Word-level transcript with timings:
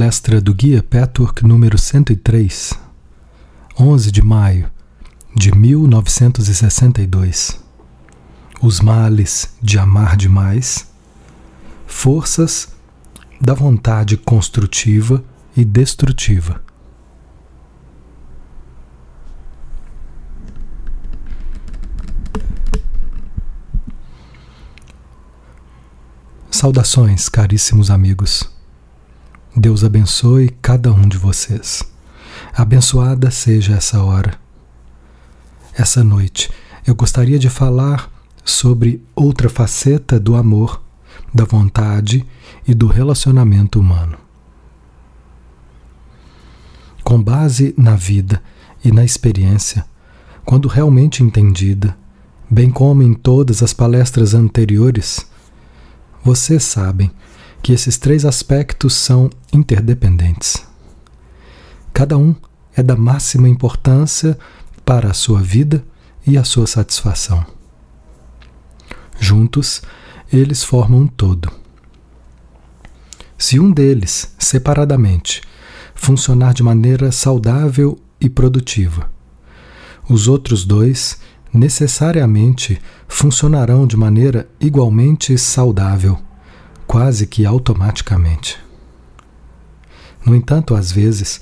Palestra 0.00 0.40
do 0.40 0.54
Guia 0.54 0.82
Petwork 0.82 1.46
número 1.46 1.76
103, 1.76 2.72
11 3.78 4.10
de 4.10 4.22
maio 4.22 4.70
de 5.36 5.54
1962. 5.54 7.60
Os 8.62 8.80
males 8.80 9.54
de 9.60 9.78
amar 9.78 10.16
demais, 10.16 10.90
forças 11.86 12.72
da 13.38 13.52
vontade 13.52 14.16
construtiva 14.16 15.22
e 15.54 15.66
destrutiva. 15.66 16.62
Saudações, 26.50 27.28
caríssimos 27.28 27.90
amigos. 27.90 28.59
Deus 29.56 29.82
abençoe 29.82 30.48
cada 30.62 30.92
um 30.92 31.08
de 31.08 31.18
vocês. 31.18 31.82
Abençoada 32.54 33.30
seja 33.30 33.74
essa 33.74 34.02
hora. 34.02 34.38
Essa 35.74 36.04
noite 36.04 36.50
eu 36.86 36.94
gostaria 36.94 37.38
de 37.38 37.50
falar 37.50 38.10
sobre 38.44 39.04
outra 39.14 39.48
faceta 39.48 40.20
do 40.20 40.36
amor, 40.36 40.80
da 41.34 41.44
vontade 41.44 42.24
e 42.66 42.74
do 42.74 42.86
relacionamento 42.86 43.80
humano. 43.80 44.16
Com 47.02 47.20
base 47.20 47.74
na 47.76 47.96
vida 47.96 48.40
e 48.84 48.92
na 48.92 49.04
experiência, 49.04 49.84
quando 50.44 50.68
realmente 50.68 51.24
entendida, 51.24 51.96
bem 52.48 52.70
como 52.70 53.02
em 53.02 53.14
todas 53.14 53.64
as 53.64 53.72
palestras 53.72 54.32
anteriores, 54.32 55.26
vocês 56.22 56.62
sabem 56.62 57.10
que 57.62 57.72
esses 57.72 57.98
três 57.98 58.24
aspectos 58.24 58.94
são 58.94 59.30
interdependentes. 59.52 60.66
Cada 61.92 62.16
um 62.16 62.34
é 62.74 62.82
da 62.82 62.96
máxima 62.96 63.48
importância 63.48 64.38
para 64.84 65.10
a 65.10 65.14
sua 65.14 65.40
vida 65.40 65.84
e 66.26 66.38
a 66.38 66.44
sua 66.44 66.66
satisfação. 66.66 67.44
Juntos, 69.18 69.82
eles 70.32 70.64
formam 70.64 71.00
um 71.00 71.06
todo. 71.06 71.50
Se 73.36 73.58
um 73.58 73.70
deles, 73.70 74.34
separadamente, 74.38 75.42
funcionar 75.94 76.54
de 76.54 76.62
maneira 76.62 77.10
saudável 77.10 77.98
e 78.20 78.28
produtiva, 78.28 79.10
os 80.08 80.28
outros 80.28 80.64
dois 80.64 81.18
necessariamente 81.52 82.80
funcionarão 83.08 83.86
de 83.86 83.96
maneira 83.96 84.48
igualmente 84.60 85.36
saudável, 85.36 86.18
quase 86.86 87.26
que 87.26 87.44
automaticamente. 87.44 88.58
No 90.24 90.34
entanto, 90.34 90.74
às 90.74 90.92
vezes, 90.92 91.40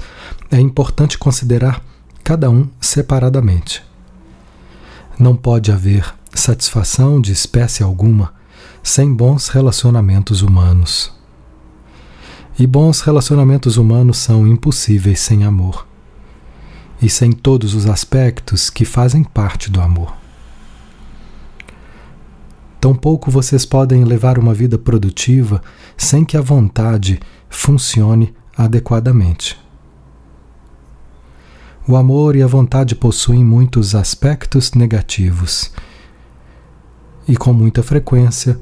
é 0.50 0.60
importante 0.60 1.18
considerar 1.18 1.82
cada 2.22 2.50
um 2.50 2.68
separadamente. 2.80 3.82
Não 5.18 5.34
pode 5.34 5.72
haver 5.72 6.14
satisfação 6.32 7.20
de 7.20 7.32
espécie 7.32 7.82
alguma 7.82 8.32
sem 8.82 9.12
bons 9.12 9.48
relacionamentos 9.48 10.42
humanos. 10.42 11.12
E 12.58 12.66
bons 12.66 13.00
relacionamentos 13.00 13.76
humanos 13.76 14.18
são 14.18 14.46
impossíveis 14.46 15.20
sem 15.20 15.44
amor 15.44 15.86
e 17.00 17.08
sem 17.08 17.30
todos 17.30 17.74
os 17.74 17.86
aspectos 17.86 18.70
que 18.70 18.84
fazem 18.84 19.22
parte 19.22 19.70
do 19.70 19.80
amor. 19.80 20.14
Tampouco 22.80 23.30
vocês 23.30 23.64
podem 23.64 24.04
levar 24.04 24.38
uma 24.38 24.54
vida 24.54 24.78
produtiva 24.78 25.62
sem 25.96 26.24
que 26.24 26.36
a 26.36 26.40
vontade 26.40 27.20
funcione 27.48 28.34
adequadamente. 28.58 29.56
O 31.86 31.96
amor 31.96 32.34
e 32.34 32.42
a 32.42 32.46
vontade 32.46 32.96
possuem 32.96 33.44
muitos 33.44 33.94
aspectos 33.94 34.72
negativos 34.72 35.70
e, 37.26 37.36
com 37.36 37.52
muita 37.52 37.84
frequência, 37.84 38.58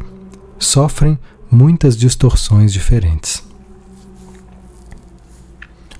sofrem 0.58 1.18
muitas 1.50 1.96
distorções 1.96 2.74
diferentes. 2.74 3.42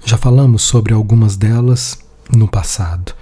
Já 0.05 0.19
falamos 0.19 0.63
sobre 0.63 0.93
algumas 0.93 1.37
delas 1.37 1.99
no 2.31 2.47
passado. 2.47 3.15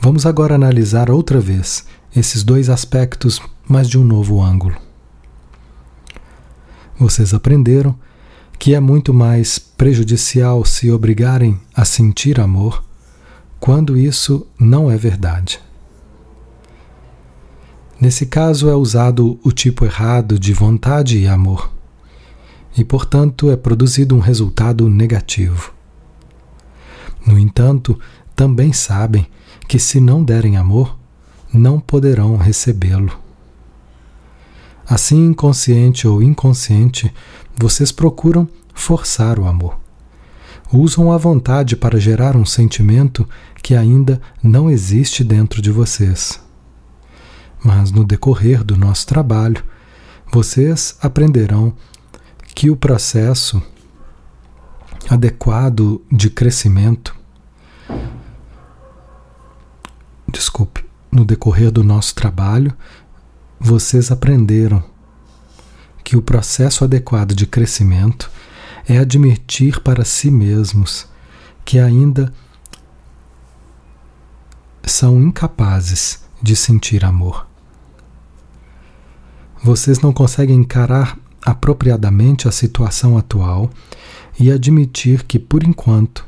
Vamos 0.00 0.26
agora 0.26 0.56
analisar 0.56 1.08
outra 1.08 1.40
vez 1.40 1.86
esses 2.14 2.42
dois 2.42 2.68
aspectos, 2.68 3.40
mas 3.66 3.88
de 3.88 3.96
um 3.96 4.04
novo 4.04 4.42
ângulo. 4.42 4.76
Vocês 6.98 7.32
aprenderam 7.32 7.96
que 8.58 8.74
é 8.74 8.80
muito 8.80 9.12
mais 9.12 9.58
prejudicial 9.58 10.64
se 10.64 10.90
obrigarem 10.90 11.60
a 11.74 11.84
sentir 11.84 12.40
amor 12.40 12.82
quando 13.60 13.96
isso 13.96 14.46
não 14.58 14.90
é 14.90 14.96
verdade. 14.96 15.60
Nesse 18.00 18.26
caso 18.26 18.68
é 18.68 18.74
usado 18.74 19.38
o 19.42 19.52
tipo 19.52 19.84
errado 19.84 20.38
de 20.38 20.52
vontade 20.52 21.18
e 21.18 21.26
amor, 21.26 21.70
e 22.76 22.84
portanto 22.84 23.50
é 23.50 23.56
produzido 23.56 24.14
um 24.14 24.20
resultado 24.20 24.88
negativo. 24.90 25.72
No 27.26 27.38
entanto, 27.38 27.98
também 28.36 28.72
sabem 28.72 29.26
que 29.66 29.78
se 29.78 30.00
não 30.00 30.22
derem 30.22 30.56
amor, 30.56 30.98
não 31.52 31.80
poderão 31.80 32.36
recebê-lo. 32.36 33.18
Assim, 34.86 35.28
inconsciente 35.28 36.06
ou 36.06 36.22
inconsciente, 36.22 37.12
vocês 37.56 37.92
procuram 37.92 38.48
forçar 38.74 39.38
o 39.38 39.46
amor. 39.46 39.78
Usam 40.72 41.12
a 41.12 41.16
vontade 41.16 41.76
para 41.76 42.00
gerar 42.00 42.36
um 42.36 42.44
sentimento 42.44 43.28
que 43.62 43.74
ainda 43.74 44.20
não 44.42 44.70
existe 44.70 45.22
dentro 45.22 45.62
de 45.62 45.70
vocês. 45.70 46.40
Mas 47.62 47.90
no 47.90 48.04
decorrer 48.04 48.64
do 48.64 48.76
nosso 48.76 49.06
trabalho, 49.06 49.64
vocês 50.32 50.96
aprenderão 51.00 51.72
que 52.54 52.70
o 52.70 52.76
processo 52.76 53.62
adequado 55.08 56.02
de 56.10 56.30
crescimento. 56.30 57.14
Desculpe, 60.28 60.84
no 61.10 61.24
decorrer 61.24 61.70
do 61.70 61.84
nosso 61.84 62.14
trabalho, 62.14 62.74
vocês 63.60 64.10
aprenderam 64.10 64.82
que 66.04 66.16
o 66.16 66.22
processo 66.22 66.84
adequado 66.84 67.34
de 67.34 67.46
crescimento 67.46 68.30
é 68.86 68.98
admitir 68.98 69.80
para 69.80 70.04
si 70.04 70.30
mesmos 70.30 71.08
que 71.64 71.78
ainda 71.78 72.32
são 74.84 75.20
incapazes 75.20 76.22
de 76.42 76.54
sentir 76.54 77.04
amor. 77.04 77.46
Vocês 79.62 79.98
não 80.00 80.12
conseguem 80.12 80.56
encarar 80.56 81.18
apropriadamente 81.44 82.46
a 82.46 82.52
situação 82.52 83.16
atual 83.16 83.70
e 84.38 84.52
admitir 84.52 85.22
que, 85.22 85.38
por 85.38 85.62
enquanto, 85.62 86.26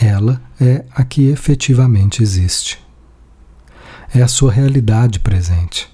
ela 0.00 0.40
é 0.60 0.84
a 0.94 1.02
que 1.04 1.28
efetivamente 1.28 2.22
existe. 2.22 2.78
É 4.14 4.22
a 4.22 4.28
sua 4.28 4.52
realidade 4.52 5.18
presente. 5.18 5.91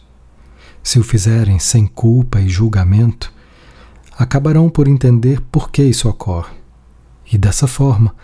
Se 0.88 0.98
o 0.98 1.02
fizerem 1.02 1.58
sem 1.58 1.86
culpa 1.86 2.40
e 2.40 2.48
julgamento, 2.48 3.30
acabarão 4.18 4.70
por 4.70 4.88
entender 4.88 5.38
por 5.52 5.70
que 5.70 5.82
isso 5.82 6.08
ocorre. 6.08 6.54
E 7.30 7.36
dessa 7.36 7.66
forma, 7.66 8.14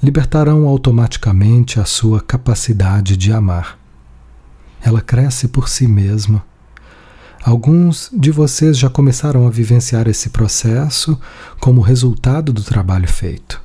libertarão 0.00 0.68
automaticamente 0.68 1.80
a 1.80 1.84
sua 1.84 2.20
capacidade 2.20 3.16
de 3.16 3.32
amar. 3.32 3.76
Ela 4.80 5.00
cresce 5.00 5.48
por 5.48 5.68
si 5.68 5.88
mesma 5.88 6.44
Alguns 7.42 8.10
de 8.12 8.30
vocês 8.30 8.78
já 8.78 8.88
começaram 8.88 9.44
a 9.44 9.50
vivenciar 9.50 10.06
esse 10.06 10.30
processo 10.30 11.18
como 11.58 11.80
resultado 11.80 12.52
do 12.52 12.62
trabalho 12.62 13.08
feito. 13.08 13.60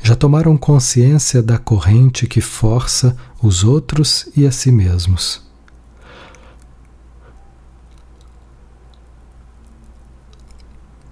Já 0.00 0.14
tomaram 0.14 0.56
consciência 0.56 1.42
da 1.42 1.58
corrente 1.58 2.28
que 2.28 2.40
força 2.40 3.16
os 3.42 3.64
outros 3.64 4.28
e 4.36 4.46
a 4.46 4.52
si 4.52 4.70
mesmos. 4.70 5.49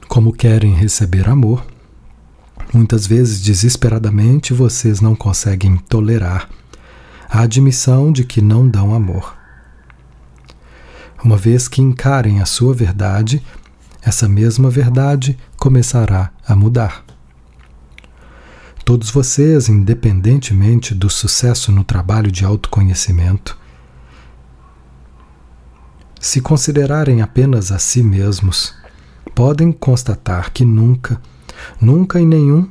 Como 0.08 0.32
querem 0.32 0.72
receber 0.72 1.28
amor, 1.28 1.64
muitas 2.72 3.06
vezes 3.06 3.42
desesperadamente 3.42 4.54
vocês 4.54 5.02
não 5.02 5.14
conseguem 5.14 5.76
tolerar 5.76 6.48
a 7.28 7.42
admissão 7.42 8.10
de 8.10 8.24
que 8.24 8.40
não 8.40 8.66
dão 8.66 8.94
amor. 8.94 9.36
Uma 11.22 11.36
vez 11.36 11.68
que 11.68 11.82
encarem 11.82 12.40
a 12.40 12.46
sua 12.46 12.72
verdade, 12.72 13.44
essa 14.00 14.26
mesma 14.26 14.70
verdade 14.70 15.38
começará 15.58 16.30
a 16.46 16.56
mudar. 16.56 17.04
Todos 18.84 19.10
vocês, 19.10 19.68
independentemente 19.68 20.94
do 20.94 21.10
sucesso 21.10 21.70
no 21.70 21.84
trabalho 21.84 22.32
de 22.32 22.46
autoconhecimento, 22.46 23.58
se 26.18 26.40
considerarem 26.40 27.20
apenas 27.20 27.70
a 27.70 27.78
si 27.78 28.02
mesmos, 28.02 28.74
podem 29.38 29.70
constatar 29.70 30.50
que 30.52 30.64
nunca 30.64 31.22
Nunca 31.80 32.20
em 32.20 32.26
nenhum 32.26 32.68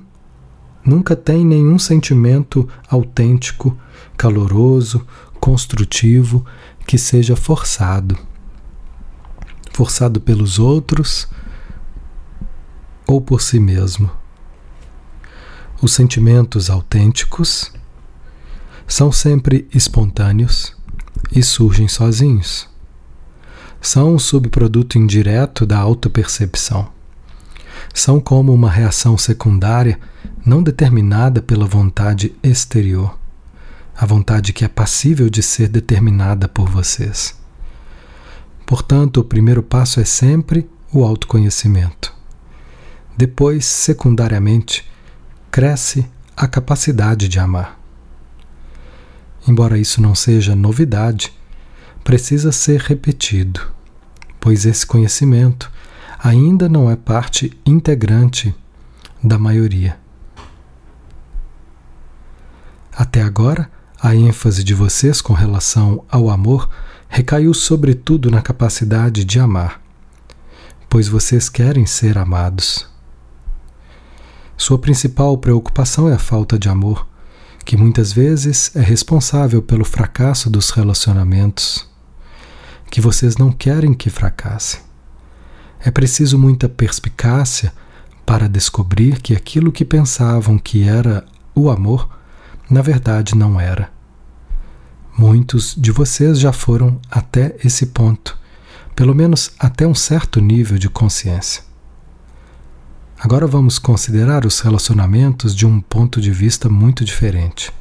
nunca 0.84 1.16
tem 1.16 1.46
nenhum 1.46 1.80
sentimento 1.80 2.68
autêntico, 2.90 3.78
caloroso, 4.18 5.06
construtivo 5.40 6.46
que 6.86 6.98
seja 6.98 7.38
forçado. 7.38 8.18
Forçado 9.72 10.20
pelos 10.20 10.60
outros 10.60 11.30
ou 13.06 13.22
por 13.22 13.42
si 13.42 13.62
mesmo. 13.62 14.12
Os 15.82 15.94
sentimentos 15.94 16.70
autênticos 16.70 17.72
são 18.86 19.10
sempre 19.10 19.70
espontâneos 19.74 20.76
e 21.32 21.42
surgem 21.42 21.88
sozinhos. 21.88 22.68
São 23.82 24.16
um 24.16 24.20
subproduto 24.20 24.98
indireto 24.98 25.66
da 25.66 25.78
autopercepção. 25.78 26.90
São 27.94 28.20
como 28.20 28.54
uma 28.54 28.70
reação 28.70 29.18
secundária 29.18 30.00
não 30.46 30.64
determinada 30.64 31.42
pela 31.42 31.66
vontade 31.66 32.34
exterior, 32.42 33.18
a 33.96 34.06
vontade 34.06 34.54
que 34.54 34.64
é 34.64 34.68
passível 34.68 35.30
de 35.30 35.44
ser 35.44 35.68
determinada 35.68 36.48
por 36.48 36.70
vocês. 36.70 37.36
Portanto, 38.66 39.22
o 39.22 39.24
primeiro 39.24 39.64
passo 39.64 40.00
é 40.00 40.06
sempre 40.06 40.70
o 40.92 41.04
autoconhecimento. 41.04 42.14
Depois, 43.16 43.66
secundariamente, 43.66 44.86
cresce 45.50 46.06
a 46.36 46.48
capacidade 46.48 47.28
de 47.28 47.40
amar. 47.40 47.80
Embora 49.48 49.78
isso 49.78 50.02
não 50.02 50.14
seja 50.14 50.56
novidade, 50.56 51.34
precisa 52.08 52.54
ser 52.54 52.80
repetido, 52.80 53.60
pois 54.40 54.66
esse 54.66 54.88
conhecimento 54.88 55.70
ainda 56.18 56.70
não 56.70 56.90
é 56.90 56.96
parte 56.96 57.52
integrante 57.66 58.56
da 59.22 59.38
maioria. 59.38 60.00
Até 62.94 63.22
agora, 63.22 63.70
a 64.02 64.16
ênfase 64.16 64.64
de 64.64 64.74
vocês 64.74 65.20
com 65.20 65.34
relação 65.34 66.06
ao 66.10 66.30
amor 66.30 66.70
recaiu 67.10 67.54
sobretudo 67.54 68.32
na 68.32 68.42
capacidade 68.42 69.26
de 69.26 69.38
amar, 69.38 69.82
pois 70.88 71.10
vocês 71.10 71.50
querem 71.50 71.86
ser 71.86 72.18
amados. 72.18 72.90
Sua 74.56 74.80
principal 74.80 75.38
preocupação 75.38 76.08
é 76.08 76.14
a 76.14 76.20
falta 76.20 76.58
de 76.58 76.70
amor, 76.70 77.06
que 77.66 77.76
muitas 77.76 78.14
vezes 78.14 78.74
é 78.78 78.82
responsável 78.82 79.62
pelo 79.62 79.84
fracasso 79.84 80.50
dos 80.50 80.70
relacionamentos, 80.70 81.87
que 82.90 83.02
vocês 83.02 83.38
não 83.38 83.52
querem 83.52 83.94
que 83.94 84.10
fracasse. 84.10 84.80
É 85.80 85.92
preciso 85.92 86.38
muita 86.38 86.68
perspicácia 86.68 87.72
para 88.26 88.50
descobrir 88.50 89.22
que 89.22 89.36
aquilo 89.36 89.72
que 89.72 89.86
pensavam 89.86 90.58
que 90.58 90.84
era 90.84 91.26
o 91.56 91.70
amor, 91.70 92.10
na 92.70 92.82
verdade 92.82 93.36
não 93.36 93.60
era. 93.60 93.90
Muitos 95.18 95.76
de 95.76 95.92
vocês 95.92 96.40
já 96.40 96.52
foram 96.52 97.00
até 97.10 97.56
esse 97.64 97.88
ponto, 97.88 98.38
pelo 98.96 99.16
menos 99.16 99.52
até 99.58 99.88
um 99.88 99.96
certo 99.96 100.40
nível 100.40 100.78
de 100.78 100.90
consciência. 100.90 101.64
Agora 103.20 103.48
vamos 103.48 103.80
considerar 103.80 104.46
os 104.46 104.60
relacionamentos 104.60 105.56
de 105.56 105.66
um 105.66 105.82
ponto 105.82 106.22
de 106.22 106.32
vista 106.32 106.70
muito 106.70 107.04
diferente. 107.04 107.72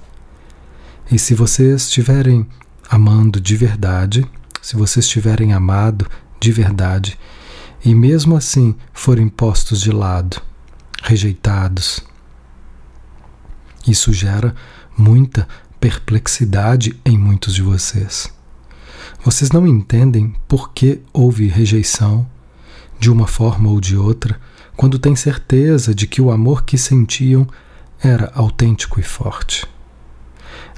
E 1.10 1.18
se 1.18 1.34
vocês 1.34 1.82
estiverem 1.82 2.46
amando 2.88 3.38
de 3.38 3.54
verdade, 3.54 4.26
se 4.66 4.74
vocês 4.74 5.04
estiverem 5.04 5.52
amado 5.52 6.10
de 6.40 6.50
verdade, 6.50 7.16
e 7.84 7.94
mesmo 7.94 8.36
assim 8.36 8.74
forem 8.92 9.28
postos 9.28 9.80
de 9.80 9.92
lado, 9.92 10.42
rejeitados, 11.04 12.00
isso 13.86 14.12
gera 14.12 14.56
muita 14.98 15.46
perplexidade 15.78 17.00
em 17.04 17.16
muitos 17.16 17.54
de 17.54 17.62
vocês. 17.62 18.28
Vocês 19.22 19.52
não 19.52 19.68
entendem 19.68 20.34
por 20.48 20.72
que 20.72 21.00
houve 21.12 21.46
rejeição 21.46 22.28
de 22.98 23.08
uma 23.08 23.28
forma 23.28 23.70
ou 23.70 23.80
de 23.80 23.96
outra 23.96 24.36
quando 24.76 24.98
têm 24.98 25.14
certeza 25.14 25.94
de 25.94 26.08
que 26.08 26.20
o 26.20 26.28
amor 26.28 26.64
que 26.64 26.76
sentiam 26.76 27.46
era 28.02 28.32
autêntico 28.34 28.98
e 28.98 29.04
forte. 29.04 29.64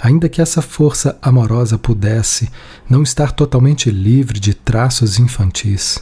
Ainda 0.01 0.29
que 0.29 0.41
essa 0.41 0.63
força 0.63 1.19
amorosa 1.21 1.77
pudesse 1.77 2.49
não 2.89 3.03
estar 3.03 3.33
totalmente 3.33 3.91
livre 3.91 4.39
de 4.39 4.55
traços 4.55 5.19
infantis, 5.19 5.99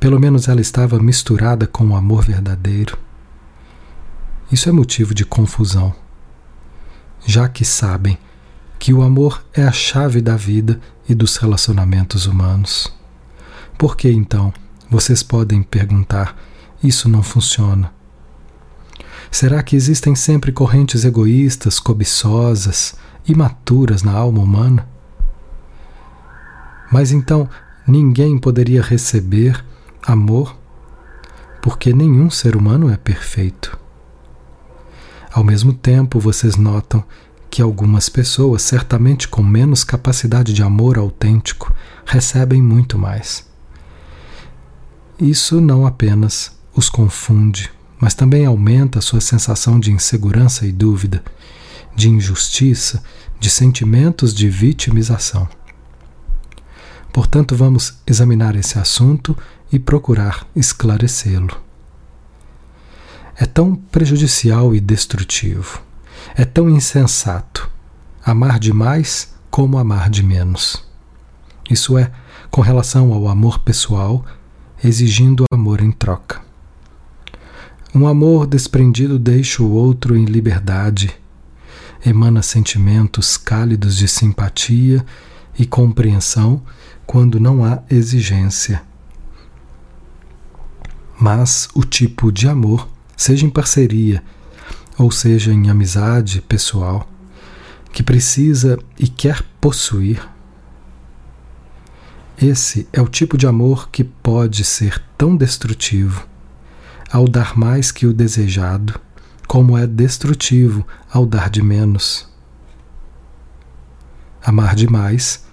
pelo 0.00 0.18
menos 0.18 0.48
ela 0.48 0.60
estava 0.60 0.98
misturada 0.98 1.66
com 1.66 1.88
o 1.88 1.96
amor 1.96 2.24
verdadeiro. 2.24 2.98
Isso 4.50 4.68
é 4.68 4.72
motivo 4.72 5.14
de 5.14 5.24
confusão, 5.24 5.94
já 7.26 7.48
que 7.48 7.64
sabem 7.64 8.18
que 8.78 8.92
o 8.92 9.02
amor 9.02 9.44
é 9.54 9.62
a 9.62 9.72
chave 9.72 10.20
da 10.20 10.36
vida 10.36 10.80
e 11.08 11.14
dos 11.14 11.36
relacionamentos 11.36 12.26
humanos. 12.26 12.92
Por 13.78 13.96
que 13.96 14.10
então 14.10 14.52
vocês 14.90 15.22
podem 15.22 15.62
perguntar 15.62 16.36
isso 16.82 17.08
não 17.08 17.22
funciona. 17.22 17.92
Será 19.32 19.62
que 19.62 19.74
existem 19.74 20.14
sempre 20.14 20.52
correntes 20.52 21.06
egoístas, 21.06 21.80
cobiçosas, 21.80 22.94
imaturas 23.26 24.02
na 24.02 24.12
alma 24.12 24.42
humana? 24.42 24.86
Mas 26.92 27.10
então 27.10 27.48
ninguém 27.88 28.36
poderia 28.36 28.82
receber 28.82 29.64
amor 30.02 30.54
porque 31.62 31.94
nenhum 31.94 32.28
ser 32.28 32.54
humano 32.54 32.90
é 32.90 32.96
perfeito. 32.98 33.78
Ao 35.32 35.42
mesmo 35.42 35.72
tempo, 35.72 36.20
vocês 36.20 36.56
notam 36.56 37.02
que 37.50 37.62
algumas 37.62 38.10
pessoas, 38.10 38.60
certamente 38.60 39.26
com 39.28 39.42
menos 39.42 39.82
capacidade 39.82 40.52
de 40.52 40.62
amor 40.62 40.98
autêntico, 40.98 41.72
recebem 42.04 42.60
muito 42.60 42.98
mais. 42.98 43.48
Isso 45.18 45.58
não 45.58 45.86
apenas 45.86 46.54
os 46.76 46.90
confunde, 46.90 47.70
mas 48.02 48.14
também 48.14 48.44
aumenta 48.44 49.00
sua 49.00 49.20
sensação 49.20 49.78
de 49.78 49.92
insegurança 49.92 50.66
e 50.66 50.72
dúvida, 50.72 51.22
de 51.94 52.08
injustiça, 52.08 53.00
de 53.38 53.48
sentimentos 53.48 54.34
de 54.34 54.50
vitimização. 54.50 55.48
Portanto, 57.12 57.54
vamos 57.54 57.98
examinar 58.04 58.56
esse 58.56 58.76
assunto 58.76 59.38
e 59.70 59.78
procurar 59.78 60.44
esclarecê-lo. 60.56 61.56
É 63.36 63.46
tão 63.46 63.76
prejudicial 63.76 64.74
e 64.74 64.80
destrutivo, 64.80 65.80
é 66.34 66.44
tão 66.44 66.68
insensato 66.68 67.70
amar 68.24 68.58
demais 68.58 69.32
como 69.48 69.78
amar 69.78 70.10
de 70.10 70.24
menos. 70.24 70.84
Isso 71.70 71.96
é, 71.96 72.10
com 72.50 72.62
relação 72.62 73.12
ao 73.12 73.28
amor 73.28 73.60
pessoal, 73.60 74.24
exigindo 74.82 75.44
amor 75.52 75.80
em 75.80 75.92
troca. 75.92 76.51
Um 77.94 78.06
amor 78.06 78.46
desprendido 78.46 79.18
deixa 79.18 79.62
o 79.62 79.70
outro 79.70 80.16
em 80.16 80.24
liberdade, 80.24 81.14
emana 82.06 82.40
sentimentos 82.40 83.36
cálidos 83.36 83.98
de 83.98 84.08
simpatia 84.08 85.04
e 85.58 85.66
compreensão 85.66 86.62
quando 87.06 87.38
não 87.38 87.62
há 87.62 87.82
exigência. 87.90 88.82
Mas 91.20 91.68
o 91.74 91.84
tipo 91.84 92.32
de 92.32 92.48
amor, 92.48 92.88
seja 93.14 93.44
em 93.44 93.50
parceria 93.50 94.24
ou 94.96 95.10
seja 95.10 95.52
em 95.52 95.68
amizade 95.68 96.40
pessoal, 96.40 97.06
que 97.92 98.02
precisa 98.02 98.78
e 98.98 99.06
quer 99.06 99.42
possuir, 99.60 100.26
esse 102.40 102.88
é 102.90 103.02
o 103.02 103.06
tipo 103.06 103.36
de 103.36 103.46
amor 103.46 103.90
que 103.90 104.02
pode 104.02 104.64
ser 104.64 104.98
tão 105.18 105.36
destrutivo 105.36 106.31
ao 107.12 107.28
dar 107.28 107.58
mais 107.58 107.92
que 107.92 108.06
o 108.06 108.12
desejado, 108.14 108.98
como 109.46 109.76
é 109.76 109.86
destrutivo 109.86 110.86
ao 111.12 111.26
dar 111.26 111.50
de 111.50 111.60
menos. 111.60 112.26
Amar 114.42 114.74
demais, 114.74 115.44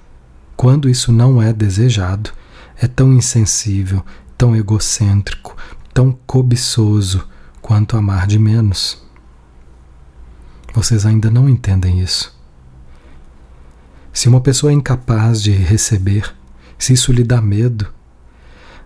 quando 0.55 0.89
isso 0.89 1.11
não 1.11 1.41
é 1.41 1.51
desejado, 1.51 2.31
é 2.77 2.87
tão 2.87 3.11
insensível, 3.11 4.05
tão 4.37 4.55
egocêntrico, 4.55 5.55
tão 5.93 6.17
cobiçoso 6.25 7.27
quanto 7.61 7.97
amar 7.97 8.25
de 8.25 8.39
menos. 8.39 9.05
Vocês 10.73 11.05
ainda 11.05 11.29
não 11.29 11.49
entendem 11.49 11.99
isso. 11.99 12.33
Se 14.13 14.29
uma 14.29 14.39
pessoa 14.39 14.71
é 14.71 14.75
incapaz 14.75 15.43
de 15.43 15.51
receber, 15.51 16.33
se 16.77 16.93
isso 16.93 17.11
lhe 17.11 17.23
dá 17.23 17.41
medo, 17.41 17.98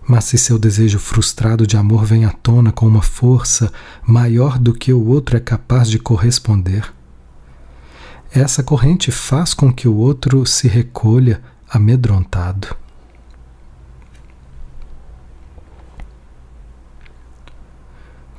mas 0.07 0.25
se 0.25 0.38
seu 0.38 0.60
desejo 0.60 1.00
frustrado 1.00 1.65
de 1.65 1.77
amor 1.77 2.05
vem 2.05 2.25
à 2.25 2.31
tona 2.31 2.72
com 2.72 2.88
uma 2.88 3.01
força 3.01 3.72
maior 4.05 4.57
do 4.57 4.74
que 4.74 4.91
o 4.91 5.05
outro 5.07 5.38
é 5.38 5.39
capaz 5.39 5.89
de 5.89 6.00
corresponder, 6.00 6.93
essa 8.31 8.63
corrente 8.63 9.12
faz 9.12 9.53
com 9.53 9.72
que 9.72 9.88
o 9.88 9.95
outro 9.95 10.45
se 10.45 10.67
recolha 10.67 11.41
amedrontado. 11.69 12.75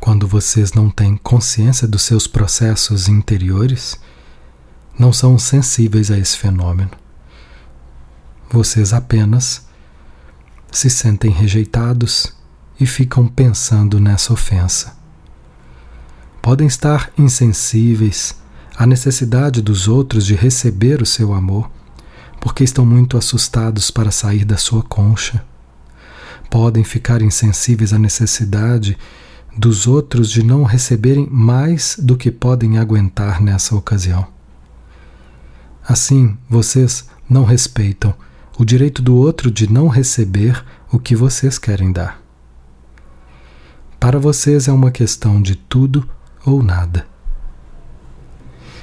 quando 0.04 0.28
vocês 0.28 0.74
não 0.74 0.90
têm 0.90 1.16
consciência 1.16 1.88
dos 1.88 2.02
seus 2.02 2.26
processos 2.26 3.08
interiores, 3.08 3.98
não 4.98 5.14
são 5.14 5.38
sensíveis 5.38 6.10
a 6.10 6.18
esse 6.18 6.36
fenômeno. 6.36 6.90
Vocês 8.50 8.92
apenas 8.92 9.66
se 10.74 10.90
sentem 10.90 11.30
rejeitados 11.30 12.34
e 12.78 12.84
ficam 12.84 13.28
pensando 13.28 14.00
nessa 14.00 14.32
ofensa. 14.32 14.96
Podem 16.42 16.66
estar 16.66 17.12
insensíveis 17.16 18.34
à 18.76 18.84
necessidade 18.84 19.62
dos 19.62 19.86
outros 19.86 20.26
de 20.26 20.34
receber 20.34 21.00
o 21.00 21.06
seu 21.06 21.32
amor, 21.32 21.70
porque 22.40 22.64
estão 22.64 22.84
muito 22.84 23.16
assustados 23.16 23.88
para 23.88 24.10
sair 24.10 24.44
da 24.44 24.56
sua 24.56 24.82
concha. 24.82 25.44
Podem 26.50 26.82
ficar 26.82 27.22
insensíveis 27.22 27.92
à 27.92 27.98
necessidade 27.98 28.98
dos 29.56 29.86
outros 29.86 30.28
de 30.28 30.42
não 30.42 30.64
receberem 30.64 31.28
mais 31.30 31.96
do 31.98 32.16
que 32.16 32.32
podem 32.32 32.78
aguentar 32.78 33.40
nessa 33.40 33.76
ocasião. 33.76 34.26
Assim, 35.86 36.36
vocês 36.50 37.08
não 37.30 37.44
respeitam 37.44 38.12
o 38.58 38.64
direito 38.64 39.02
do 39.02 39.16
outro 39.16 39.50
de 39.50 39.70
não 39.70 39.88
receber 39.88 40.64
o 40.92 40.98
que 40.98 41.16
vocês 41.16 41.58
querem 41.58 41.92
dar. 41.92 42.22
Para 43.98 44.18
vocês 44.18 44.68
é 44.68 44.72
uma 44.72 44.90
questão 44.90 45.40
de 45.40 45.56
tudo 45.56 46.08
ou 46.44 46.62
nada. 46.62 47.06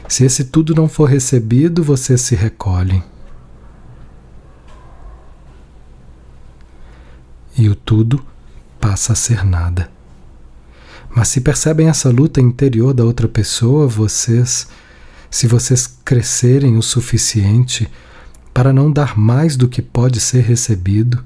Se 0.09 0.25
esse 0.25 0.45
tudo 0.45 0.75
não 0.75 0.89
for 0.89 1.05
recebido, 1.05 1.83
vocês 1.83 2.21
se 2.21 2.35
recolhem. 2.35 3.03
E 7.57 7.69
o 7.69 7.75
tudo 7.75 8.25
passa 8.79 9.13
a 9.13 9.15
ser 9.15 9.45
nada. 9.45 9.89
Mas 11.15 11.27
se 11.27 11.39
percebem 11.39 11.87
essa 11.87 12.09
luta 12.09 12.41
interior 12.41 12.93
da 12.93 13.03
outra 13.03 13.27
pessoa, 13.27 13.87
vocês 13.87 14.67
se 15.29 15.47
vocês 15.47 15.87
crescerem 16.03 16.77
o 16.77 16.81
suficiente 16.81 17.89
para 18.53 18.73
não 18.73 18.91
dar 18.91 19.17
mais 19.17 19.55
do 19.55 19.67
que 19.67 19.81
pode 19.81 20.19
ser 20.19 20.41
recebido, 20.41 21.23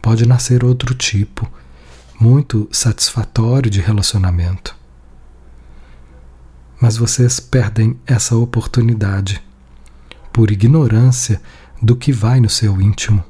pode 0.00 0.26
nascer 0.26 0.64
outro 0.64 0.94
tipo, 0.94 1.50
muito 2.20 2.68
satisfatório 2.70 3.70
de 3.70 3.80
relacionamento. 3.80 4.76
Mas 6.80 6.96
vocês 6.96 7.40
perdem 7.40 7.98
essa 8.06 8.36
oportunidade 8.36 9.42
por 10.32 10.50
ignorância 10.50 11.40
do 11.80 11.96
que 11.96 12.12
vai 12.12 12.40
no 12.40 12.48
seu 12.48 12.80
íntimo. 12.80 13.24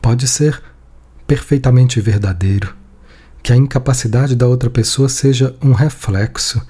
Pode 0.00 0.28
ser 0.28 0.62
perfeitamente 1.26 2.00
verdadeiro 2.00 2.74
que 3.42 3.52
a 3.52 3.56
incapacidade 3.56 4.34
da 4.34 4.46
outra 4.46 4.70
pessoa 4.70 5.08
seja 5.08 5.54
um 5.62 5.72
reflexo 5.72 6.66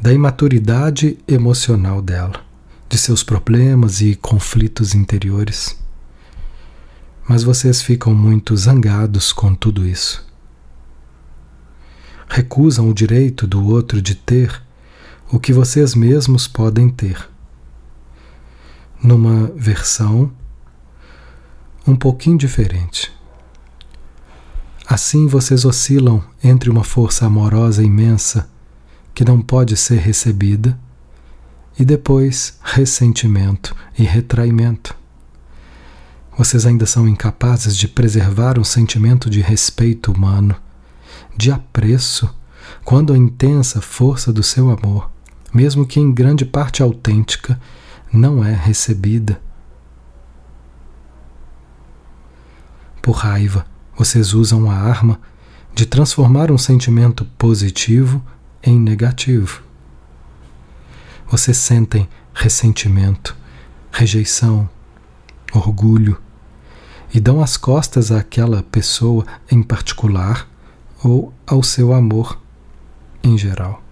da 0.00 0.12
imaturidade 0.12 1.18
emocional 1.26 2.00
dela, 2.00 2.45
de 2.88 2.96
seus 2.98 3.22
problemas 3.22 4.00
e 4.00 4.14
conflitos 4.14 4.94
interiores. 4.94 5.78
Mas 7.28 7.42
vocês 7.42 7.82
ficam 7.82 8.14
muito 8.14 8.56
zangados 8.56 9.32
com 9.32 9.54
tudo 9.54 9.86
isso. 9.86 10.24
Recusam 12.28 12.88
o 12.88 12.94
direito 12.94 13.46
do 13.46 13.64
outro 13.64 14.00
de 14.00 14.14
ter 14.14 14.62
o 15.30 15.40
que 15.40 15.52
vocês 15.52 15.94
mesmos 15.94 16.46
podem 16.46 16.88
ter. 16.88 17.28
Numa 19.02 19.48
versão 19.56 20.32
um 21.86 21.96
pouquinho 21.96 22.38
diferente. 22.38 23.12
Assim 24.86 25.26
vocês 25.26 25.64
oscilam 25.64 26.22
entre 26.42 26.70
uma 26.70 26.84
força 26.84 27.26
amorosa 27.26 27.82
imensa 27.82 28.48
que 29.12 29.24
não 29.24 29.40
pode 29.40 29.76
ser 29.76 29.98
recebida, 29.98 30.78
e 31.78 31.84
depois 31.84 32.58
ressentimento 32.62 33.74
e 33.98 34.02
retraimento. 34.02 34.96
Vocês 36.36 36.66
ainda 36.66 36.84
são 36.84 37.08
incapazes 37.08 37.76
de 37.76 37.88
preservar 37.88 38.58
um 38.58 38.64
sentimento 38.64 39.30
de 39.30 39.40
respeito 39.40 40.12
humano, 40.12 40.54
de 41.36 41.50
apreço, 41.50 42.28
quando 42.84 43.12
a 43.12 43.16
intensa 43.16 43.80
força 43.80 44.32
do 44.32 44.42
seu 44.42 44.70
amor, 44.70 45.10
mesmo 45.52 45.86
que 45.86 45.98
em 45.98 46.12
grande 46.12 46.44
parte 46.44 46.82
autêntica, 46.82 47.58
não 48.12 48.44
é 48.44 48.52
recebida. 48.52 49.40
Por 53.00 53.12
raiva, 53.12 53.64
vocês 53.96 54.34
usam 54.34 54.70
a 54.70 54.74
arma 54.74 55.20
de 55.74 55.86
transformar 55.86 56.50
um 56.50 56.58
sentimento 56.58 57.24
positivo 57.38 58.22
em 58.62 58.78
negativo. 58.78 59.65
Vocês 61.28 61.56
sentem 61.56 62.08
ressentimento, 62.32 63.36
rejeição, 63.90 64.68
orgulho 65.52 66.20
e 67.12 67.18
dão 67.18 67.42
as 67.42 67.56
costas 67.56 68.12
àquela 68.12 68.62
pessoa 68.62 69.24
em 69.50 69.62
particular 69.62 70.48
ou 71.02 71.32
ao 71.46 71.62
seu 71.62 71.92
amor 71.92 72.38
em 73.22 73.36
geral. 73.36 73.82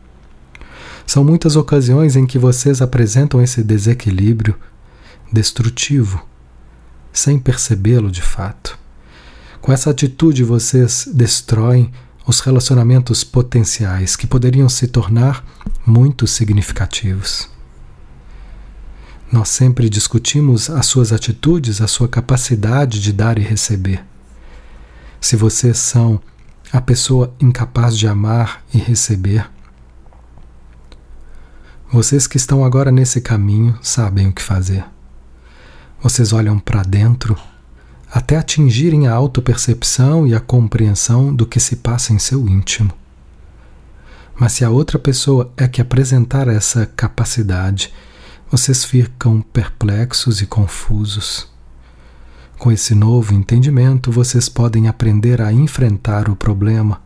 São 1.06 1.24
muitas 1.24 1.56
ocasiões 1.56 2.16
em 2.16 2.26
que 2.26 2.38
vocês 2.38 2.80
apresentam 2.80 3.42
esse 3.42 3.62
desequilíbrio 3.62 4.54
destrutivo, 5.32 6.24
sem 7.12 7.38
percebê-lo 7.38 8.10
de 8.10 8.22
fato. 8.22 8.78
Com 9.60 9.72
essa 9.72 9.90
atitude, 9.90 10.44
vocês 10.44 11.08
destroem 11.12 11.90
os 12.26 12.40
relacionamentos 12.40 13.22
potenciais 13.22 14.16
que 14.16 14.26
poderiam 14.26 14.68
se 14.68 14.86
tornar 14.88 15.44
muito 15.86 16.26
significativos. 16.26 17.48
Nós 19.30 19.48
sempre 19.48 19.90
discutimos 19.90 20.70
as 20.70 20.86
suas 20.86 21.12
atitudes, 21.12 21.80
a 21.80 21.88
sua 21.88 22.08
capacidade 22.08 23.00
de 23.00 23.12
dar 23.12 23.38
e 23.38 23.42
receber. 23.42 24.04
Se 25.20 25.36
vocês 25.36 25.78
são 25.78 26.20
a 26.72 26.80
pessoa 26.80 27.34
incapaz 27.40 27.96
de 27.96 28.06
amar 28.06 28.64
e 28.72 28.78
receber, 28.78 29.50
vocês 31.90 32.26
que 32.26 32.36
estão 32.36 32.64
agora 32.64 32.90
nesse 32.90 33.20
caminho 33.20 33.78
sabem 33.82 34.28
o 34.28 34.32
que 34.32 34.42
fazer. 34.42 34.84
Vocês 36.02 36.32
olham 36.32 36.58
para 36.58 36.82
dentro 36.82 37.38
até 38.14 38.36
atingirem 38.36 39.08
a 39.08 39.12
autopercepção 39.12 40.24
e 40.24 40.36
a 40.36 40.38
compreensão 40.38 41.34
do 41.34 41.44
que 41.44 41.58
se 41.58 41.74
passa 41.74 42.12
em 42.12 42.18
seu 42.20 42.48
íntimo. 42.48 42.92
Mas 44.38 44.52
se 44.52 44.64
a 44.64 44.70
outra 44.70 45.00
pessoa 45.00 45.52
é 45.56 45.66
que 45.66 45.80
apresentar 45.80 46.46
essa 46.46 46.86
capacidade, 46.86 47.92
vocês 48.48 48.84
ficam 48.84 49.40
perplexos 49.40 50.40
e 50.40 50.46
confusos. 50.46 51.52
Com 52.56 52.70
esse 52.70 52.94
novo 52.94 53.34
entendimento, 53.34 54.12
vocês 54.12 54.48
podem 54.48 54.86
aprender 54.86 55.42
a 55.42 55.52
enfrentar 55.52 56.30
o 56.30 56.36
problema. 56.36 57.02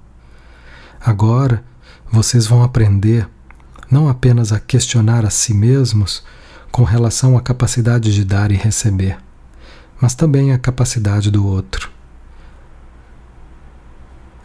Agora, 1.00 1.64
vocês 2.12 2.46
vão 2.46 2.62
aprender 2.62 3.26
não 3.90 4.10
apenas 4.10 4.52
a 4.52 4.60
questionar 4.60 5.24
a 5.24 5.30
si 5.30 5.54
mesmos 5.54 6.22
com 6.70 6.84
relação 6.84 7.34
à 7.34 7.40
capacidade 7.40 8.14
de 8.14 8.26
dar 8.26 8.52
e 8.52 8.56
receber, 8.56 9.16
mas 10.00 10.14
também 10.14 10.52
a 10.52 10.58
capacidade 10.58 11.30
do 11.30 11.46
outro. 11.46 11.90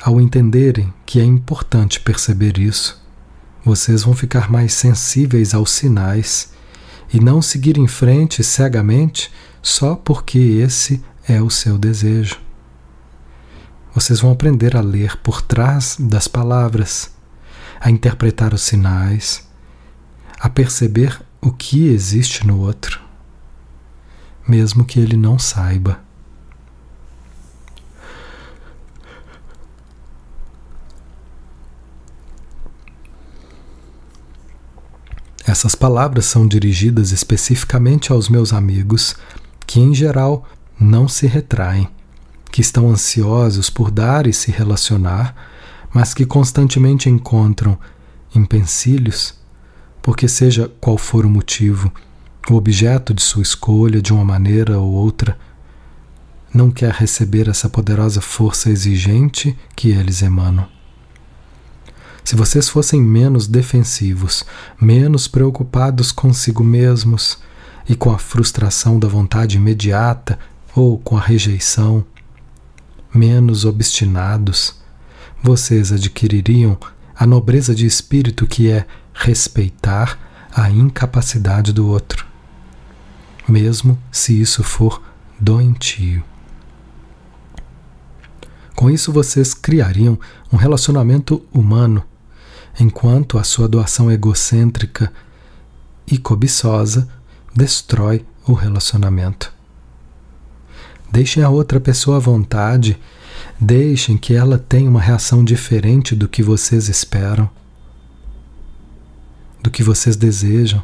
Ao 0.01 0.19
entenderem 0.19 0.93
que 1.05 1.19
é 1.19 1.23
importante 1.23 1.99
perceber 1.99 2.57
isso, 2.57 3.01
vocês 3.63 4.03
vão 4.03 4.13
ficar 4.13 4.51
mais 4.51 4.73
sensíveis 4.73 5.53
aos 5.53 5.71
sinais 5.71 6.51
e 7.13 7.19
não 7.19 7.41
seguir 7.41 7.77
em 7.77 7.87
frente 7.87 8.43
cegamente 8.43 9.31
só 9.61 9.95
porque 9.95 10.37
esse 10.37 11.01
é 11.27 11.41
o 11.41 11.49
seu 11.49 11.77
desejo. 11.77 12.37
Vocês 13.93 14.19
vão 14.19 14.31
aprender 14.31 14.75
a 14.75 14.81
ler 14.81 15.15
por 15.17 15.41
trás 15.41 15.95
das 15.99 16.27
palavras, 16.27 17.11
a 17.79 17.89
interpretar 17.89 18.53
os 18.53 18.63
sinais, 18.63 19.47
a 20.39 20.49
perceber 20.49 21.21
o 21.39 21.51
que 21.51 21.87
existe 21.87 22.45
no 22.45 22.59
outro 22.59 23.02
mesmo 24.47 24.85
que 24.85 24.99
ele 24.99 25.17
não 25.17 25.39
saiba. 25.39 25.99
Essas 35.45 35.75
palavras 35.75 36.25
são 36.25 36.47
dirigidas 36.47 37.11
especificamente 37.11 38.11
aos 38.11 38.29
meus 38.29 38.53
amigos 38.53 39.15
que, 39.67 39.79
em 39.79 39.93
geral, 39.93 40.47
não 40.79 41.07
se 41.07 41.27
retraem, 41.27 41.89
que 42.51 42.61
estão 42.61 42.89
ansiosos 42.89 43.69
por 43.69 43.91
dar 43.91 44.25
e 44.25 44.33
se 44.33 44.51
relacionar, 44.51 45.35
mas 45.93 46.13
que 46.13 46.25
constantemente 46.25 47.09
encontram 47.09 47.77
empecilhos, 48.33 49.35
porque, 50.01 50.27
seja 50.27 50.71
qual 50.81 50.97
for 50.97 51.25
o 51.25 51.29
motivo, 51.29 51.91
o 52.49 52.55
objeto 52.55 53.13
de 53.13 53.21
sua 53.21 53.41
escolha, 53.41 54.01
de 54.01 54.11
uma 54.11 54.25
maneira 54.25 54.79
ou 54.79 54.91
outra, 54.91 55.37
não 56.53 56.69
quer 56.69 56.91
receber 56.91 57.49
essa 57.49 57.67
poderosa 57.69 58.21
força 58.21 58.69
exigente 58.69 59.57
que 59.75 59.89
eles 59.89 60.21
emanam. 60.21 60.67
Se 62.23 62.35
vocês 62.35 62.69
fossem 62.69 63.01
menos 63.01 63.47
defensivos, 63.47 64.45
menos 64.79 65.27
preocupados 65.27 66.11
consigo 66.11 66.63
mesmos 66.63 67.37
e 67.87 67.95
com 67.95 68.11
a 68.11 68.17
frustração 68.17 68.97
da 68.97 69.07
vontade 69.07 69.57
imediata 69.57 70.39
ou 70.75 70.97
com 70.97 71.17
a 71.17 71.21
rejeição, 71.21 72.05
menos 73.13 73.65
obstinados, 73.65 74.75
vocês 75.41 75.91
adquiririam 75.91 76.77
a 77.15 77.25
nobreza 77.25 77.75
de 77.75 77.85
espírito 77.85 78.47
que 78.47 78.71
é 78.71 78.87
respeitar 79.13 80.17
a 80.55 80.69
incapacidade 80.69 81.73
do 81.73 81.87
outro, 81.87 82.25
mesmo 83.47 83.97
se 84.11 84.39
isso 84.39 84.63
for 84.63 85.01
doentio. 85.39 86.23
Com 88.75 88.89
isso, 88.89 89.11
vocês 89.11 89.53
criariam 89.53 90.17
um 90.51 90.57
relacionamento 90.57 91.45
humano, 91.53 92.03
enquanto 92.79 93.37
a 93.37 93.43
sua 93.43 93.67
doação 93.67 94.11
egocêntrica 94.11 95.11
e 96.07 96.17
cobiçosa 96.17 97.07
destrói 97.55 98.25
o 98.47 98.53
relacionamento. 98.53 99.53
Deixem 101.11 101.43
a 101.43 101.49
outra 101.49 101.79
pessoa 101.79 102.17
à 102.17 102.19
vontade, 102.19 102.99
deixem 103.59 104.17
que 104.17 104.33
ela 104.33 104.57
tenha 104.57 104.89
uma 104.89 105.01
reação 105.01 105.45
diferente 105.45 106.15
do 106.15 106.27
que 106.27 106.41
vocês 106.41 106.89
esperam, 106.89 107.49
do 109.61 109.69
que 109.69 109.83
vocês 109.83 110.15
desejam. 110.15 110.83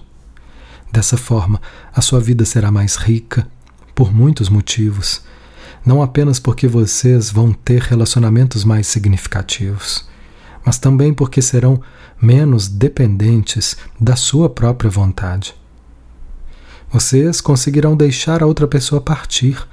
Dessa 0.91 1.17
forma, 1.17 1.61
a 1.93 2.01
sua 2.01 2.19
vida 2.19 2.45
será 2.45 2.71
mais 2.71 2.95
rica 2.95 3.47
por 3.93 4.13
muitos 4.13 4.49
motivos 4.49 5.21
não 5.85 6.01
apenas 6.01 6.39
porque 6.39 6.67
vocês 6.67 7.31
vão 7.31 7.53
ter 7.53 7.81
relacionamentos 7.81 8.63
mais 8.63 8.87
significativos, 8.87 10.07
mas 10.65 10.77
também 10.77 11.13
porque 11.13 11.41
serão 11.41 11.81
menos 12.21 12.67
dependentes 12.67 13.77
da 13.99 14.15
sua 14.15 14.49
própria 14.49 14.89
vontade. 14.89 15.55
Vocês 16.91 17.39
conseguirão 17.39 17.95
deixar 17.95 18.43
a 18.43 18.45
outra 18.45 18.67
pessoa 18.67 18.99
partir 18.99 19.65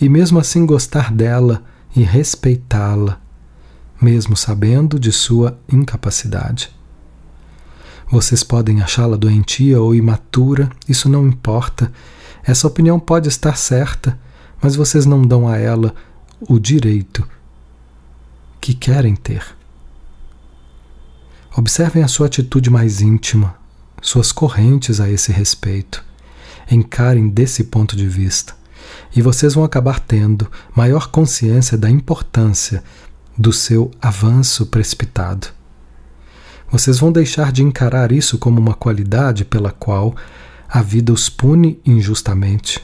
e, 0.00 0.08
mesmo 0.08 0.38
assim, 0.38 0.66
gostar 0.66 1.12
dela 1.12 1.62
e 1.94 2.02
respeitá-la, 2.02 3.20
mesmo 4.00 4.36
sabendo 4.36 4.98
de 4.98 5.12
sua 5.12 5.58
incapacidade. 5.70 6.70
Vocês 8.12 8.44
podem 8.44 8.80
achá-la 8.80 9.16
doentia 9.16 9.80
ou 9.80 9.92
imatura, 9.92 10.70
isso 10.88 11.08
não 11.08 11.26
importa. 11.26 11.90
Essa 12.44 12.68
opinião 12.68 13.00
pode 13.00 13.28
estar 13.28 13.56
certa 13.56 14.16
mas 14.62 14.76
vocês 14.76 15.04
não 15.04 15.26
dão 15.26 15.48
a 15.48 15.58
ela 15.58 15.92
o 16.40 16.58
direito 16.58 17.28
que 18.60 18.72
querem 18.72 19.16
ter. 19.16 19.44
Observem 21.56 22.04
a 22.04 22.08
sua 22.08 22.28
atitude 22.28 22.70
mais 22.70 23.00
íntima, 23.00 23.56
suas 24.00 24.30
correntes 24.30 25.00
a 25.00 25.10
esse 25.10 25.32
respeito. 25.32 26.02
Encarem 26.70 27.28
desse 27.28 27.64
ponto 27.64 27.96
de 27.96 28.06
vista, 28.06 28.54
e 29.14 29.20
vocês 29.20 29.54
vão 29.54 29.64
acabar 29.64 29.98
tendo 29.98 30.48
maior 30.74 31.08
consciência 31.08 31.76
da 31.76 31.90
importância 31.90 32.84
do 33.36 33.52
seu 33.52 33.90
avanço 34.00 34.66
precipitado. 34.66 35.48
Vocês 36.72 36.98
vão 36.98 37.12
deixar 37.12 37.52
de 37.52 37.62
encarar 37.62 38.10
isso 38.10 38.36
como 38.36 38.58
uma 38.58 38.74
qualidade 38.74 39.44
pela 39.44 39.70
qual 39.70 40.16
a 40.68 40.82
vida 40.82 41.12
os 41.12 41.28
pune 41.28 41.78
injustamente 41.86 42.82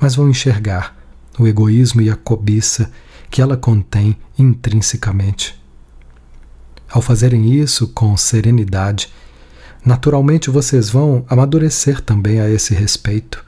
mas 0.00 0.14
vão 0.14 0.28
enxergar 0.28 0.96
o 1.38 1.46
egoísmo 1.46 2.00
e 2.00 2.10
a 2.10 2.16
cobiça 2.16 2.90
que 3.30 3.42
ela 3.42 3.56
contém 3.56 4.16
intrinsecamente. 4.38 5.60
Ao 6.88 7.02
fazerem 7.02 7.52
isso 7.52 7.88
com 7.88 8.16
serenidade, 8.16 9.12
naturalmente 9.84 10.50
vocês 10.50 10.88
vão 10.88 11.24
amadurecer 11.28 12.00
também 12.00 12.40
a 12.40 12.48
esse 12.48 12.74
respeito. 12.74 13.44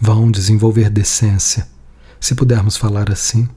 Vão 0.00 0.30
desenvolver 0.30 0.90
decência, 0.90 1.68
se 2.18 2.34
pudermos 2.34 2.76
falar 2.76 3.10
assim. 3.10 3.48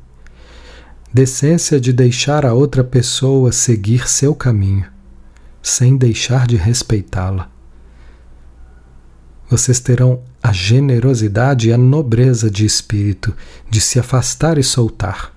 Decência 1.14 1.80
de 1.80 1.92
deixar 1.92 2.46
a 2.46 2.54
outra 2.54 2.84
pessoa 2.84 3.52
seguir 3.52 4.08
seu 4.08 4.36
caminho, 4.36 4.86
sem 5.62 5.98
deixar 5.98 6.48
de 6.48 6.56
respeitá-la 6.56 7.50
vocês 9.50 9.80
terão 9.80 10.22
a 10.44 10.54
generosidade 10.54 11.70
e 11.70 11.74
a 11.74 11.78
nobreza 11.78 12.52
de 12.52 12.66
espírito 12.66 13.36
de 13.68 13.82
se 13.82 14.00
afastar 14.00 14.58
e 14.60 14.64
soltar, 14.64 15.34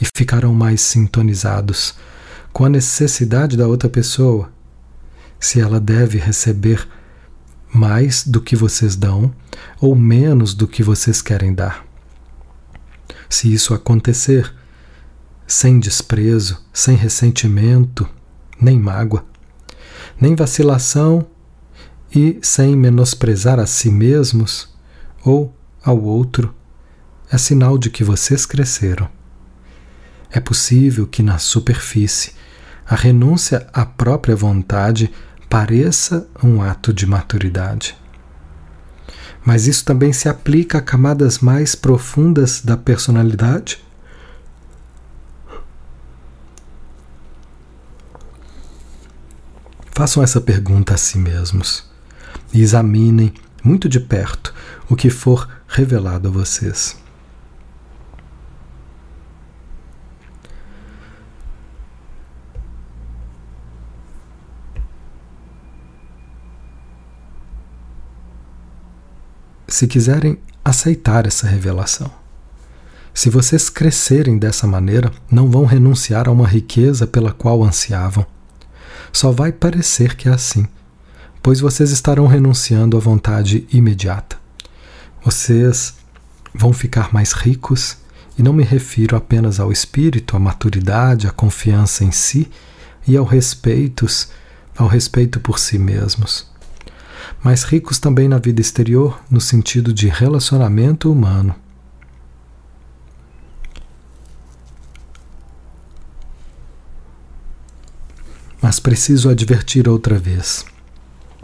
e 0.00 0.06
ficarão 0.16 0.52
mais 0.52 0.80
sintonizados 0.80 1.94
com 2.52 2.64
a 2.64 2.68
necessidade 2.68 3.56
da 3.56 3.68
outra 3.68 3.88
pessoa, 3.88 4.50
se 5.38 5.60
ela 5.60 5.78
deve 5.78 6.18
receber 6.18 6.86
mais 7.72 8.26
do 8.26 8.40
que 8.40 8.56
vocês 8.56 8.96
dão 8.96 9.32
ou 9.80 9.94
menos 9.94 10.52
do 10.52 10.66
que 10.66 10.82
vocês 10.82 11.22
querem 11.22 11.54
dar. 11.54 11.86
Se 13.28 13.52
isso 13.52 13.72
acontecer, 13.72 14.52
sem 15.46 15.78
desprezo, 15.78 16.60
sem 16.72 16.96
ressentimento, 16.96 18.08
nem 18.60 18.78
mágoa, 18.78 19.24
nem 20.20 20.34
vacilação 20.34 21.26
e 22.14 22.38
sem 22.42 22.76
menosprezar 22.76 23.58
a 23.58 23.66
si 23.66 23.90
mesmos 23.90 24.68
ou 25.24 25.54
ao 25.82 26.00
outro, 26.02 26.54
é 27.30 27.38
sinal 27.38 27.78
de 27.78 27.90
que 27.90 28.04
vocês 28.04 28.44
cresceram. 28.44 29.08
É 30.30 30.40
possível 30.40 31.06
que 31.06 31.22
na 31.22 31.38
superfície 31.38 32.32
a 32.86 32.94
renúncia 32.94 33.66
à 33.72 33.86
própria 33.86 34.34
vontade 34.34 35.12
pareça 35.48 36.28
um 36.42 36.60
ato 36.60 36.92
de 36.92 37.06
maturidade. 37.06 37.96
Mas 39.44 39.66
isso 39.66 39.84
também 39.84 40.12
se 40.12 40.28
aplica 40.28 40.78
a 40.78 40.82
camadas 40.82 41.38
mais 41.38 41.74
profundas 41.74 42.60
da 42.60 42.76
personalidade. 42.76 43.82
Façam 50.00 50.22
essa 50.22 50.40
pergunta 50.40 50.94
a 50.94 50.96
si 50.96 51.18
mesmos 51.18 51.84
e 52.54 52.62
examinem 52.62 53.34
muito 53.62 53.86
de 53.86 54.00
perto 54.00 54.54
o 54.88 54.96
que 54.96 55.10
for 55.10 55.46
revelado 55.68 56.28
a 56.28 56.30
vocês. 56.30 56.96
Se 69.68 69.86
quiserem 69.86 70.38
aceitar 70.64 71.26
essa 71.26 71.46
revelação, 71.46 72.10
se 73.12 73.28
vocês 73.28 73.68
crescerem 73.68 74.38
dessa 74.38 74.66
maneira, 74.66 75.12
não 75.30 75.50
vão 75.50 75.66
renunciar 75.66 76.26
a 76.26 76.32
uma 76.32 76.48
riqueza 76.48 77.06
pela 77.06 77.34
qual 77.34 77.62
ansiavam. 77.62 78.39
Só 79.12 79.30
vai 79.30 79.52
parecer 79.52 80.16
que 80.16 80.28
é 80.28 80.32
assim 80.32 80.66
pois 81.42 81.60
vocês 81.60 81.90
estarão 81.90 82.26
renunciando 82.26 82.96
à 82.96 83.00
vontade 83.00 83.66
imediata. 83.72 84.36
Vocês 85.24 85.94
vão 86.54 86.72
ficar 86.72 87.12
mais 87.12 87.32
ricos, 87.32 87.98
e 88.38 88.42
não 88.42 88.52
me 88.52 88.62
refiro 88.62 89.16
apenas 89.16 89.60
ao 89.60 89.70
espírito, 89.70 90.36
à 90.36 90.40
maturidade, 90.40 91.26
à 91.26 91.30
confiança 91.30 92.04
em 92.04 92.10
si 92.10 92.50
e 93.06 93.16
ao 93.16 93.24
respeito, 93.24 94.06
ao 94.76 94.88
respeito 94.88 95.40
por 95.40 95.58
si 95.58 95.78
mesmos. 95.78 96.48
Mas 97.42 97.64
ricos 97.64 97.98
também 97.98 98.28
na 98.28 98.38
vida 98.38 98.60
exterior, 98.60 99.20
no 99.30 99.40
sentido 99.40 99.92
de 99.92 100.08
relacionamento 100.08 101.12
humano. 101.12 101.54
Mas 108.70 108.78
preciso 108.78 109.28
advertir 109.28 109.88
outra 109.88 110.16
vez. 110.16 110.64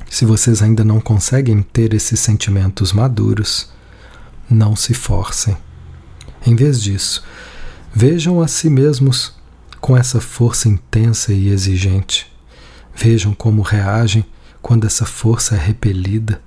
Se 0.09 0.25
vocês 0.25 0.63
ainda 0.63 0.85
não 0.85 1.01
conseguem 1.01 1.61
ter 1.61 1.93
esses 1.93 2.21
sentimentos 2.21 2.93
maduros, 2.93 3.69
não 4.49 4.77
se 4.77 4.95
forcem. 4.95 5.57
Em 6.47 6.55
vez 6.55 6.81
disso, 6.81 7.25
vejam 7.93 8.41
a 8.41 8.47
si 8.47 8.71
mesmos 8.71 9.35
com 9.81 9.97
essa 9.97 10.21
força 10.21 10.69
intensa 10.69 11.33
e 11.33 11.49
exigente. 11.49 12.33
Vejam 12.95 13.35
como 13.35 13.61
reagem 13.61 14.25
quando 14.63 14.87
essa 14.87 15.05
força 15.05 15.57
é 15.57 15.59
repelida. 15.59 16.41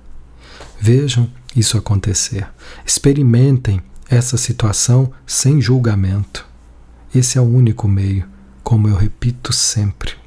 Vejam 0.80 1.30
isso 1.54 1.76
acontecer. 1.76 2.48
Experimentem 2.86 3.82
essa 4.08 4.38
situação 4.38 5.12
sem 5.26 5.60
julgamento. 5.60 6.46
Esse 7.14 7.36
é 7.36 7.40
o 7.42 7.44
único 7.44 7.86
meio, 7.86 8.26
como 8.64 8.88
eu 8.88 8.96
repito 8.96 9.52
sempre. 9.52 10.19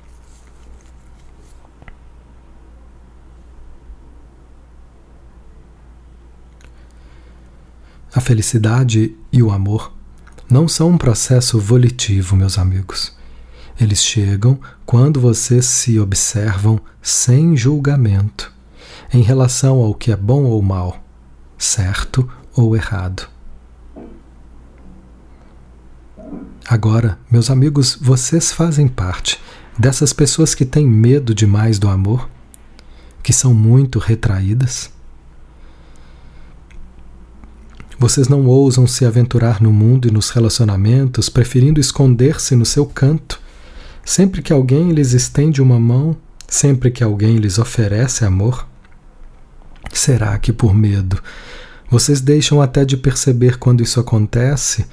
A 8.16 8.22
felicidade 8.22 9.16
e 9.32 9.42
o 9.42 9.52
amor 9.52 9.92
não 10.50 10.68
são 10.68 10.90
um 10.90 10.98
processo 10.98 11.60
volitivo, 11.60 12.36
meus 12.36 12.60
amigos. 12.60 13.16
Eles 13.80 14.04
chegam 14.04 14.60
quando 14.86 15.20
vocês 15.20 15.66
se 15.66 16.00
observam 16.00 16.80
sem 17.02 17.58
julgamento 17.58 18.54
em 19.12 19.24
relação 19.24 19.80
ao 19.80 19.96
que 19.96 20.12
é 20.12 20.16
bom 20.16 20.44
ou 20.44 20.62
mal, 20.62 21.04
certo 21.58 22.30
ou 22.56 22.76
errado. 22.76 23.28
Agora, 26.68 27.18
meus 27.32 27.50
amigos, 27.50 27.98
vocês 28.00 28.52
fazem 28.52 28.88
parte 28.88 29.40
dessas 29.78 30.14
pessoas 30.14 30.54
que 30.54 30.66
têm 30.66 30.88
medo 30.88 31.34
demais 31.34 31.80
do 31.80 31.90
amor, 31.90 32.30
que 33.24 33.34
são 33.34 33.54
muito 33.56 33.98
retraídas. 33.98 34.92
Vocês 38.04 38.28
não 38.28 38.46
ousam 38.48 38.86
se 38.86 39.06
aventurar 39.06 39.62
no 39.62 39.72
mundo 39.72 40.10
e 40.10 40.12
nos 40.12 40.30
relacionamentos, 40.30 41.30
preferindo 41.30 41.80
esconder-se 41.80 42.54
no 42.54 42.66
seu 42.66 42.86
canto. 42.86 43.40
Sempre 44.04 44.42
que 44.42 44.52
alguém 44.52 44.92
lhes 44.92 45.14
estende 45.14 45.62
uma 45.62 45.80
mão, 45.80 46.14
sempre 46.46 46.92
que 46.92 47.02
alguém 47.02 47.38
lhes 47.38 47.58
oferece 47.58 48.26
amor, 48.26 48.68
será 49.94 50.38
que 50.38 50.52
por 50.52 50.76
medo 50.76 51.18
vocês 51.90 52.20
deixam 52.20 52.62
até 52.62 52.84
de 52.84 52.98
perceber 52.98 53.58
quando 53.58 53.82
isso 53.82 54.02
acontece 54.02 54.86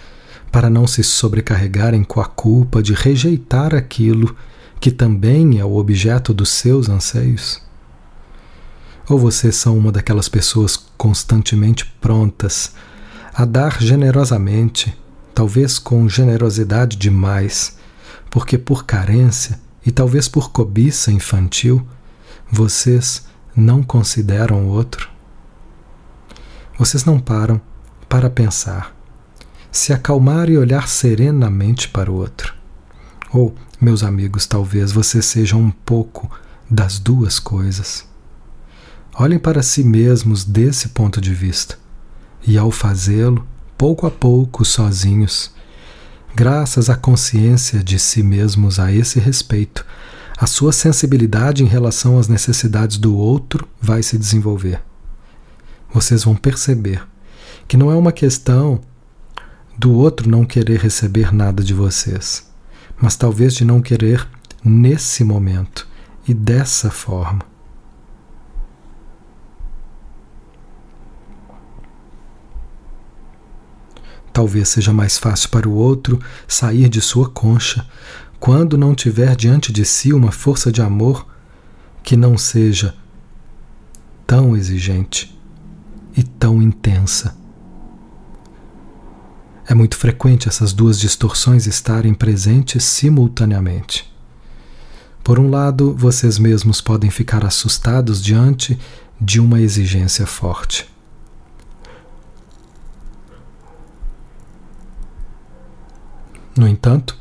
para 0.53 0.71
não 0.71 0.87
se 0.87 1.03
sobrecarregarem 1.03 2.05
com 2.05 2.21
a 2.21 2.27
culpa 2.27 2.81
de 2.81 2.95
rejeitar 2.95 3.75
aquilo 3.75 4.37
que 4.79 4.93
também 4.93 5.59
é 5.59 5.65
o 5.65 5.75
objeto 5.79 6.33
dos 6.33 6.51
seus 6.51 6.89
anseios? 6.89 7.61
Ou 9.09 9.19
vocês 9.19 9.57
são 9.57 9.77
uma 9.77 9.91
daquelas 9.91 10.29
pessoas 10.29 10.77
constantemente 10.97 11.93
prontas 12.01 12.73
a 13.33 13.45
dar 13.45 13.81
generosamente, 13.81 14.97
talvez 15.35 15.79
com 15.79 16.09
generosidade 16.09 16.97
demais, 16.97 17.79
porque 18.29 18.59
por 18.59 18.85
carência 18.85 19.61
e 19.85 19.91
talvez 19.91 20.29
por 20.29 20.51
cobiça 20.51 21.13
infantil, 21.13 21.87
vocês 22.51 23.27
não 23.55 23.83
consideram 23.83 24.67
o 24.67 24.69
outro? 24.69 25.09
Vocês 26.79 27.05
não 27.05 27.21
param 27.21 27.61
para 28.09 28.29
pensar, 28.29 28.95
se 29.71 29.93
acalmar 29.93 30.49
e 30.51 30.59
olhar 30.59 30.89
serenamente 30.89 31.89
para 31.89 32.11
o 32.11 32.15
outro. 32.15 32.55
Ou, 33.33 33.55
meus 33.81 34.03
amigos, 34.03 34.47
talvez 34.47 34.91
vocês 34.91 35.25
sejam 35.25 35.61
um 35.61 35.71
pouco 35.71 36.29
das 36.69 36.99
duas 36.99 37.39
coisas. 37.39 38.05
Olhem 39.15 39.39
para 39.39 39.63
si 39.63 39.85
mesmos 39.85 40.45
desse 40.45 40.89
ponto 40.89 41.21
de 41.21 41.33
vista 41.33 41.80
e 42.47 42.57
ao 42.59 42.71
fazê-lo, 42.71 43.47
pouco 43.77 44.07
a 44.07 44.11
pouco, 44.11 44.65
sozinhos, 44.65 45.53
graças 46.35 46.89
à 46.89 46.97
consciência 46.97 47.83
de 47.83 47.99
si 47.99 48.23
mesmos 48.23 48.79
a 48.79 48.93
esse 48.93 49.19
respeito, 49.19 49.85
a 50.39 50.47
sua 50.47 50.73
sensibilidade 50.73 51.63
em 51.63 51.67
relação 51.67 52.19
às 52.19 52.29
necessidades 52.29 52.97
do 52.97 53.17
outro 53.17 53.69
vai 53.81 54.03
se 54.03 54.17
desenvolver. 54.17 54.83
Vocês 55.93 56.25
vão 56.25 56.35
perceber 56.35 57.07
que 57.69 57.77
não 57.77 57.91
é 57.91 57.95
uma 57.95 58.13
questão 58.13 58.81
do 59.77 59.93
outro 59.93 60.29
não 60.29 60.45
querer 60.45 60.79
receber 60.79 61.35
nada 61.35 61.63
de 61.63 61.75
vocês, 61.75 62.49
mas 63.01 63.17
talvez 63.17 63.55
de 63.55 63.65
não 63.65 63.81
querer 63.81 64.27
nesse 64.65 65.25
momento 65.25 65.87
e 66.29 66.35
dessa 66.35 66.91
forma. 66.91 67.50
Talvez 74.33 74.69
seja 74.69 74.93
mais 74.93 75.19
fácil 75.19 75.49
para 75.51 75.69
o 75.69 75.73
outro 75.73 76.21
sair 76.47 76.89
de 76.89 77.01
sua 77.01 77.29
concha 77.29 77.87
quando 78.39 78.79
não 78.79 78.95
tiver 78.95 79.37
diante 79.37 79.73
de 79.73 79.85
si 79.85 80.13
uma 80.13 80.33
força 80.33 80.73
de 80.73 80.81
amor 80.81 81.27
que 82.03 82.17
não 82.17 82.39
seja 82.39 82.95
tão 84.27 84.57
exigente 84.57 85.39
e 86.17 86.23
tão 86.23 86.63
intensa. 86.63 87.37
É 89.67 89.75
muito 89.75 89.97
frequente 89.97 90.49
essas 90.49 90.73
duas 90.73 90.99
distorções 90.99 91.67
estarem 91.67 92.13
presentes 92.13 92.83
simultaneamente. 92.83 94.13
Por 95.23 95.39
um 95.39 95.49
lado, 95.49 95.95
vocês 95.95 96.39
mesmos 96.39 96.81
podem 96.81 97.09
ficar 97.09 97.45
assustados 97.45 98.21
diante 98.21 98.77
de 99.21 99.39
uma 99.39 99.61
exigência 99.61 100.27
forte. 100.27 100.90
No 106.61 106.69
entanto, 106.69 107.17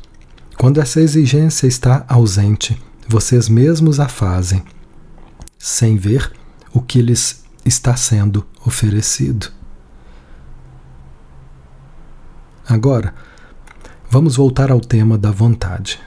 quando 0.58 0.82
essa 0.82 1.00
exigência 1.00 1.66
está 1.66 2.04
ausente, 2.06 2.78
vocês 3.08 3.48
mesmos 3.48 3.98
a 3.98 4.06
fazem, 4.06 4.62
sem 5.58 5.96
ver 5.96 6.30
o 6.74 6.82
que 6.82 7.00
lhes 7.00 7.42
está 7.64 7.96
sendo 7.96 8.46
oferecido. 8.66 9.50
Agora, 12.68 13.14
vamos 14.10 14.36
voltar 14.36 14.70
ao 14.70 14.78
tema 14.78 15.16
da 15.16 15.30
vontade. 15.30 15.98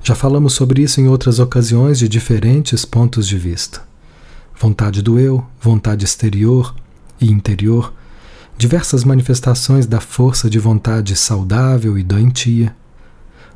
Já 0.00 0.14
falamos 0.14 0.52
sobre 0.52 0.82
isso 0.82 1.00
em 1.00 1.08
outras 1.08 1.40
ocasiões 1.40 1.98
de 1.98 2.08
diferentes 2.08 2.84
pontos 2.84 3.26
de 3.26 3.36
vista. 3.36 3.82
Vontade 4.56 5.02
do 5.02 5.18
eu, 5.18 5.44
vontade 5.60 6.04
exterior 6.04 6.72
e 7.20 7.32
interior, 7.32 7.92
diversas 8.60 9.04
manifestações 9.04 9.86
da 9.86 10.00
força 10.00 10.50
de 10.50 10.58
vontade 10.58 11.16
saudável 11.16 11.96
e 11.96 12.02
doentia. 12.02 12.76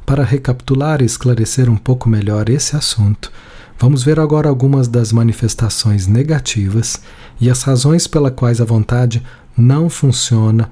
Para 0.07 0.25
recapitular 0.25 1.03
e 1.03 1.05
esclarecer 1.05 1.69
um 1.69 1.77
pouco 1.77 2.09
melhor 2.09 2.49
esse 2.49 2.75
assunto, 2.75 3.31
vamos 3.79 4.03
ver 4.03 4.19
agora 4.19 4.49
algumas 4.49 4.89
das 4.89 5.13
manifestações 5.13 6.07
negativas 6.07 7.03
e 7.39 7.51
as 7.51 7.63
razões 7.65 8.07
pelas 8.07 8.33
quais 8.35 8.63
a 8.63 8.65
vontade 8.65 9.23
não 9.55 9.91
funciona 9.91 10.71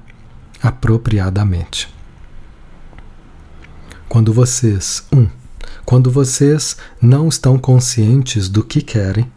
apropriadamente. 0.63 1.87
Quando 4.09 4.33
vocês, 4.33 5.05
um, 5.13 5.27
quando 5.85 6.09
vocês 6.09 6.75
não 6.99 7.27
estão 7.27 7.59
conscientes 7.59 8.49
do 8.49 8.63
que 8.63 8.81
querem, 8.81 9.31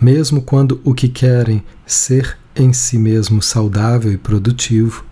mesmo 0.00 0.42
quando 0.42 0.80
o 0.82 0.92
que 0.92 1.08
querem 1.08 1.62
ser 1.86 2.41
em 2.54 2.72
si 2.72 2.98
mesmo 2.98 3.40
saudável 3.40 4.12
e 4.12 4.18
produtivo. 4.18 5.04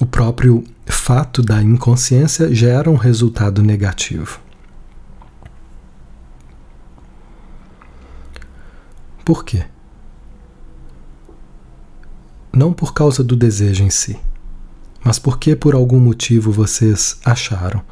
O 0.00 0.06
próprio 0.06 0.64
fato 0.86 1.42
da 1.42 1.62
inconsciência 1.62 2.52
gera 2.52 2.90
um 2.90 2.96
resultado 2.96 3.62
negativo. 3.62 4.40
Por 9.24 9.44
quê? 9.44 9.64
Não 12.52 12.72
por 12.72 12.92
causa 12.92 13.22
do 13.22 13.36
desejo 13.36 13.84
em 13.84 13.90
si, 13.90 14.18
mas 15.04 15.18
porque 15.18 15.54
por 15.54 15.74
algum 15.74 16.00
motivo 16.00 16.50
vocês 16.50 17.18
acharam 17.24 17.82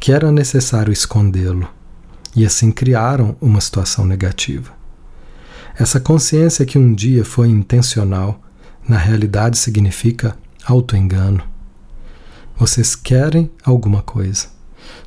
que 0.00 0.10
era 0.10 0.32
necessário 0.32 0.92
escondê-lo 0.92 1.68
e 2.34 2.44
assim 2.44 2.70
criaram 2.70 3.36
uma 3.40 3.60
situação 3.60 4.04
negativa. 4.04 4.72
Essa 5.78 6.00
consciência 6.00 6.66
que 6.66 6.78
um 6.78 6.94
dia 6.94 7.24
foi 7.24 7.48
intencional, 7.48 8.40
na 8.86 8.98
realidade 8.98 9.56
significa 9.58 10.36
autoengano. 10.64 11.42
Vocês 12.56 12.94
querem 12.94 13.50
alguma 13.64 14.02
coisa. 14.02 14.48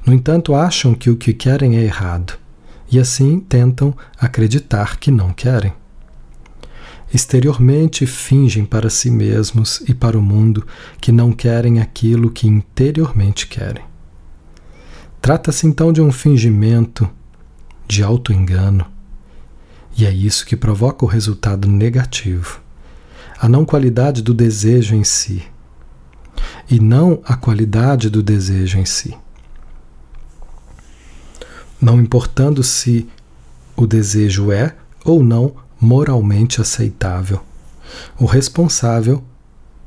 No 0.05 0.13
entanto, 0.13 0.55
acham 0.55 0.93
que 0.93 1.09
o 1.09 1.15
que 1.15 1.33
querem 1.33 1.77
é 1.77 1.83
errado 1.83 2.37
e 2.91 2.99
assim 2.99 3.39
tentam 3.39 3.95
acreditar 4.17 4.97
que 4.97 5.11
não 5.11 5.31
querem. 5.31 5.73
Exteriormente 7.13 8.07
fingem 8.07 8.65
para 8.65 8.89
si 8.89 9.11
mesmos 9.11 9.83
e 9.87 9.93
para 9.93 10.17
o 10.17 10.21
mundo 10.21 10.65
que 10.99 11.11
não 11.11 11.31
querem 11.31 11.79
aquilo 11.79 12.31
que 12.31 12.47
interiormente 12.47 13.45
querem. 13.45 13.92
Trata-se 15.23 15.65
então 15.65 15.93
de 15.93 16.01
um 16.01 16.11
fingimento, 16.11 17.09
de 17.87 18.03
auto-engano, 18.03 18.85
e 19.95 20.05
é 20.05 20.11
isso 20.11 20.45
que 20.45 20.53
provoca 20.53 21.05
o 21.05 21.07
resultado 21.07 21.65
negativo. 21.65 22.59
A 23.39 23.47
não 23.47 23.63
qualidade 23.63 24.21
do 24.21 24.33
desejo 24.33 24.93
em 24.93 25.05
si, 25.05 25.41
e 26.69 26.77
não 26.77 27.21
a 27.23 27.37
qualidade 27.37 28.09
do 28.09 28.21
desejo 28.21 28.77
em 28.77 28.83
si. 28.83 29.15
Não 31.79 32.01
importando 32.01 32.61
se 32.61 33.07
o 33.77 33.87
desejo 33.87 34.51
é 34.51 34.75
ou 35.05 35.23
não 35.23 35.55
moralmente 35.79 36.59
aceitável. 36.59 37.41
O 38.19 38.25
responsável 38.25 39.23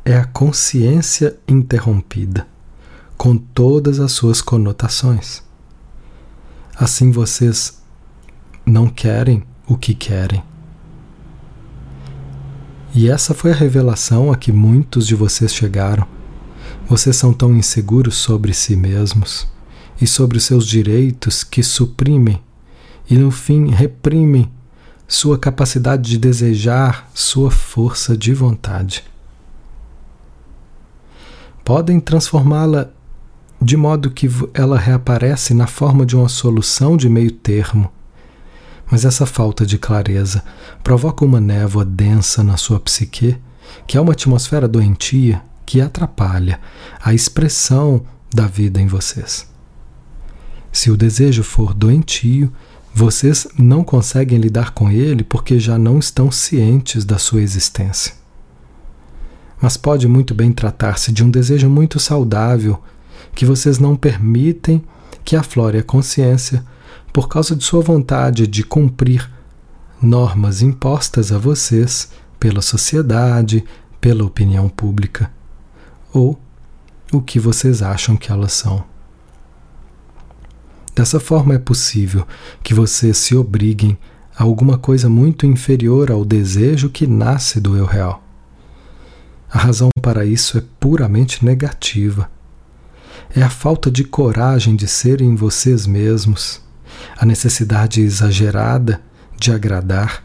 é 0.03 0.17
a 0.17 0.25
consciência 0.25 1.39
interrompida 1.47 2.56
com 3.17 3.37
todas 3.37 4.01
as 4.01 4.13
suas 4.13 4.41
conotações. 4.41 5.43
Assim 6.77 7.11
vocês 7.11 7.83
não 8.65 8.89
querem 8.89 9.43
o 9.67 9.77
que 9.77 9.95
querem. 9.95 10.43
E 12.95 13.11
essa 13.11 13.35
foi 13.35 13.53
a 13.53 13.55
revelação 13.55 14.33
a 14.33 14.37
que 14.37 14.53
muitos 14.53 15.07
de 15.07 15.15
vocês 15.15 15.55
chegaram. 15.55 16.07
Vocês 16.89 17.17
são 17.17 17.33
tão 17.33 17.55
inseguros 17.55 18.17
sobre 18.17 18.55
si 18.55 18.77
mesmos 18.77 19.47
e 20.01 20.07
sobre 20.07 20.39
os 20.39 20.45
seus 20.45 20.67
direitos 20.67 21.43
que 21.45 21.63
suprimem 21.63 22.41
e, 23.09 23.17
no 23.17 23.31
fim, 23.31 23.71
reprimem 23.71 24.51
sua 25.09 25.39
capacidade 25.39 26.11
de 26.11 26.19
desejar, 26.19 27.09
sua 27.15 27.51
força 27.51 28.17
de 28.17 28.35
vontade. 28.35 29.05
Podem 31.65 32.01
transformá-la 32.01 32.91
de 33.67 33.77
modo 33.77 34.13
que 34.13 34.31
ela 34.55 34.79
reaparece 34.79 35.53
na 35.53 35.67
forma 35.67 36.07
de 36.07 36.15
uma 36.15 36.29
solução 36.29 36.97
de 36.97 37.09
meio 37.09 37.33
termo. 37.33 37.91
Mas 38.89 39.05
essa 39.05 39.27
falta 39.27 39.67
de 39.67 39.77
clareza 39.77 40.45
provoca 40.85 41.25
uma 41.25 41.41
névoa 41.41 41.85
densa 41.85 42.45
na 42.45 42.57
sua 42.57 42.79
psique, 42.79 43.37
que 43.85 43.99
é 43.99 44.01
uma 44.01 44.13
atmosfera 44.13 44.69
doentia 44.69 45.43
que 45.67 45.81
atrapalha 45.81 46.61
a 47.03 47.13
expressão 47.13 48.07
da 48.33 48.47
vida 48.47 48.81
em 48.81 48.87
vocês. 48.87 49.51
Se 50.71 50.89
o 50.89 50.97
desejo 50.97 51.43
for 51.43 51.75
doentio, 51.75 52.53
vocês 52.95 53.49
não 53.59 53.83
conseguem 53.83 54.39
lidar 54.39 54.75
com 54.75 54.93
ele 54.93 55.25
porque 55.25 55.59
já 55.59 55.77
não 55.77 55.99
estão 55.99 56.31
cientes 56.31 57.05
da 57.05 57.19
sua 57.19 57.43
existência. 57.43 58.15
Mas 59.61 59.77
pode 59.77 60.07
muito 60.07 60.37
bem 60.37 60.53
tratar-se 60.53 61.11
de 61.11 61.25
um 61.25 61.31
desejo 61.31 61.69
muito 61.69 61.99
saudável 61.99 62.81
que 63.35 63.45
vocês 63.45 63.79
não 63.79 63.97
permitem 63.97 64.83
que 65.25 65.37
aflore 65.37 65.79
a 65.79 65.83
consciência 65.83 66.65
por 67.13 67.29
causa 67.29 67.57
de 67.57 67.65
sua 67.65 67.81
vontade 67.81 68.47
de 68.47 68.63
cumprir 68.63 69.31
normas 70.01 70.63
impostas 70.63 71.33
a 71.33 71.39
vocês 71.39 72.11
pela 72.39 72.63
sociedade, 72.63 73.65
pela 74.01 74.25
opinião 74.25 74.69
pública, 74.69 75.31
ou 76.13 76.39
o 77.13 77.21
que 77.21 77.41
vocês 77.41 77.83
acham 77.83 78.17
que 78.17 78.31
elas 78.31 78.53
são. 78.53 78.85
Dessa 80.95 81.19
forma 81.19 81.55
é 81.55 81.59
possível 81.59 82.27
que 82.63 82.73
vocês 82.73 83.17
se 83.17 83.35
obriguem 83.35 83.99
a 84.37 84.45
alguma 84.45 84.79
coisa 84.79 85.09
muito 85.09 85.47
inferior 85.47 86.11
ao 86.11 86.25
desejo 86.25 86.89
que 86.89 87.07
nasce 87.07 87.61
do 87.61 87.77
eu 87.77 87.85
real. 87.85 88.23
A 89.51 89.59
razão 89.59 89.89
para 90.03 90.25
isso 90.25 90.59
é 90.59 90.63
puramente 90.79 91.45
negativa 91.45 92.31
é 93.37 93.43
a 93.43 93.51
falta 93.51 93.91
de 93.91 94.03
coragem 94.03 94.75
de 94.75 94.89
serem 94.89 95.37
vocês 95.37 95.87
mesmos, 95.87 96.63
a 97.19 97.27
necessidade 97.27 98.01
exagerada 98.01 99.03
de 99.39 99.53
agradar, 99.53 100.25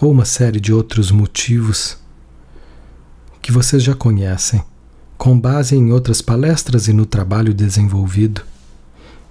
ou 0.00 0.10
uma 0.10 0.24
série 0.24 0.58
de 0.58 0.72
outros 0.72 1.12
motivos 1.12 1.96
que 3.40 3.52
vocês 3.52 3.84
já 3.84 3.94
conhecem, 3.94 4.60
com 5.16 5.38
base 5.38 5.76
em 5.76 5.92
outras 5.92 6.20
palestras 6.20 6.88
e 6.88 6.92
no 6.92 7.06
trabalho 7.06 7.54
desenvolvido. 7.54 8.42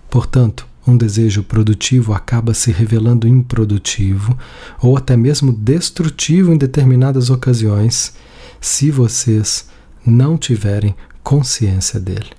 Portanto, 0.10 0.65
um 0.88 0.95
desejo 0.95 1.43
produtivo 1.43 2.13
acaba 2.13 2.54
se 2.54 2.71
revelando 2.71 3.28
improdutivo 3.28 4.38
ou 4.82 4.95
até 4.95 5.17
mesmo 5.17 5.52
destrutivo 5.52 6.54
em 6.54 6.58
determinadas 6.58 7.30
ocasiões, 7.30 8.13
se 8.62 8.89
vocês 8.89 9.67
não 10.06 10.38
tiverem 10.38 10.95
consciência 11.30 12.00
dele. 12.00 12.32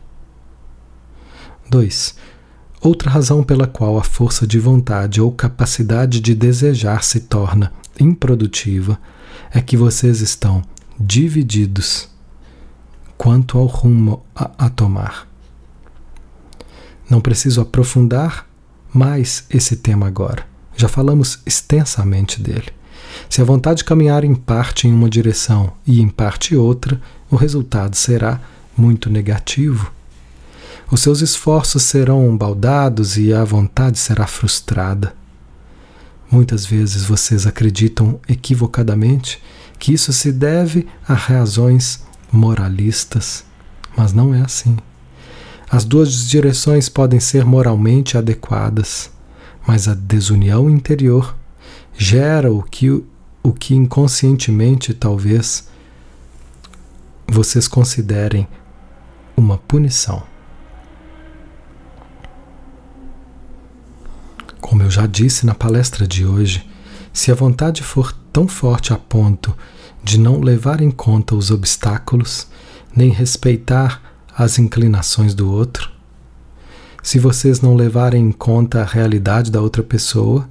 2. 1.70 2.16
Outra 2.80 3.08
razão 3.08 3.40
pela 3.40 3.68
qual 3.68 3.96
a 3.96 4.02
força 4.02 4.44
de 4.44 4.58
vontade 4.58 5.20
ou 5.20 5.30
capacidade 5.30 6.18
de 6.18 6.34
desejar 6.34 7.04
se 7.04 7.20
torna 7.20 7.72
improdutiva 8.00 8.98
é 9.52 9.60
que 9.60 9.76
vocês 9.76 10.20
estão 10.20 10.60
divididos 10.98 12.08
quanto 13.16 13.58
ao 13.58 13.66
rumo 13.66 14.24
a, 14.34 14.50
a 14.58 14.68
tomar. 14.68 15.28
Não 17.08 17.20
preciso 17.20 17.60
aprofundar 17.60 18.44
mais 18.92 19.44
esse 19.50 19.76
tema 19.76 20.08
agora. 20.08 20.44
Já 20.76 20.88
falamos 20.88 21.40
extensamente 21.46 22.42
dele. 22.42 22.70
Se 23.28 23.40
a 23.40 23.44
vontade 23.44 23.84
caminhar 23.84 24.24
em 24.24 24.34
parte 24.34 24.88
em 24.88 24.92
uma 24.92 25.08
direção 25.08 25.74
e 25.86 26.00
em 26.00 26.08
parte 26.08 26.56
outra, 26.56 27.00
o 27.30 27.36
resultado 27.36 27.94
será 27.94 28.40
muito 28.80 29.10
negativo, 29.10 29.92
os 30.90 31.02
seus 31.02 31.20
esforços 31.20 31.82
serão 31.84 32.36
baldados 32.36 33.16
e 33.16 33.32
a 33.32 33.44
vontade 33.44 33.98
será 33.98 34.26
frustrada. 34.26 35.14
Muitas 36.30 36.64
vezes 36.64 37.04
vocês 37.04 37.46
acreditam 37.46 38.18
equivocadamente 38.28 39.40
que 39.78 39.92
isso 39.92 40.12
se 40.12 40.32
deve 40.32 40.88
a 41.06 41.14
razões 41.14 42.02
moralistas, 42.32 43.44
mas 43.96 44.12
não 44.12 44.34
é 44.34 44.40
assim. 44.40 44.76
As 45.70 45.84
duas 45.84 46.28
direções 46.28 46.88
podem 46.88 47.20
ser 47.20 47.44
moralmente 47.44 48.18
adequadas, 48.18 49.10
mas 49.66 49.86
a 49.86 49.94
desunião 49.94 50.68
interior 50.68 51.36
gera 51.96 52.52
o 52.52 52.62
que, 52.62 52.90
o 52.90 53.52
que 53.52 53.74
inconscientemente 53.74 54.92
talvez 54.92 55.68
vocês 57.28 57.68
considerem 57.68 58.48
uma 59.40 59.56
punição. 59.56 60.22
Como 64.60 64.82
eu 64.82 64.90
já 64.90 65.06
disse 65.06 65.46
na 65.46 65.54
palestra 65.54 66.06
de 66.06 66.24
hoje, 66.26 66.68
se 67.12 67.32
a 67.32 67.34
vontade 67.34 67.82
for 67.82 68.12
tão 68.32 68.46
forte 68.46 68.92
a 68.92 68.98
ponto 68.98 69.56
de 70.04 70.20
não 70.20 70.40
levar 70.40 70.80
em 70.80 70.90
conta 70.90 71.34
os 71.34 71.50
obstáculos, 71.50 72.46
nem 72.94 73.10
respeitar 73.10 74.00
as 74.36 74.58
inclinações 74.58 75.34
do 75.34 75.50
outro, 75.50 75.90
se 77.02 77.18
vocês 77.18 77.62
não 77.62 77.74
levarem 77.74 78.28
em 78.28 78.32
conta 78.32 78.82
a 78.82 78.84
realidade 78.84 79.50
da 79.50 79.60
outra 79.60 79.82
pessoa, 79.82 80.46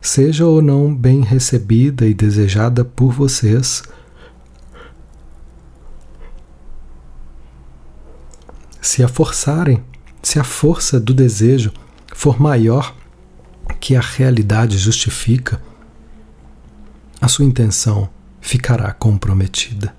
seja 0.00 0.46
ou 0.46 0.62
não 0.62 0.94
bem 0.94 1.20
recebida 1.20 2.06
e 2.06 2.14
desejada 2.14 2.84
por 2.84 3.12
vocês, 3.12 3.82
se 8.84 9.02
a 9.02 9.08
forçarem, 9.08 9.82
se 10.22 10.38
a 10.38 10.44
força 10.44 11.00
do 11.00 11.14
desejo 11.14 11.72
for 12.14 12.38
maior 12.38 12.94
que 13.80 13.96
a 13.96 14.00
realidade 14.00 14.76
justifica, 14.76 15.60
a 17.18 17.26
sua 17.26 17.46
intenção 17.46 18.10
ficará 18.42 18.92
comprometida. 18.92 19.96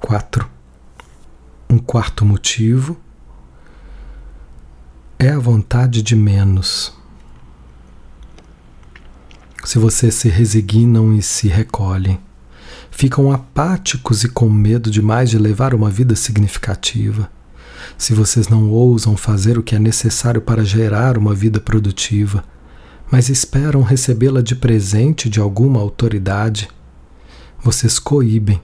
Quatro. 0.00 0.48
Um 1.68 1.78
quarto 1.78 2.24
motivo 2.24 2.98
é 5.18 5.28
a 5.28 5.38
vontade 5.38 6.00
de 6.00 6.16
menos. 6.16 6.94
Se 9.62 9.78
vocês 9.78 10.14
se 10.14 10.30
resignam 10.30 11.12
e 11.12 11.22
se 11.22 11.48
recolhem, 11.48 12.18
ficam 12.90 13.32
apáticos 13.32 14.24
e 14.24 14.28
com 14.28 14.50
medo 14.50 14.90
demais 14.90 15.30
de 15.30 15.38
levar 15.38 15.74
uma 15.74 15.90
vida 15.90 16.16
significativa. 16.16 17.30
Se 17.96 18.12
vocês 18.12 18.48
não 18.48 18.70
ousam 18.70 19.16
fazer 19.16 19.58
o 19.58 19.62
que 19.62 19.74
é 19.74 19.78
necessário 19.78 20.40
para 20.40 20.64
gerar 20.64 21.16
uma 21.16 21.34
vida 21.34 21.60
produtiva, 21.60 22.44
mas 23.10 23.28
esperam 23.28 23.82
recebê-la 23.82 24.42
de 24.42 24.54
presente 24.54 25.28
de 25.28 25.40
alguma 25.40 25.80
autoridade, 25.80 26.68
vocês 27.62 27.98
coíbem 27.98 28.60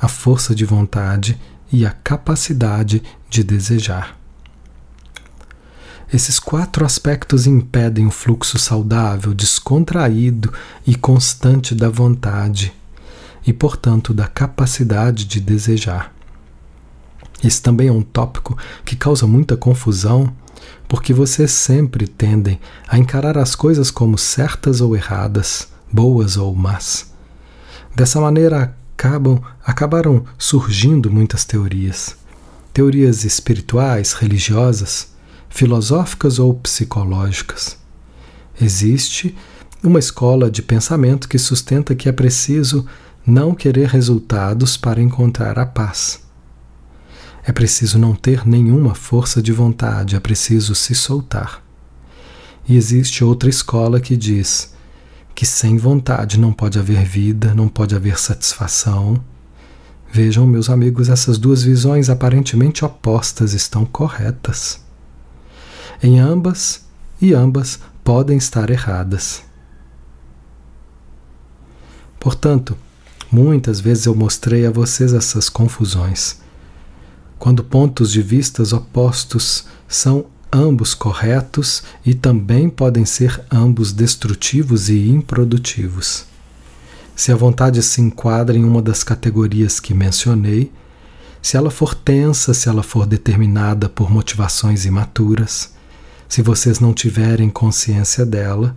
a 0.00 0.08
força 0.08 0.54
de 0.54 0.64
vontade 0.64 1.38
e 1.72 1.84
a 1.84 1.90
capacidade 1.90 3.02
de 3.28 3.42
desejar. 3.42 4.16
Esses 6.12 6.38
quatro 6.38 6.84
aspectos 6.84 7.46
impedem 7.46 8.06
o 8.06 8.10
fluxo 8.12 8.58
saudável, 8.58 9.34
descontraído 9.34 10.52
e 10.86 10.94
constante 10.94 11.74
da 11.74 11.88
vontade 11.88 12.72
e, 13.46 13.52
portanto, 13.52 14.12
da 14.12 14.26
capacidade 14.26 15.24
de 15.24 15.40
desejar. 15.40 16.12
Esse 17.44 17.62
também 17.62 17.88
é 17.88 17.92
um 17.92 18.02
tópico 18.02 18.56
que 18.84 18.96
causa 18.96 19.26
muita 19.26 19.56
confusão, 19.56 20.32
porque 20.88 21.12
vocês 21.12 21.52
sempre 21.52 22.06
tendem 22.06 22.58
a 22.88 22.98
encarar 22.98 23.38
as 23.38 23.54
coisas 23.54 23.90
como 23.90 24.18
certas 24.18 24.80
ou 24.80 24.96
erradas, 24.96 25.68
boas 25.92 26.36
ou 26.36 26.54
más. 26.54 27.12
Dessa 27.94 28.20
maneira 28.20 28.76
acabam 28.96 29.40
acabaram 29.64 30.24
surgindo 30.38 31.10
muitas 31.10 31.44
teorias. 31.44 32.16
Teorias 32.72 33.24
espirituais, 33.24 34.12
religiosas, 34.12 35.14
filosóficas 35.48 36.38
ou 36.38 36.54
psicológicas. 36.54 37.78
Existe 38.60 39.36
uma 39.82 39.98
escola 39.98 40.50
de 40.50 40.62
pensamento 40.62 41.28
que 41.28 41.38
sustenta 41.38 41.94
que 41.94 42.08
é 42.08 42.12
preciso 42.12 42.86
não 43.26 43.54
querer 43.54 43.88
resultados 43.88 44.76
para 44.76 45.02
encontrar 45.02 45.58
a 45.58 45.66
paz. 45.66 46.24
É 47.44 47.50
preciso 47.50 47.98
não 47.98 48.14
ter 48.14 48.46
nenhuma 48.46 48.94
força 48.94 49.42
de 49.42 49.52
vontade, 49.52 50.14
é 50.14 50.20
preciso 50.20 50.74
se 50.74 50.94
soltar. 50.94 51.62
E 52.68 52.76
existe 52.76 53.24
outra 53.24 53.48
escola 53.48 54.00
que 54.00 54.16
diz 54.16 54.74
que 55.34 55.44
sem 55.44 55.76
vontade 55.76 56.38
não 56.38 56.52
pode 56.52 56.78
haver 56.78 57.04
vida, 57.04 57.52
não 57.52 57.68
pode 57.68 57.94
haver 57.94 58.18
satisfação. 58.18 59.22
Vejam, 60.10 60.46
meus 60.46 60.70
amigos, 60.70 61.08
essas 61.08 61.36
duas 61.36 61.62
visões 61.62 62.08
aparentemente 62.08 62.84
opostas 62.84 63.52
estão 63.52 63.84
corretas. 63.84 64.80
Em 66.02 66.18
ambas, 66.18 66.86
e 67.20 67.34
ambas 67.34 67.80
podem 68.02 68.38
estar 68.38 68.70
erradas. 68.70 69.42
Portanto, 72.18 72.76
muitas 73.36 73.80
vezes 73.80 74.06
eu 74.06 74.14
mostrei 74.14 74.64
a 74.64 74.70
vocês 74.70 75.12
essas 75.12 75.50
confusões. 75.50 76.40
Quando 77.38 77.62
pontos 77.62 78.10
de 78.10 78.22
vistas 78.22 78.72
opostos 78.72 79.66
são 79.86 80.24
ambos 80.50 80.94
corretos 80.94 81.82
e 82.04 82.14
também 82.14 82.70
podem 82.70 83.04
ser 83.04 83.44
ambos 83.52 83.92
destrutivos 83.92 84.88
e 84.88 85.10
improdutivos. 85.10 86.24
Se 87.14 87.30
a 87.30 87.36
vontade 87.36 87.82
se 87.82 88.00
enquadra 88.00 88.56
em 88.56 88.64
uma 88.64 88.80
das 88.80 89.04
categorias 89.04 89.78
que 89.78 89.92
mencionei, 89.92 90.72
se 91.42 91.58
ela 91.58 91.70
for 91.70 91.94
tensa, 91.94 92.54
se 92.54 92.70
ela 92.70 92.82
for 92.82 93.06
determinada 93.06 93.86
por 93.86 94.10
motivações 94.10 94.86
imaturas, 94.86 95.74
se 96.26 96.40
vocês 96.40 96.80
não 96.80 96.94
tiverem 96.94 97.50
consciência 97.50 98.24
dela, 98.24 98.74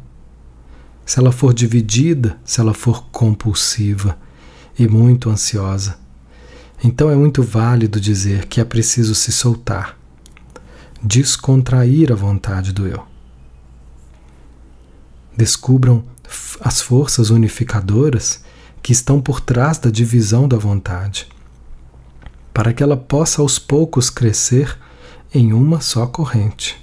se 1.05 1.17
ela 1.17 1.31
for 1.31 1.53
dividida, 1.53 2.37
se 2.43 2.59
ela 2.59 2.73
for 2.73 3.05
compulsiva 3.05 4.17
e 4.79 4.87
muito 4.87 5.29
ansiosa, 5.29 5.99
então 6.83 7.11
é 7.11 7.15
muito 7.15 7.43
válido 7.43 7.99
dizer 7.99 8.47
que 8.47 8.59
é 8.59 8.63
preciso 8.63 9.13
se 9.13 9.31
soltar 9.31 9.99
descontrair 11.01 12.11
a 12.11 12.15
vontade 12.15 12.71
do 12.73 12.85
eu. 12.87 13.03
Descubram 15.35 16.03
as 16.59 16.81
forças 16.81 17.29
unificadoras 17.29 18.43
que 18.81 18.91
estão 18.91 19.21
por 19.21 19.39
trás 19.39 19.77
da 19.77 19.89
divisão 19.89 20.47
da 20.47 20.57
vontade, 20.57 21.27
para 22.53 22.73
que 22.73 22.83
ela 22.83 22.97
possa 22.97 23.41
aos 23.41 23.57
poucos 23.57 24.09
crescer 24.09 24.77
em 25.33 25.53
uma 25.53 25.79
só 25.79 26.05
corrente. 26.05 26.77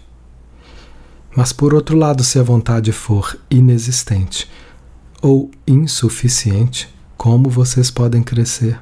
Mas 1.37 1.53
por 1.53 1.75
outro 1.75 1.97
lado, 1.97 2.25
se 2.25 2.39
a 2.39 2.43
vontade 2.43 2.93
for 2.93 3.39
inexistente 3.51 4.51
ou 5.21 5.51
insuficiente, 5.67 6.95
como 7.17 7.49
vocês 7.49 7.91
podem 7.91 8.23
crescer? 8.23 8.81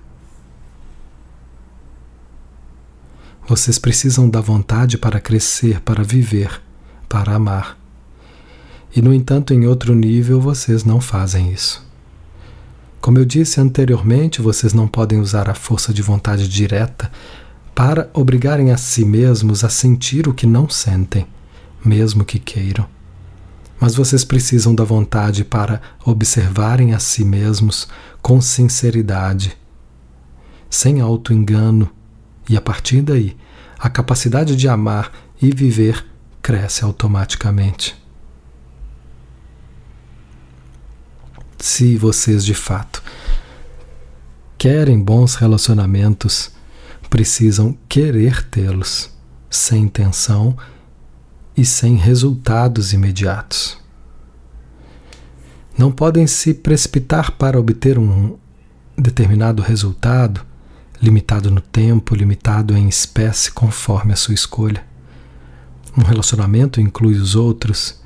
Vocês 3.47 3.79
precisam 3.79 4.29
da 4.29 4.41
vontade 4.41 4.97
para 4.97 5.21
crescer, 5.21 5.81
para 5.81 6.03
viver, 6.03 6.61
para 7.09 7.35
amar. 7.35 7.79
E, 8.95 9.03
no 9.03 9.13
entanto, 9.13 9.53
em 9.53 9.67
outro 9.67 9.95
nível, 9.95 10.41
vocês 10.41 10.85
não 10.85 11.01
fazem 11.01 11.53
isso. 11.53 11.85
Como 13.01 13.19
eu 13.19 13.25
disse 13.25 13.61
anteriormente, 13.61 14.41
vocês 14.41 14.73
não 14.73 14.89
podem 14.89 15.21
usar 15.21 15.51
a 15.51 15.55
força 15.55 15.93
de 15.93 16.01
vontade 16.01 16.49
direta 16.49 17.13
para 17.75 18.09
obrigarem 18.15 18.71
a 18.71 18.79
si 18.79 19.05
mesmos 19.05 19.63
a 19.63 19.69
sentir 19.69 20.27
o 20.27 20.33
que 20.33 20.47
não 20.47 20.69
sentem, 20.69 21.27
mesmo 21.85 22.25
que 22.25 22.39
queiram. 22.39 22.94
Mas 23.81 23.95
vocês 23.95 24.25
precisam 24.25 24.75
da 24.75 24.85
vontade 24.85 25.45
para 25.45 25.81
observarem 26.05 26.95
a 26.95 26.99
si 26.99 27.25
mesmos 27.25 27.89
com 28.23 28.41
sinceridade, 28.41 29.57
sem 30.71 31.01
auto-engano 31.01 31.91
e 32.49 32.57
a 32.57 32.61
partir 32.61 33.03
daí, 33.03 33.37
a 33.79 33.89
capacidade 33.91 34.57
de 34.57 34.69
amar 34.69 35.13
e 35.41 35.51
viver 35.51 36.05
cresce 36.41 36.85
automaticamente. 36.85 37.97
Se 41.59 41.97
vocês 41.97 42.45
de 42.45 42.55
fato 42.55 43.03
querem 44.59 45.03
bons 45.03 45.35
relacionamentos, 45.35 46.51
precisam 47.09 47.77
querer 47.89 48.43
tê-los, 48.49 49.11
sem 49.49 49.89
tensão 49.89 50.57
e 51.57 51.65
sem 51.65 51.97
resultados 51.97 52.93
imediatos. 52.93 53.79
Não 55.77 55.91
podem 55.91 56.27
se 56.27 56.55
precipitar 56.55 57.33
para 57.33 57.59
obter 57.59 57.99
um 57.99 58.37
determinado 58.97 59.63
resultado 59.63 60.45
limitado 61.05 61.51
no 61.51 61.61
tempo, 61.61 62.15
limitado 62.15 62.77
em 62.77 62.89
espécie, 62.89 63.51
conforme 63.53 64.13
a 64.13 64.17
sua 64.17 64.35
escolha. 64.35 64.85
Um 65.97 66.03
relacionamento 66.03 66.81
inclui 66.81 67.15
os 67.15 67.37
outros 67.37 68.01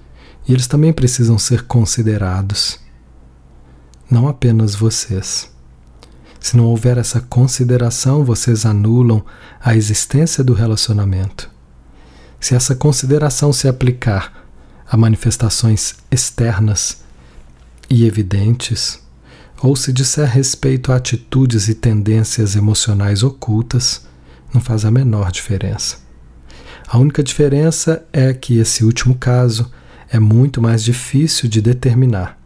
e 0.47 0.53
eles 0.53 0.67
também 0.67 0.93
precisam 0.93 1.39
ser 1.39 1.63
considerados, 1.63 2.81
não 4.11 4.27
apenas 4.27 4.75
vocês. 4.75 5.51
Se 6.41 6.57
não 6.57 6.65
houver 6.65 6.99
essa 6.99 7.21
consideração, 7.21 8.25
vocês 8.25 8.65
anulam 8.67 9.25
a 9.61 9.77
existência 9.77 10.43
do 10.43 10.53
relacionamento. 10.53 11.51
Se 12.41 12.55
essa 12.55 12.75
consideração 12.75 13.53
se 13.53 13.67
aplicar 13.67 14.47
a 14.89 14.97
manifestações 14.97 15.97
externas 16.11 17.03
e 17.91 18.07
evidentes, 18.07 19.01
ou 19.63 19.75
se 19.75 19.93
disser 19.93 20.29
respeito 20.29 20.93
a 20.93 20.97
atitudes 20.97 21.69
e 21.69 21.75
tendências 21.75 22.55
emocionais 22.55 23.23
ocultas, 23.23 24.07
não 24.55 24.61
faz 24.61 24.85
a 24.85 24.91
menor 24.91 25.33
diferença. 25.33 25.99
A 26.87 26.97
única 26.97 27.23
diferença 27.23 28.07
é 28.13 28.33
que 28.33 28.59
esse 28.59 28.85
último 28.85 29.15
caso 29.15 29.71
é 30.11 30.19
muito 30.19 30.63
mais 30.63 30.83
difícil 30.83 31.49
de 31.49 31.61
determinar 31.61 32.39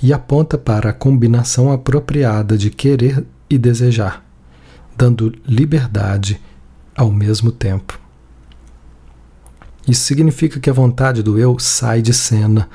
e 0.00 0.12
aponta 0.12 0.56
para 0.56 0.90
a 0.90 0.94
combinação 0.94 1.70
apropriada 1.70 2.56
de 2.56 2.70
querer 2.70 3.26
e 3.50 3.58
desejar, 3.58 4.24
dando 4.96 5.34
liberdade 5.46 6.40
ao 6.96 7.10
mesmo 7.10 7.50
tempo. 7.50 8.07
Isso 9.88 10.04
significa 10.04 10.60
que 10.60 10.68
a 10.68 10.72
vontade 10.72 11.22
do 11.22 11.38
eu 11.38 11.58
sai 11.58 12.02
de 12.02 12.12
cena, 12.12 12.68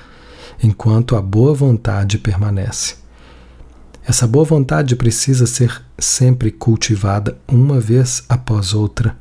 enquanto 0.64 1.16
a 1.16 1.22
boa 1.22 1.54
vontade 1.54 2.18
permanece. 2.18 2.96
Essa 4.04 4.26
boa 4.26 4.44
vontade 4.44 4.96
precisa 4.96 5.46
ser 5.46 5.82
sempre 5.98 6.52
cultivada 6.52 7.38
uma 7.48 7.80
vez 7.80 8.24
após 8.28 8.74
outra. 8.74 9.16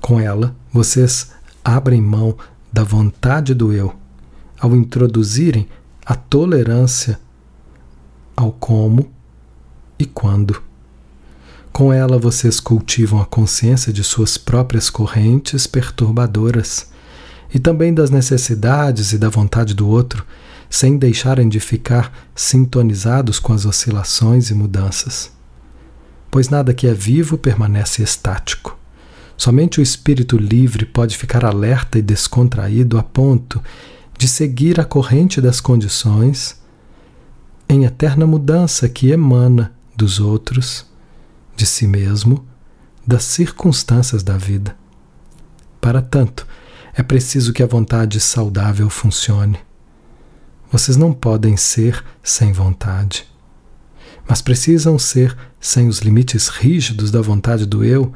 Com 0.00 0.18
ela, 0.18 0.56
vocês 0.72 1.30
abrem 1.62 2.00
mão 2.00 2.36
da 2.72 2.82
vontade 2.82 3.52
do 3.52 3.70
eu 3.70 3.94
ao 4.58 4.74
introduzirem 4.74 5.68
a 6.06 6.14
tolerância 6.14 7.20
ao 8.34 8.50
como 8.50 9.12
e 9.98 10.06
quando. 10.06 10.62
Com 11.72 11.90
ela, 11.90 12.18
vocês 12.18 12.60
cultivam 12.60 13.20
a 13.20 13.24
consciência 13.24 13.92
de 13.92 14.04
suas 14.04 14.36
próprias 14.36 14.90
correntes 14.90 15.66
perturbadoras 15.66 16.90
e 17.52 17.58
também 17.58 17.94
das 17.94 18.10
necessidades 18.10 19.12
e 19.12 19.18
da 19.18 19.30
vontade 19.30 19.72
do 19.72 19.88
outro 19.88 20.24
sem 20.68 20.96
deixarem 20.96 21.48
de 21.48 21.60
ficar 21.60 22.12
sintonizados 22.34 23.38
com 23.38 23.52
as 23.52 23.64
oscilações 23.64 24.50
e 24.50 24.54
mudanças. 24.54 25.30
Pois 26.30 26.48
nada 26.48 26.72
que 26.72 26.86
é 26.86 26.94
vivo 26.94 27.36
permanece 27.36 28.02
estático. 28.02 28.78
Somente 29.36 29.80
o 29.80 29.82
espírito 29.82 30.36
livre 30.36 30.86
pode 30.86 31.16
ficar 31.16 31.44
alerta 31.44 31.98
e 31.98 32.02
descontraído 32.02 32.98
a 32.98 33.02
ponto 33.02 33.62
de 34.16 34.28
seguir 34.28 34.78
a 34.78 34.84
corrente 34.84 35.40
das 35.40 35.60
condições 35.60 36.60
em 37.68 37.84
eterna 37.84 38.26
mudança 38.26 38.88
que 38.88 39.10
emana 39.10 39.72
dos 39.96 40.20
outros, 40.20 40.86
de 41.56 41.66
si 41.66 41.86
mesmo, 41.86 42.46
das 43.06 43.24
circunstâncias 43.24 44.22
da 44.22 44.36
vida. 44.36 44.76
Para 45.80 46.00
tanto, 46.00 46.46
é 46.94 47.02
preciso 47.02 47.52
que 47.52 47.62
a 47.62 47.66
vontade 47.66 48.20
saudável 48.20 48.88
funcione 48.88 49.58
vocês 50.72 50.96
não 50.96 51.12
podem 51.12 51.54
ser 51.54 52.02
sem 52.22 52.50
vontade, 52.50 53.28
mas 54.26 54.40
precisam 54.40 54.98
ser 54.98 55.36
sem 55.60 55.86
os 55.86 55.98
limites 55.98 56.48
rígidos 56.48 57.10
da 57.10 57.20
vontade 57.20 57.66
do 57.66 57.84
eu 57.84 58.10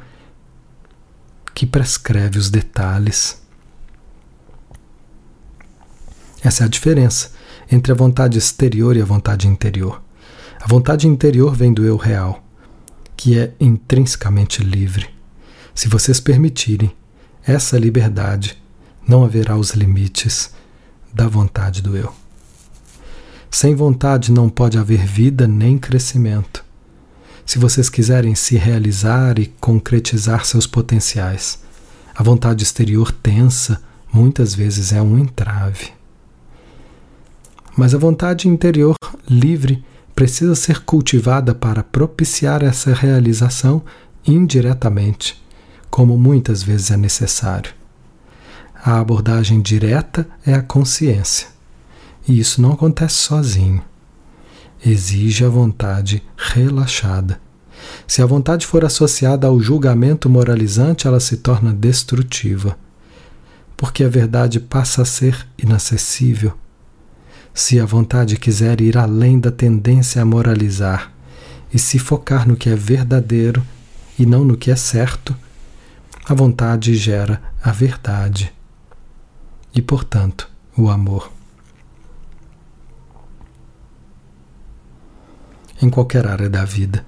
que 1.54 1.66
prescreve 1.66 2.38
os 2.38 2.48
detalhes. 2.48 3.42
Essa 6.42 6.64
é 6.64 6.66
a 6.66 6.70
diferença 6.70 7.32
entre 7.70 7.92
a 7.92 7.94
vontade 7.94 8.38
exterior 8.38 8.96
e 8.96 9.02
a 9.02 9.04
vontade 9.04 9.46
interior. 9.46 10.02
A 10.58 10.66
vontade 10.66 11.06
interior 11.06 11.54
vem 11.54 11.74
do 11.74 11.84
eu 11.84 11.98
real, 11.98 12.42
que 13.16 13.38
é 13.38 13.52
intrinsecamente 13.58 14.62
livre. 14.62 15.08
Se 15.74 15.88
vocês 15.88 16.20
permitirem 16.20 16.94
essa 17.44 17.78
liberdade, 17.78 18.60
não 19.06 19.24
haverá 19.24 19.56
os 19.56 19.70
limites 19.70 20.50
da 21.12 21.28
vontade 21.28 21.80
do 21.80 21.96
eu. 21.96 22.12
Sem 23.50 23.74
vontade 23.74 24.32
não 24.32 24.48
pode 24.48 24.76
haver 24.76 25.04
vida 25.06 25.46
nem 25.46 25.78
crescimento. 25.78 26.64
se 27.46 27.60
vocês 27.60 27.88
quiserem 27.88 28.34
se 28.34 28.56
realizar 28.56 29.38
e 29.38 29.46
concretizar 29.60 30.44
seus 30.44 30.66
potenciais. 30.66 31.60
A 32.12 32.20
vontade 32.20 32.64
exterior 32.64 33.12
tensa 33.12 33.80
muitas 34.12 34.52
vezes 34.52 34.92
é 34.92 35.00
um 35.00 35.16
entrave. 35.16 35.92
Mas 37.76 37.94
a 37.94 37.98
vontade 37.98 38.48
interior 38.48 38.96
livre 39.28 39.84
precisa 40.16 40.54
ser 40.54 40.80
cultivada 40.80 41.54
para 41.54 41.82
propiciar 41.82 42.64
essa 42.64 42.94
realização 42.94 43.82
indiretamente, 44.26 45.44
como 45.90 46.16
muitas 46.16 46.62
vezes 46.62 46.90
é 46.90 46.96
necessário. 46.96 47.74
A 48.82 48.98
abordagem 48.98 49.60
direta 49.60 50.26
é 50.44 50.54
a 50.54 50.62
consciência, 50.62 51.48
e 52.26 52.40
isso 52.40 52.62
não 52.62 52.72
acontece 52.72 53.16
sozinho. 53.16 53.82
Exige 54.84 55.44
a 55.44 55.50
vontade 55.50 56.22
relaxada. 56.34 57.38
Se 58.06 58.22
a 58.22 58.26
vontade 58.26 58.66
for 58.66 58.86
associada 58.86 59.46
ao 59.46 59.60
julgamento 59.60 60.30
moralizante, 60.30 61.06
ela 61.06 61.20
se 61.20 61.36
torna 61.36 61.74
destrutiva, 61.74 62.78
porque 63.76 64.02
a 64.02 64.08
verdade 64.08 64.60
passa 64.60 65.02
a 65.02 65.04
ser 65.04 65.46
inacessível 65.58 66.54
se 67.56 67.80
a 67.80 67.86
vontade 67.86 68.36
quiser 68.36 68.82
ir 68.82 68.98
além 68.98 69.40
da 69.40 69.50
tendência 69.50 70.20
a 70.20 70.26
moralizar 70.26 71.10
e 71.72 71.78
se 71.78 71.98
focar 71.98 72.46
no 72.46 72.54
que 72.54 72.68
é 72.68 72.76
verdadeiro 72.76 73.64
e 74.18 74.26
não 74.26 74.44
no 74.44 74.58
que 74.58 74.70
é 74.70 74.76
certo, 74.76 75.34
a 76.26 76.34
vontade 76.34 76.94
gera 76.94 77.42
a 77.62 77.72
verdade 77.72 78.52
e, 79.74 79.80
portanto, 79.80 80.50
o 80.76 80.90
amor. 80.90 81.32
Em 85.80 85.88
qualquer 85.88 86.26
área 86.26 86.50
da 86.50 86.62
vida, 86.62 87.06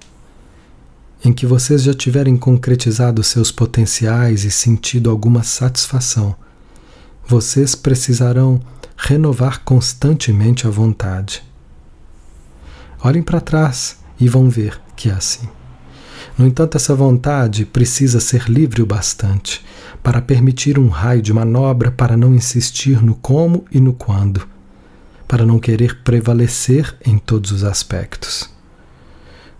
em 1.22 1.30
que 1.30 1.44
vocês 1.44 1.82
já 1.82 1.92
tiverem 1.92 2.38
concretizado 2.38 3.22
seus 3.22 3.52
potenciais 3.52 4.44
e 4.44 4.50
sentido 4.50 5.10
alguma 5.10 5.42
satisfação, 5.42 6.34
vocês 7.26 7.74
precisarão 7.74 8.58
renovar 9.00 9.62
constantemente 9.64 10.66
a 10.66 10.70
vontade. 10.70 11.42
Olhem 13.00 13.22
para 13.22 13.40
trás 13.40 14.00
e 14.18 14.28
vão 14.28 14.50
ver 14.50 14.78
que 14.96 15.08
é 15.08 15.12
assim. 15.12 15.48
No 16.36 16.44
entanto, 16.44 16.76
essa 16.76 16.96
vontade 16.96 17.64
precisa 17.64 18.18
ser 18.18 18.48
livre 18.48 18.82
o 18.82 18.86
bastante 18.86 19.64
para 20.02 20.20
permitir 20.20 20.78
um 20.78 20.88
raio 20.88 21.22
de 21.22 21.32
manobra 21.32 21.92
para 21.92 22.16
não 22.16 22.34
insistir 22.34 23.00
no 23.00 23.14
como 23.14 23.64
e 23.70 23.80
no 23.80 23.92
quando, 23.92 24.46
para 25.28 25.46
não 25.46 25.60
querer 25.60 26.02
prevalecer 26.02 26.96
em 27.06 27.18
todos 27.18 27.52
os 27.52 27.62
aspectos. 27.62 28.50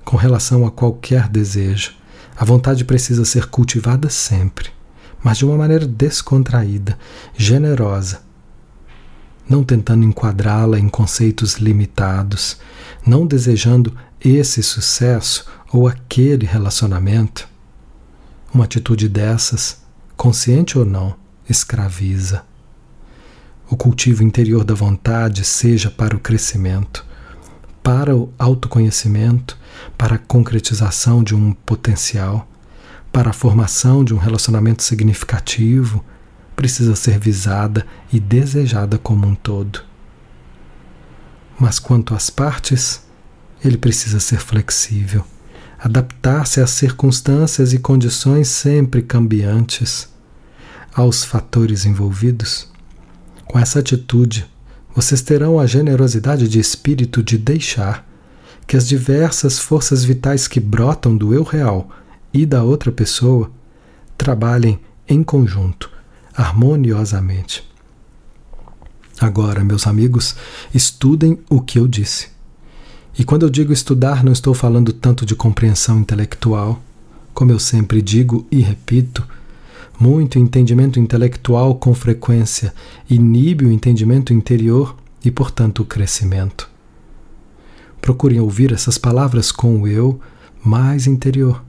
Com 0.05 0.17
relação 0.17 0.67
a 0.67 0.71
qualquer 0.71 1.29
desejo, 1.29 1.93
a 2.37 2.45
vontade 2.45 2.85
precisa 2.85 3.25
ser 3.25 3.47
cultivada 3.47 4.11
sempre, 4.11 4.71
mas 5.23 5.39
de 5.39 5.45
uma 5.45 5.57
maneira 5.57 5.87
descontraída, 5.87 6.99
generosa, 7.37 8.28
não 9.49 9.65
tentando 9.65 10.05
enquadrá-la 10.05 10.79
em 10.79 10.89
conceitos 10.89 11.55
limitados, 11.55 12.59
não 13.07 13.27
desejando 13.27 13.97
esse 14.21 14.63
sucesso 14.63 15.47
ou 15.73 15.89
aquele 15.89 16.45
relacionamento. 16.45 17.49
Uma 18.53 18.65
atitude 18.65 19.09
dessas, 19.09 19.83
consciente 20.17 20.79
ou 20.79 20.85
não, 20.85 21.15
escraviza. 21.49 22.43
O 23.71 23.77
cultivo 23.77 24.23
interior 24.23 24.65
da 24.65 24.75
vontade 24.75 25.45
seja 25.45 25.91
para 25.91 26.17
o 26.17 26.21
crescimento, 26.21 27.05
para 27.83 28.17
o 28.17 28.33
autoconhecimento, 28.39 29.57
para 29.97 30.17
a 30.17 30.19
concretização 30.19 31.23
de 31.23 31.35
um 31.35 31.53
potencial, 31.53 32.49
para 33.13 33.31
a 33.31 33.35
formação 33.35 34.05
de 34.05 34.15
um 34.15 34.19
relacionamento 34.19 34.83
significativo 34.83 36.05
precisa 36.59 36.97
ser 36.97 37.21
visada 37.21 37.87
e 38.13 38.19
desejada 38.19 38.99
como 38.99 39.25
um 39.25 39.35
todo. 39.37 39.81
Mas 41.57 41.79
quanto 41.79 42.17
às 42.17 42.31
partes, 42.31 43.01
ele 43.65 43.79
precisa 43.79 44.19
ser 44.19 44.41
flexível, 44.41 45.25
adaptar-se 45.79 46.61
às 46.61 46.71
circunstâncias 46.71 47.73
e 47.73 47.79
condições 47.79 48.49
sempre 48.49 49.03
cambiantes, 49.03 50.09
aos 50.93 51.23
fatores 51.23 51.87
envolvidos. 51.87 52.69
Com 53.47 53.57
essa 53.57 53.79
atitude, 53.79 54.45
vocês 54.93 55.23
terão 55.23 55.61
a 55.61 55.67
generosidade 55.67 56.49
de 56.49 56.59
espírito 56.59 57.23
de 57.23 57.39
deixar 57.39 58.05
que 58.67 58.77
as 58.77 58.89
diversas 58.89 59.61
forças 59.61 60.03
vitais 60.03 60.49
que 60.49 60.59
brotam 60.59 61.17
do 61.17 61.33
eu 61.33 61.45
real 61.45 61.89
e 62.35 62.45
da 62.45 62.65
outra 62.65 62.91
pessoa 62.91 63.49
trabalhem 64.17 64.81
em 65.09 65.23
conjunto 65.23 65.98
harmoniosamente. 66.39 67.69
Agora, 69.21 69.65
meus 69.65 69.89
amigos, 69.89 70.37
estudem 70.73 71.41
o 71.51 71.61
que 71.61 71.81
eu 71.81 71.89
disse. 71.89 72.29
E 73.19 73.25
quando 73.25 73.43
eu 73.43 73.51
digo 73.51 73.73
estudar, 73.73 74.23
não 74.23 74.31
estou 74.31 74.55
falando 74.55 74.93
tanto 74.93 75.27
de 75.27 75.35
compreensão 75.35 75.99
intelectual. 75.99 76.81
Como 77.35 77.51
eu 77.51 77.59
sempre 77.59 78.01
digo 78.01 78.47
e 78.53 78.61
repito, 78.61 79.27
muito 79.99 80.39
entendimento 80.39 81.01
intelectual 81.01 81.75
com 81.75 81.93
frequência 81.93 82.73
inibe 83.11 83.65
o 83.65 83.73
entendimento 83.73 84.33
interior 84.33 84.97
e, 85.25 85.33
portanto, 85.33 85.83
o 85.83 85.85
crescimento. 85.85 86.71
Procurem 88.01 88.39
ouvir 88.39 88.73
essas 88.73 88.97
palavras 88.97 89.51
com 89.51 89.81
o 89.81 89.89
eu 89.89 90.21
mais 90.65 91.09
interior. 91.09 91.65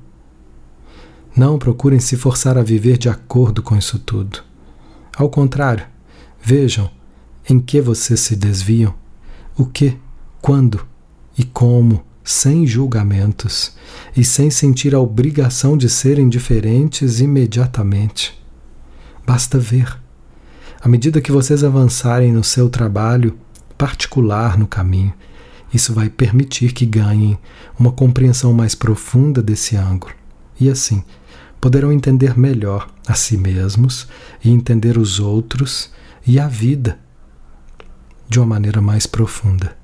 Não 1.36 1.58
procurem 1.58 2.00
se 2.00 2.16
forçar 2.16 2.56
a 2.56 2.62
viver 2.62 3.00
de 3.00 3.10
acordo 3.10 3.64
com 3.64 3.76
isso 3.76 3.98
tudo. 3.98 4.49
Ao 5.20 5.30
contrário, 5.30 5.86
vejam 6.42 6.90
em 7.50 7.60
que 7.60 7.82
vocês 7.82 8.22
se 8.22 8.38
desviam, 8.38 8.96
o 9.58 9.66
que, 9.66 9.98
quando 10.42 10.88
e 11.38 11.44
como, 11.44 12.06
sem 12.24 12.66
julgamentos 12.66 13.76
e 14.16 14.24
sem 14.24 14.50
sentir 14.50 14.96
a 14.96 15.00
obrigação 15.02 15.76
de 15.76 15.90
serem 15.90 16.30
diferentes 16.30 17.20
imediatamente. 17.20 18.42
Basta 19.28 19.60
ver. 19.60 20.00
À 20.80 20.88
medida 20.88 21.20
que 21.20 21.34
vocês 21.34 21.66
avançarem 21.66 22.32
no 22.32 22.42
seu 22.42 22.70
trabalho 22.70 23.38
particular 23.78 24.58
no 24.58 24.68
caminho, 24.68 25.14
isso 25.74 25.94
vai 25.94 26.10
permitir 26.10 26.72
que 26.72 26.86
ganhem 26.86 27.38
uma 27.78 27.92
compreensão 27.92 28.54
mais 28.54 28.74
profunda 28.74 29.44
desse 29.44 29.76
ângulo. 29.76 30.14
E 30.58 30.70
assim, 30.70 31.04
poderão 31.60 31.92
entender 31.92 32.38
melhor 32.38 32.90
a 33.08 33.14
si 33.14 33.38
mesmos 33.38 34.08
e 34.44 34.50
entender 34.50 34.98
os 34.98 35.20
outros 35.20 35.92
e 36.26 36.40
a 36.40 36.48
vida 36.48 37.00
de 38.28 38.40
uma 38.40 38.46
maneira 38.46 38.82
mais 38.82 39.06
profunda. 39.06 39.78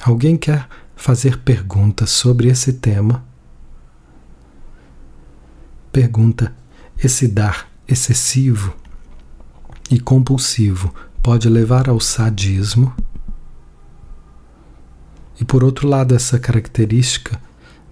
Alguém 0.00 0.36
quer 0.36 0.66
fazer 0.96 1.38
perguntas 1.38 2.10
sobre 2.10 2.48
esse 2.48 2.74
tema? 2.74 3.24
Pergunta: 5.92 6.54
esse 6.98 7.28
dar 7.28 7.68
excessivo 7.86 8.74
e 9.90 10.00
compulsivo 10.00 10.94
pode 11.22 11.48
levar 11.48 11.88
ao 11.88 12.00
sadismo? 12.00 12.94
E 15.38 15.44
por 15.44 15.64
outro 15.64 15.88
lado, 15.88 16.14
essa 16.14 16.38
característica 16.38 17.40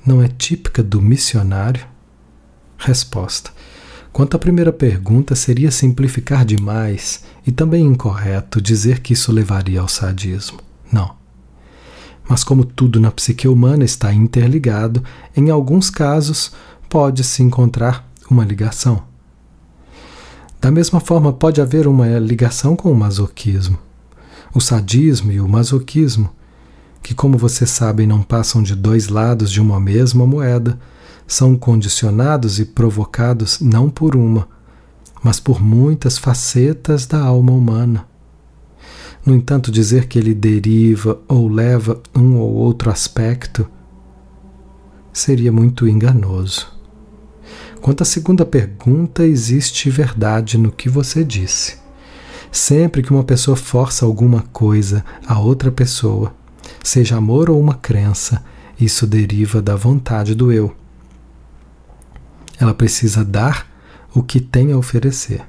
não 0.08 0.22
é 0.22 0.28
típica 0.28 0.82
do 0.82 1.02
missionário? 1.02 1.86
Resposta. 2.78 3.50
Quanto 4.10 4.36
à 4.36 4.38
primeira 4.38 4.72
pergunta, 4.72 5.34
seria 5.34 5.70
simplificar 5.70 6.46
demais 6.46 7.24
e 7.46 7.52
também 7.52 7.84
incorreto 7.84 8.58
dizer 8.58 9.00
que 9.00 9.12
isso 9.12 9.30
levaria 9.30 9.82
ao 9.82 9.86
sadismo. 9.86 10.60
Não. 10.90 11.14
Mas, 12.26 12.42
como 12.42 12.64
tudo 12.64 12.98
na 12.98 13.10
psique 13.10 13.46
humana 13.46 13.84
está 13.84 14.12
interligado, 14.12 15.04
em 15.36 15.50
alguns 15.50 15.90
casos 15.90 16.52
pode-se 16.88 17.42
encontrar 17.42 18.10
uma 18.30 18.46
ligação. 18.46 19.02
Da 20.58 20.70
mesma 20.70 21.00
forma, 21.00 21.34
pode 21.34 21.60
haver 21.60 21.86
uma 21.86 22.18
ligação 22.18 22.74
com 22.74 22.90
o 22.90 22.96
masoquismo. 22.96 23.78
O 24.54 24.60
sadismo 24.60 25.30
e 25.30 25.38
o 25.38 25.46
masoquismo 25.46 26.30
que, 27.02 27.14
como 27.14 27.38
vocês 27.38 27.70
sabem, 27.70 28.06
não 28.06 28.22
passam 28.22 28.62
de 28.62 28.74
dois 28.74 29.08
lados 29.08 29.50
de 29.50 29.60
uma 29.60 29.80
mesma 29.80 30.26
moeda, 30.26 30.78
são 31.26 31.56
condicionados 31.56 32.58
e 32.58 32.64
provocados 32.64 33.60
não 33.60 33.90
por 33.90 34.16
uma, 34.16 34.48
mas 35.22 35.38
por 35.38 35.62
muitas 35.62 36.16
facetas 36.16 37.06
da 37.06 37.20
alma 37.20 37.52
humana. 37.52 38.06
No 39.24 39.34
entanto, 39.34 39.70
dizer 39.70 40.06
que 40.06 40.18
ele 40.18 40.34
deriva 40.34 41.20
ou 41.28 41.48
leva 41.48 42.00
um 42.16 42.36
ou 42.38 42.54
outro 42.54 42.90
aspecto 42.90 43.68
seria 45.12 45.52
muito 45.52 45.86
enganoso. 45.86 46.78
Quanto 47.80 48.02
à 48.02 48.04
segunda 48.04 48.44
pergunta, 48.44 49.24
existe 49.24 49.90
verdade 49.90 50.56
no 50.56 50.72
que 50.72 50.88
você 50.88 51.22
disse. 51.22 51.76
Sempre 52.50 53.02
que 53.02 53.10
uma 53.12 53.24
pessoa 53.24 53.56
força 53.56 54.06
alguma 54.06 54.42
coisa 54.52 55.04
a 55.26 55.38
outra 55.38 55.70
pessoa, 55.70 56.34
seja 56.82 57.16
amor 57.16 57.50
ou 57.50 57.60
uma 57.60 57.74
crença, 57.74 58.44
isso 58.80 59.06
deriva 59.06 59.60
da 59.60 59.74
vontade 59.74 60.34
do 60.34 60.52
eu. 60.52 60.74
Ela 62.60 62.74
precisa 62.74 63.24
dar 63.24 63.66
o 64.14 64.22
que 64.22 64.40
tem 64.40 64.72
a 64.72 64.76
oferecer. 64.76 65.42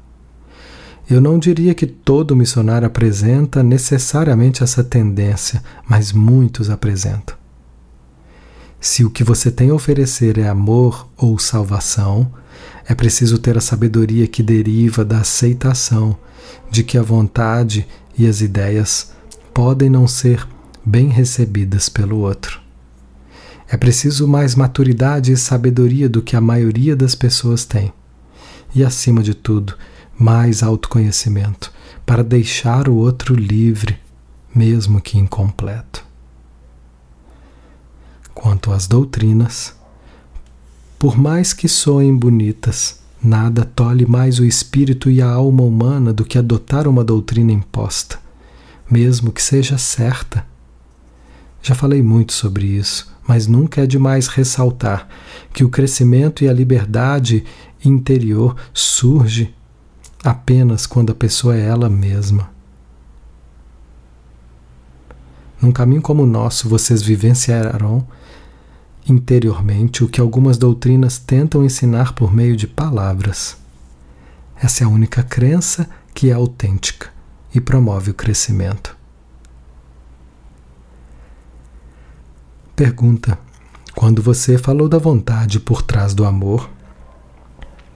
Eu 1.10 1.20
não 1.20 1.40
diria 1.40 1.74
que 1.74 1.88
todo 1.88 2.36
missionário 2.36 2.86
apresenta 2.86 3.64
necessariamente 3.64 4.64
essa 4.64 4.84
tendência, 4.84 5.64
mas 5.88 6.12
muitos 6.12 6.70
apresentam. 6.70 7.36
Se 8.80 9.04
o 9.04 9.10
que 9.10 9.24
você 9.24 9.52
tem 9.52 9.72
a 9.72 9.74
oferecer 9.74 10.38
é 10.38 10.48
amor 10.48 11.10
ou 11.18 11.38
salvação, 11.40 12.32
é 12.88 12.94
preciso 12.94 13.40
ter 13.40 13.58
a 13.58 13.62
sabedoria 13.62 14.28
que 14.28 14.44
deriva 14.44 15.04
da 15.04 15.20
aceitação 15.20 16.16
de 16.70 16.84
que 16.84 16.98
a 16.98 17.02
vontade 17.02 17.88
e 18.18 18.28
as 18.28 18.42
ideias 18.42 19.12
podem 19.54 19.90
não 19.90 20.08
ser 20.08 20.48
bem 20.90 21.10
recebidas 21.10 21.88
pelo 21.88 22.18
outro. 22.18 22.60
É 23.68 23.78
preciso 23.78 24.28
mais 24.28 24.56
maturidade 24.56 25.32
e 25.32 25.38
sabedoria 25.38 26.10
do 26.10 26.24
que 26.24 26.36
a 26.36 26.42
maioria 26.42 26.96
das 26.96 27.14
pessoas 27.14 27.64
tem. 27.64 27.94
E, 28.74 28.84
acima 28.84 29.22
de 29.22 29.36
tudo, 29.36 29.76
mais 30.18 30.64
autoconhecimento 30.64 31.72
para 32.06 32.24
deixar 32.24 32.90
o 32.90 32.96
outro 32.96 33.36
livre, 33.36 34.00
mesmo 34.54 35.00
que 35.00 35.20
incompleto. 35.20 36.04
Quanto 38.34 38.72
às 38.72 38.88
doutrinas, 38.88 39.76
por 40.98 41.16
mais 41.16 41.54
que 41.54 41.68
soem 41.68 42.18
bonitas, 42.18 43.00
nada 43.24 43.64
tolhe 43.64 44.08
mais 44.08 44.40
o 44.40 44.46
espírito 44.46 45.12
e 45.12 45.22
a 45.22 45.30
alma 45.30 45.62
humana 45.62 46.12
do 46.12 46.26
que 46.26 46.40
adotar 46.40 46.88
uma 46.88 47.04
doutrina 47.04 47.52
imposta, 47.52 48.18
mesmo 48.90 49.32
que 49.32 49.42
seja 49.42 49.78
certa. 49.78 50.49
Já 51.62 51.76
falei 51.76 52.02
muito 52.02 52.34
sobre 52.34 52.66
isso, 52.66 53.14
mas 53.28 53.48
nunca 53.48 53.82
é 53.82 53.88
demais 53.88 54.28
ressaltar 54.28 55.08
que 55.54 55.64
o 55.64 55.70
crescimento 55.70 56.44
e 56.44 56.50
a 56.50 56.54
liberdade 56.54 57.44
interior 57.84 58.56
surge 58.74 59.54
apenas 60.24 60.86
quando 60.86 61.12
a 61.12 61.16
pessoa 61.16 61.56
é 61.56 61.66
ela 61.66 61.90
mesma. 61.90 62.50
Num 65.62 65.72
caminho 65.72 66.02
como 66.02 66.24
o 66.24 66.28
nosso, 66.28 66.70
vocês 66.70 67.02
vivenciarão 67.02 68.08
interiormente 69.08 70.04
o 70.04 70.08
que 70.08 70.22
algumas 70.22 70.58
doutrinas 70.58 71.18
tentam 71.18 71.64
ensinar 71.64 72.14
por 72.14 72.34
meio 72.34 72.56
de 72.56 72.68
palavras. 72.68 73.58
Essa 74.56 74.84
é 74.84 74.86
a 74.86 74.90
única 74.90 75.24
crença 75.24 75.90
que 76.14 76.30
é 76.30 76.34
autêntica 76.34 77.10
e 77.54 77.60
promove 77.60 78.12
o 78.12 78.14
crescimento. 78.14 78.99
Pergunta: 82.80 83.38
Quando 83.94 84.22
você 84.22 84.58
falou 84.58 84.88
da 84.88 84.98
vontade 84.98 85.60
por 85.60 85.82
trás 85.82 86.14
do 86.14 86.24
amor, 86.24 86.70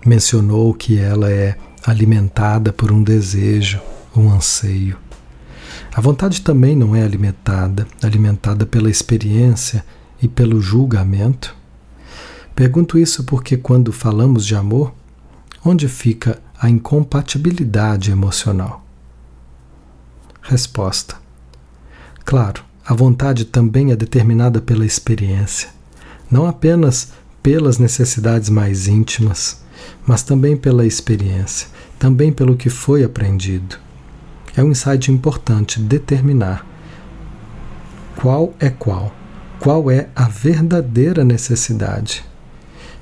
mencionou 0.06 0.74
que 0.74 1.00
ela 1.00 1.32
é 1.32 1.58
alimentada 1.86 2.74
por 2.74 2.92
um 2.92 3.02
desejo, 3.02 3.80
um 4.14 4.30
anseio. 4.30 4.98
A 5.96 6.02
vontade 6.02 6.42
também 6.42 6.76
não 6.76 6.94
é 6.94 7.02
alimentada, 7.02 7.88
alimentada 8.04 8.66
pela 8.66 8.90
experiência 8.90 9.86
e 10.22 10.28
pelo 10.28 10.60
julgamento? 10.60 11.56
Pergunto 12.54 13.00
isso 13.00 13.24
porque 13.24 13.56
quando 13.56 13.94
falamos 13.94 14.46
de 14.46 14.54
amor, 14.54 14.94
onde 15.64 15.88
fica 15.88 16.42
a 16.60 16.70
incompatibilidade 16.70 18.12
emocional? 18.12 18.86
Resposta: 20.42 21.16
Claro, 22.26 22.66
a 22.86 22.94
vontade 22.94 23.46
também 23.46 23.92
é 23.92 23.96
determinada 23.96 24.62
pela 24.62 24.86
experiência, 24.86 25.70
não 26.30 26.46
apenas 26.46 27.14
pelas 27.42 27.78
necessidades 27.78 28.50
mais 28.50 28.88
íntimas, 28.88 29.62
mas 30.06 30.24
também 30.24 30.56
pela 30.56 30.86
experiência, 30.86 31.68
também 31.98 32.32
pelo 32.32 32.56
que 32.56 32.70
foi 32.70 33.04
aprendido. 33.04 33.78
É 34.56 34.64
um 34.64 34.72
insight 34.72 35.12
importante 35.12 35.80
determinar 35.80 36.66
qual 38.16 38.54
é 38.60 38.70
qual 38.70 39.14
qual 39.64 39.90
é 39.90 40.10
a 40.14 40.28
verdadeira 40.28 41.24
necessidade. 41.24 42.22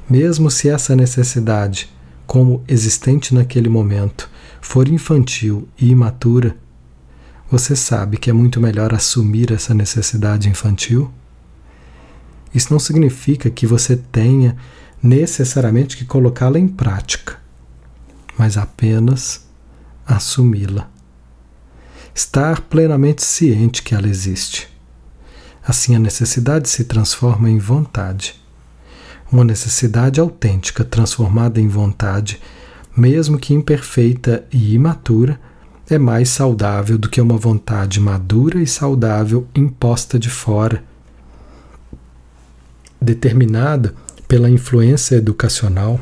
Mesmo 0.07 0.51
se 0.51 0.69
essa 0.69 0.95
necessidade, 0.95 1.89
como 2.27 2.63
existente 2.67 3.33
naquele 3.33 3.67
momento, 3.67 4.29
for 4.61 4.87
infantil 4.87 5.67
e 5.75 5.89
imatura, 5.89 6.55
você 7.51 7.75
sabe 7.75 8.15
que 8.15 8.29
é 8.29 8.33
muito 8.33 8.61
melhor 8.61 8.93
assumir 8.93 9.51
essa 9.51 9.73
necessidade 9.73 10.47
infantil? 10.47 11.11
Isso 12.55 12.71
não 12.71 12.79
significa 12.79 13.49
que 13.49 13.67
você 13.67 13.97
tenha 13.97 14.55
necessariamente 15.03 15.97
que 15.97 16.05
colocá-la 16.05 16.57
em 16.57 16.67
prática, 16.69 17.37
mas 18.37 18.57
apenas 18.57 19.45
assumi-la. 20.05 20.89
Estar 22.15 22.61
plenamente 22.61 23.21
ciente 23.21 23.83
que 23.83 23.93
ela 23.93 24.07
existe. 24.07 24.69
Assim, 25.61 25.93
a 25.93 25.99
necessidade 25.99 26.69
se 26.69 26.85
transforma 26.85 27.49
em 27.49 27.57
vontade. 27.57 28.41
Uma 29.29 29.43
necessidade 29.43 30.21
autêntica 30.21 30.85
transformada 30.85 31.59
em 31.59 31.67
vontade, 31.67 32.41
mesmo 32.95 33.37
que 33.37 33.53
imperfeita 33.53 34.45
e 34.53 34.73
imatura, 34.73 35.37
é 35.93 35.99
mais 35.99 36.29
saudável 36.29 36.97
do 36.97 37.09
que 37.09 37.19
uma 37.19 37.37
vontade 37.37 37.99
madura 37.99 38.61
e 38.61 38.67
saudável 38.67 39.47
imposta 39.53 40.17
de 40.17 40.29
fora, 40.29 40.83
determinada 43.01 43.93
pela 44.27 44.49
influência 44.49 45.15
educacional, 45.15 45.99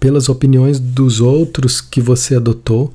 pelas 0.00 0.28
opiniões 0.28 0.80
dos 0.80 1.20
outros 1.20 1.80
que 1.80 2.00
você 2.00 2.36
adotou, 2.36 2.92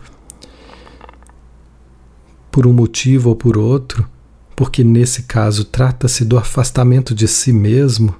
por 2.51 2.68
um 2.68 2.74
motivo 2.74 3.30
ou 3.30 3.36
por 3.36 3.57
outro, 3.57 4.07
porque 4.55 4.84
nesse 4.84 5.24
caso 5.24 5.66
trata-se 5.66 6.26
do 6.26 6.38
afastamento 6.38 7.16
de 7.16 7.28
si 7.28 7.53
mesmo, 7.53 8.16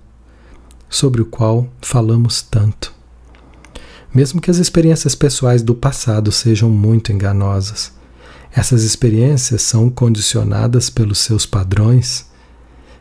sobre 0.90 1.22
o 1.22 1.26
qual 1.26 1.68
falamos 1.82 2.42
tanto. 2.42 2.93
Mesmo 4.14 4.40
que 4.40 4.52
as 4.52 4.58
experiências 4.58 5.16
pessoais 5.16 5.64
do 5.64 5.74
passado 5.74 6.32
sejam 6.32 6.70
muito 6.70 7.12
enganosas, 7.12 7.92
essas 8.52 8.84
experiências 8.84 9.64
são 9.64 9.90
condicionadas 9.90 10.90
pelos 10.90 11.18
seus 11.18 11.46
padrões, 11.46 12.28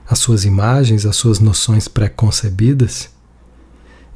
as 0.08 0.18
suas 0.18 0.44
imagens, 0.46 1.04
as 1.04 1.16
suas 1.16 1.38
noções 1.38 1.86
pré-concebidas, 1.86 3.10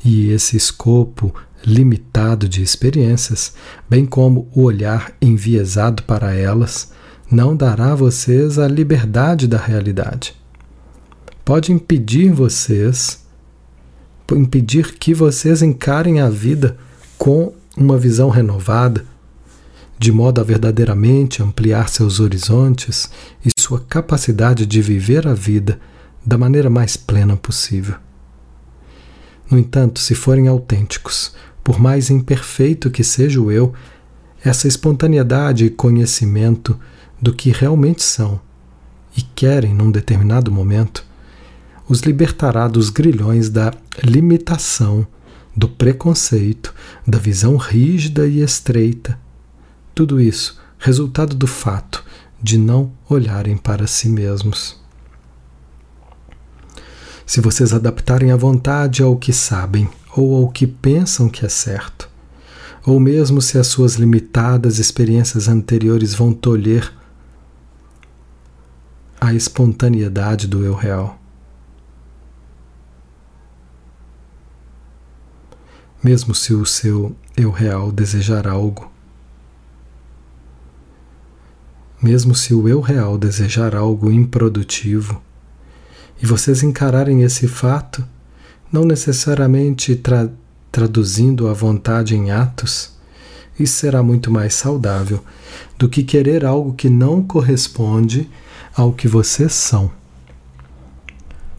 e 0.03 0.30
esse 0.30 0.57
escopo 0.57 1.34
limitado 1.64 2.49
de 2.49 2.62
experiências, 2.62 3.53
bem 3.88 4.07
como 4.07 4.49
o 4.55 4.62
olhar 4.62 5.12
enviesado 5.20 6.03
para 6.05 6.34
elas, 6.34 6.92
não 7.30 7.57
dará 7.57 7.92
a 7.92 7.97
vocês 7.97 8.59
a 8.59 8.68
liberdade 8.68 9.47
da 9.47 9.59
realidade. 9.59 10.34
Pode 11.44 11.72
impedir 11.72 12.32
vocês, 12.32 13.24
impedir 14.32 14.97
que 14.99 15.12
vocês 15.12 15.61
encarem 15.61 16.20
a 16.20 16.30
vida 16.30 16.78
com 17.19 17.53
uma 17.77 17.99
visão 17.99 18.29
renovada, 18.31 19.05
de 19.99 20.12
modo 20.12 20.41
a 20.41 20.45
verdadeiramente 20.45 21.43
ampliar 21.43 21.89
seus 21.89 22.21
horizontes 22.21 23.11
e 23.45 23.51
sua 23.59 23.81
capacidade 23.81 24.67
de 24.67 24.83
viver 24.83 25.27
a 25.27 25.35
vida 25.35 25.81
da 26.25 26.37
maneira 26.37 26.69
mais 26.69 26.97
plena 26.97 27.37
possível. 27.37 27.97
No 29.51 29.59
entanto, 29.59 30.01
se 30.01 30.14
forem 30.14 30.49
autênticos, 30.49 31.33
por 31.62 31.79
mais 31.79 32.11
imperfeito 32.11 32.91
que 32.91 33.05
seja 33.05 33.41
o 33.41 33.51
eu, 33.51 33.73
essa 34.45 34.69
espontaneidade 34.69 35.64
e 35.64 35.71
conhecimento 35.71 36.79
do 37.21 37.33
que 37.33 37.51
realmente 37.51 38.03
são 38.03 38.41
e 39.17 39.23
querem 39.23 39.75
num 39.75 39.91
determinado 39.91 40.53
momento, 40.53 41.05
os 41.89 42.01
libertará 42.01 42.69
dos 42.69 42.91
grilhões 42.91 43.49
da 43.49 43.73
limitação, 44.03 45.07
do 45.57 45.69
preconceito, 45.69 46.75
da 47.07 47.19
visão 47.19 47.57
rígida 47.57 48.27
e 48.27 48.43
estreita. 48.43 49.19
Tudo 49.95 50.21
isso 50.21 50.61
resultado 50.79 51.35
do 51.35 51.47
fato 51.47 52.05
de 52.43 52.59
não 52.59 52.93
olharem 53.09 53.57
para 53.57 53.87
si 53.87 54.09
mesmos. 54.09 54.79
Se 57.25 57.41
vocês 57.41 57.73
adaptarem 57.73 58.31
a 58.31 58.37
vontade 58.37 59.03
ao 59.03 59.17
que 59.17 59.33
sabem 59.33 59.89
ou 60.17 60.37
ao 60.37 60.51
que 60.51 60.67
pensam 60.67 61.29
que 61.29 61.45
é 61.45 61.49
certo, 61.49 62.09
ou 62.85 63.01
mesmo 63.01 63.43
se 63.43 63.59
as 63.59 63.67
suas 63.67 63.97
limitadas 63.97 64.79
experiências 64.79 65.49
anteriores 65.49 66.15
vão 66.15 66.33
tolher 66.33 66.93
a 69.21 69.35
espontaneidade 69.35 70.47
do 70.47 70.65
eu 70.65 70.75
real. 70.75 71.16
Mesmo 76.09 76.37
se 76.37 76.55
o 76.55 76.65
seu 76.65 77.17
eu 77.37 77.51
real 77.51 77.91
desejar 77.91 78.47
algo, 78.47 78.93
mesmo 82.01 82.33
se 82.33 82.55
o 82.55 82.69
eu 82.69 82.81
real 82.81 83.19
desejar 83.19 83.75
algo 83.75 84.09
improdutivo, 84.13 85.21
e 86.23 86.25
vocês 86.25 86.63
encararem 86.63 87.23
esse 87.23 87.49
fato, 87.49 88.07
não 88.71 88.85
necessariamente 88.85 89.97
tra 89.97 90.31
traduzindo 90.71 91.49
a 91.49 91.53
vontade 91.53 92.15
em 92.15 92.31
atos, 92.31 92.93
isso 93.59 93.75
será 93.75 94.01
muito 94.01 94.31
mais 94.31 94.55
saudável 94.55 95.25
do 95.77 95.89
que 95.89 96.05
querer 96.05 96.45
algo 96.45 96.73
que 96.73 96.89
não 96.89 97.21
corresponde 97.21 98.31
ao 98.77 98.93
que 98.93 99.09
vocês 99.09 99.53
são. 99.53 99.91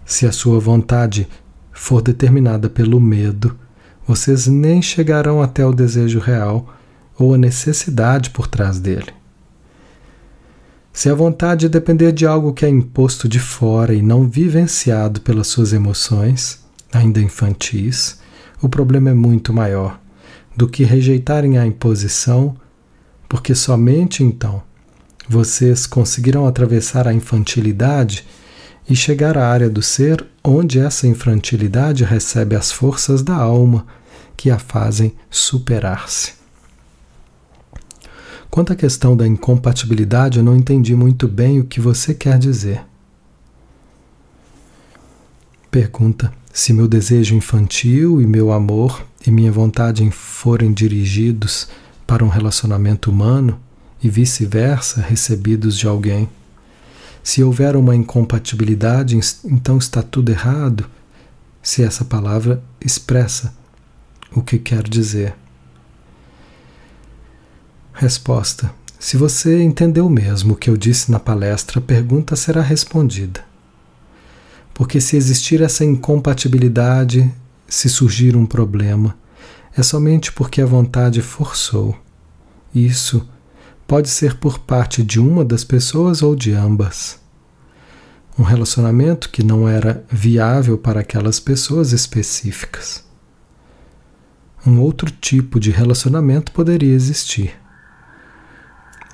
Se 0.05 0.25
a 0.25 0.31
sua 0.31 0.57
vontade 0.57 1.27
for 1.73 2.01
determinada 2.01 2.69
pelo 2.69 2.97
medo, 3.01 3.66
vocês 4.07 4.47
nem 4.47 4.81
chegarão 4.81 5.41
até 5.41 5.65
o 5.65 5.73
desejo 5.73 6.19
real 6.19 6.73
ou 7.19 7.33
a 7.33 7.37
necessidade 7.37 8.29
por 8.29 8.47
trás 8.47 8.79
dele. 8.79 9.11
Se 10.93 11.09
a 11.09 11.13
vontade 11.13 11.67
depender 11.67 12.13
de 12.13 12.25
algo 12.25 12.53
que 12.53 12.65
é 12.65 12.69
imposto 12.69 13.27
de 13.27 13.37
fora 13.37 13.93
e 13.93 14.01
não 14.01 14.27
vivenciado 14.27 15.21
pelas 15.21 15.47
suas 15.47 15.73
emoções, 15.73 16.65
ainda 16.91 17.19
infantis, 17.19 18.19
o 18.61 18.69
problema 18.69 19.09
é 19.09 19.13
muito 19.13 19.53
maior 19.53 19.99
do 20.55 20.67
que 20.67 20.83
rejeitarem 20.83 21.57
a 21.57 21.67
imposição, 21.67 22.55
porque 23.27 23.53
somente 23.53 24.23
então 24.23 24.63
vocês 25.29 25.85
conseguirão 25.85 26.47
atravessar 26.47 27.07
a 27.07 27.13
infantilidade 27.13 28.25
e 28.89 28.95
chegar 28.95 29.37
à 29.37 29.47
área 29.47 29.69
do 29.69 29.81
ser 29.81 30.25
onde 30.43 30.79
essa 30.79 31.05
infantilidade 31.05 32.05
recebe 32.05 32.55
as 32.55 32.71
forças 32.71 33.21
da 33.21 33.35
alma 33.35 33.85
que 34.37 34.51
a 34.51 34.59
fazem 34.59 35.13
superar-se. 35.29 36.33
Quanto 38.49 38.71
à 38.71 38.75
questão 38.75 39.17
da 39.17 39.27
incompatibilidade, 39.27 40.37
eu 40.37 40.43
não 40.43 40.55
entendi 40.55 40.95
muito 40.95 41.27
bem 41.27 41.59
o 41.59 41.65
que 41.65 41.81
você 41.81 42.13
quer 42.13 42.37
dizer. 42.37 42.81
Pergunta: 45.69 46.31
se 46.53 46.71
meu 46.71 46.87
desejo 46.87 47.35
infantil 47.35 48.21
e 48.21 48.25
meu 48.25 48.51
amor 48.51 49.05
e 49.25 49.31
minha 49.31 49.51
vontade 49.51 50.09
forem 50.11 50.71
dirigidos 50.71 51.67
para 52.05 52.23
um 52.23 52.29
relacionamento 52.29 53.11
humano 53.11 53.59
e 54.01 54.09
vice-versa, 54.09 55.01
recebidos 55.01 55.77
de 55.77 55.87
alguém. 55.87 56.29
Se 57.21 57.43
houver 57.43 57.75
uma 57.75 57.95
incompatibilidade, 57.95 59.19
então 59.43 59.77
está 59.77 60.01
tudo 60.01 60.31
errado, 60.31 60.89
se 61.61 61.83
essa 61.83 62.05
palavra 62.05 62.63
expressa 62.79 63.53
o 64.31 64.41
que 64.41 64.57
quer 64.57 64.83
dizer. 64.83 65.35
Resposta: 67.93 68.71
Se 68.99 69.17
você 69.17 69.61
entendeu 69.63 70.09
mesmo 70.09 70.53
o 70.53 70.55
que 70.55 70.69
eu 70.69 70.77
disse 70.77 71.11
na 71.11 71.19
palestra, 71.19 71.79
a 71.79 71.81
pergunta 71.81 72.35
será 72.35 72.61
respondida. 72.61 73.43
Porque 74.73 75.01
se 75.01 75.17
existir 75.17 75.61
essa 75.61 75.83
incompatibilidade, 75.83 77.33
se 77.67 77.89
surgir 77.89 78.35
um 78.35 78.45
problema, 78.45 79.17
é 79.75 79.81
somente 79.81 80.31
porque 80.31 80.61
a 80.61 80.65
vontade 80.65 81.21
forçou. 81.21 81.97
Isso 82.73 83.27
pode 83.87 84.09
ser 84.09 84.35
por 84.35 84.59
parte 84.59 85.01
de 85.01 85.19
uma 85.19 85.43
das 85.43 85.63
pessoas 85.63 86.21
ou 86.21 86.35
de 86.35 86.53
ambas. 86.53 87.19
Um 88.37 88.43
relacionamento 88.43 89.29
que 89.31 89.41
não 89.41 89.67
era 89.67 90.05
viável 90.11 90.77
para 90.77 90.99
aquelas 90.99 91.39
pessoas 91.39 91.91
específicas. 91.93 93.06
Um 94.65 94.79
outro 94.81 95.09
tipo 95.09 95.59
de 95.59 95.71
relacionamento 95.71 96.51
poderia 96.51 96.93
existir 96.93 97.55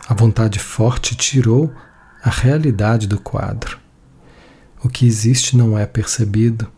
a 0.08 0.14
vontade 0.14 0.60
forte 0.60 1.16
tirou 1.16 1.74
a 2.22 2.30
realidade 2.30 3.08
do 3.08 3.20
quadro. 3.20 3.80
O 4.84 4.89
que 4.89 5.06
existe 5.06 5.56
não 5.56 5.78
é 5.78 5.86
percebido, 5.86 6.70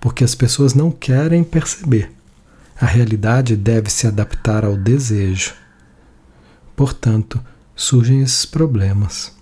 porque 0.00 0.22
as 0.22 0.34
pessoas 0.34 0.74
não 0.74 0.90
querem 0.90 1.42
perceber. 1.42 2.12
A 2.80 2.86
realidade 2.86 3.56
deve 3.56 3.90
se 3.90 4.06
adaptar 4.06 4.64
ao 4.64 4.76
desejo. 4.76 5.54
Portanto, 6.76 7.44
surgem 7.74 8.22
esses 8.22 8.44
problemas. 8.44 9.36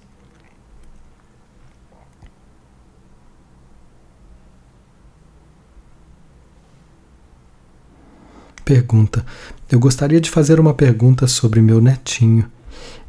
Pergunta: 8.66 9.24
Eu 9.70 9.80
gostaria 9.80 10.20
de 10.20 10.28
fazer 10.28 10.60
uma 10.60 10.74
pergunta 10.74 11.26
sobre 11.26 11.62
meu 11.62 11.80
netinho 11.80 12.46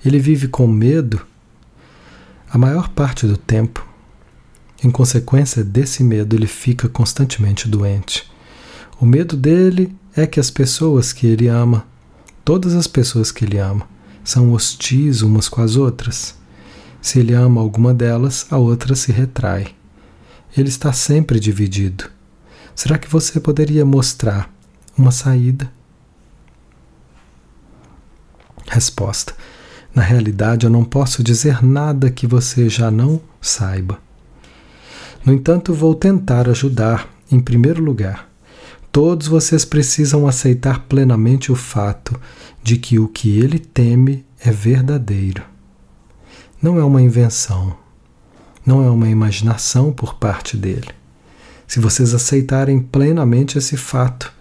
ele 0.04 0.20
vive 0.20 0.48
com 0.48 0.68
medo 0.68 1.26
a 2.50 2.58
maior 2.58 2.90
parte 2.90 3.28
do 3.28 3.36
tempo. 3.36 3.86
Em 4.84 4.90
consequência 4.90 5.64
desse 5.64 6.04
medo, 6.04 6.36
ele 6.36 6.48
fica 6.48 6.88
constantemente 6.88 7.68
doente. 7.68 8.30
O 9.00 9.06
medo 9.06 9.36
dele 9.36 9.94
é 10.16 10.26
que 10.26 10.40
as 10.40 10.50
pessoas 10.50 11.12
que 11.12 11.28
ele 11.28 11.48
ama, 11.48 11.86
todas 12.46 12.74
as 12.74 12.88
pessoas 12.88 13.32
que 13.32 13.44
ele 13.44 13.58
ama, 13.58 13.88
são 14.24 14.54
hostis 14.54 15.22
umas 15.22 15.50
com 15.50 15.62
as 15.62 15.76
outras. 15.76 16.36
Se 17.02 17.20
ele 17.20 17.34
ama 17.34 17.60
alguma 17.60 17.94
delas, 17.94 18.46
a 18.50 18.58
outra 18.58 18.96
se 18.96 19.12
retrai. 19.12 19.76
Ele 20.56 20.70
está 20.70 20.94
sempre 20.94 21.40
dividido. 21.40 22.06
Será 22.76 22.98
que 22.98 23.10
você 23.10 23.40
poderia 23.40 23.84
mostrar 23.84 24.54
uma 24.98 25.12
saída? 25.12 25.72
Resposta: 28.68 29.34
na 29.94 30.02
realidade, 30.02 30.66
eu 30.66 30.70
não 30.70 30.84
posso 30.84 31.24
dizer 31.24 31.64
nada 31.64 32.12
que 32.12 32.28
você 32.28 32.70
já 32.70 32.92
não 32.92 33.22
saiba. 33.42 34.00
No 35.26 35.34
entanto, 35.34 35.74
vou 35.74 35.96
tentar 35.96 36.48
ajudar, 36.50 37.10
em 37.32 37.40
primeiro 37.40 37.84
lugar. 37.84 38.30
Todos 38.92 39.28
vocês 39.28 39.66
precisam 39.66 40.28
aceitar 40.28 40.82
plenamente 40.88 41.52
o 41.52 41.56
fato 41.56 42.20
de 42.64 42.78
que 42.78 43.00
o 43.00 43.08
que 43.08 43.40
ele 43.40 43.60
teme 43.60 44.26
é 44.40 44.52
verdadeiro. 44.52 45.44
Não 46.62 46.80
é 46.80 46.84
uma 46.84 47.02
invenção, 47.02 47.76
não 48.66 48.84
é 48.84 48.90
uma 48.90 49.10
imaginação 49.10 49.92
por 49.92 50.16
parte 50.16 50.58
dele. 50.58 50.90
Se 51.68 51.80
vocês 51.80 52.14
aceitarem 52.14 52.80
plenamente 52.80 53.58
esse 53.58 53.76
fato, 53.76 54.34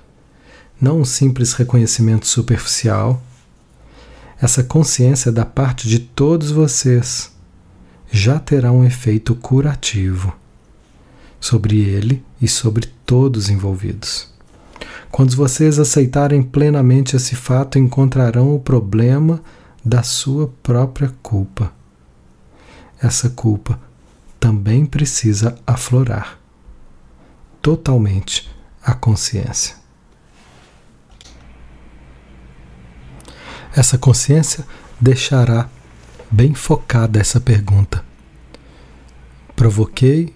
não 0.81 1.01
um 1.01 1.05
simples 1.05 1.53
reconhecimento 1.53 2.27
superficial, 2.27 3.23
essa 4.41 4.63
consciência 4.63 5.33
da 5.33 5.45
parte 5.45 5.89
de 5.89 5.99
todos 5.99 6.51
vocês 6.51 7.33
já 8.11 8.39
terá 8.39 8.71
um 8.71 8.85
efeito 8.85 9.35
curativo 9.35 10.35
sobre 11.41 11.81
ele 11.81 12.23
e 12.41 12.47
sobre 12.47 12.87
todos 13.05 13.45
os 13.45 13.51
envolvidos. 13.51 14.35
Quando 15.11 15.35
vocês 15.35 15.79
aceitarem 15.79 16.43
plenamente 16.43 17.17
esse 17.17 17.35
fato, 17.35 17.79
encontrarão 17.79 18.55
o 18.55 18.61
problema 18.61 19.41
da 19.85 20.03
sua 20.03 20.53
própria 20.63 21.15
culpa. 21.23 21.73
Essa 23.01 23.31
culpa 23.31 23.81
também 24.39 24.85
precisa 24.85 25.57
aflorar 25.67 26.39
totalmente 27.63 28.51
a 28.83 28.95
consciência. 28.95 29.86
Essa 33.77 33.99
consciência 33.99 34.65
deixará 34.99 35.69
bem 36.31 36.55
focada 36.55 37.21
essa 37.21 37.39
pergunta. 37.39 38.03
Provoquei 39.55 40.35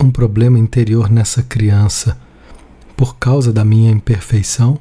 um 0.00 0.10
problema 0.10 0.58
interior 0.58 1.10
nessa 1.10 1.42
criança 1.42 2.18
por 2.96 3.16
causa 3.16 3.52
da 3.52 3.62
minha 3.62 3.90
imperfeição? 3.90 4.80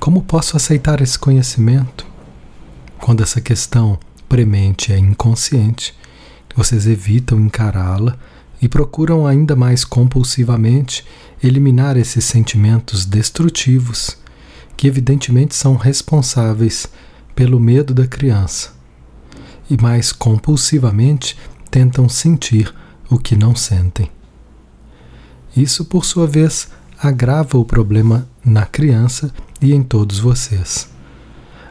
Como 0.00 0.22
posso 0.22 0.56
aceitar 0.56 1.02
esse 1.02 1.18
conhecimento? 1.18 2.06
Quando 2.98 3.22
essa 3.22 3.42
questão 3.42 3.98
premente 4.26 4.90
é 4.90 4.96
inconsciente, 4.98 5.94
vocês 6.56 6.86
evitam 6.86 7.38
encará-la 7.40 8.16
e 8.62 8.68
procuram 8.68 9.26
ainda 9.26 9.54
mais 9.54 9.84
compulsivamente 9.84 11.04
eliminar 11.42 11.98
esses 11.98 12.24
sentimentos 12.24 13.04
destrutivos 13.04 14.23
que 14.76 14.86
evidentemente 14.86 15.54
são 15.54 15.76
responsáveis 15.76 16.88
pelo 17.34 17.58
medo 17.58 17.92
da 17.94 18.06
criança 18.06 18.74
e 19.68 19.80
mais 19.80 20.12
compulsivamente 20.12 21.36
tentam 21.70 22.08
sentir 22.08 22.74
o 23.10 23.18
que 23.18 23.36
não 23.36 23.54
sentem. 23.54 24.10
Isso, 25.56 25.84
por 25.84 26.04
sua 26.04 26.26
vez, 26.26 26.68
agrava 26.98 27.58
o 27.58 27.64
problema 27.64 28.28
na 28.44 28.66
criança 28.66 29.32
e 29.60 29.72
em 29.72 29.82
todos 29.82 30.18
vocês. 30.18 30.88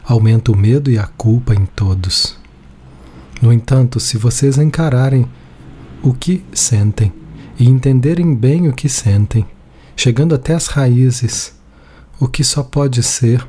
Aumenta 0.04 0.52
o 0.52 0.56
medo 0.56 0.90
e 0.90 0.98
a 0.98 1.06
culpa 1.06 1.54
em 1.54 1.66
todos. 1.66 2.36
No 3.40 3.52
entanto, 3.52 4.00
se 4.00 4.16
vocês 4.16 4.58
encararem 4.58 5.26
o 6.02 6.12
que 6.12 6.44
sentem 6.52 7.12
e 7.58 7.68
entenderem 7.68 8.34
bem 8.34 8.68
o 8.68 8.72
que 8.72 8.88
sentem, 8.88 9.46
chegando 9.96 10.34
até 10.34 10.54
as 10.54 10.66
raízes, 10.66 11.53
o 12.24 12.28
que 12.28 12.42
só 12.42 12.62
pode 12.62 13.02
ser 13.02 13.46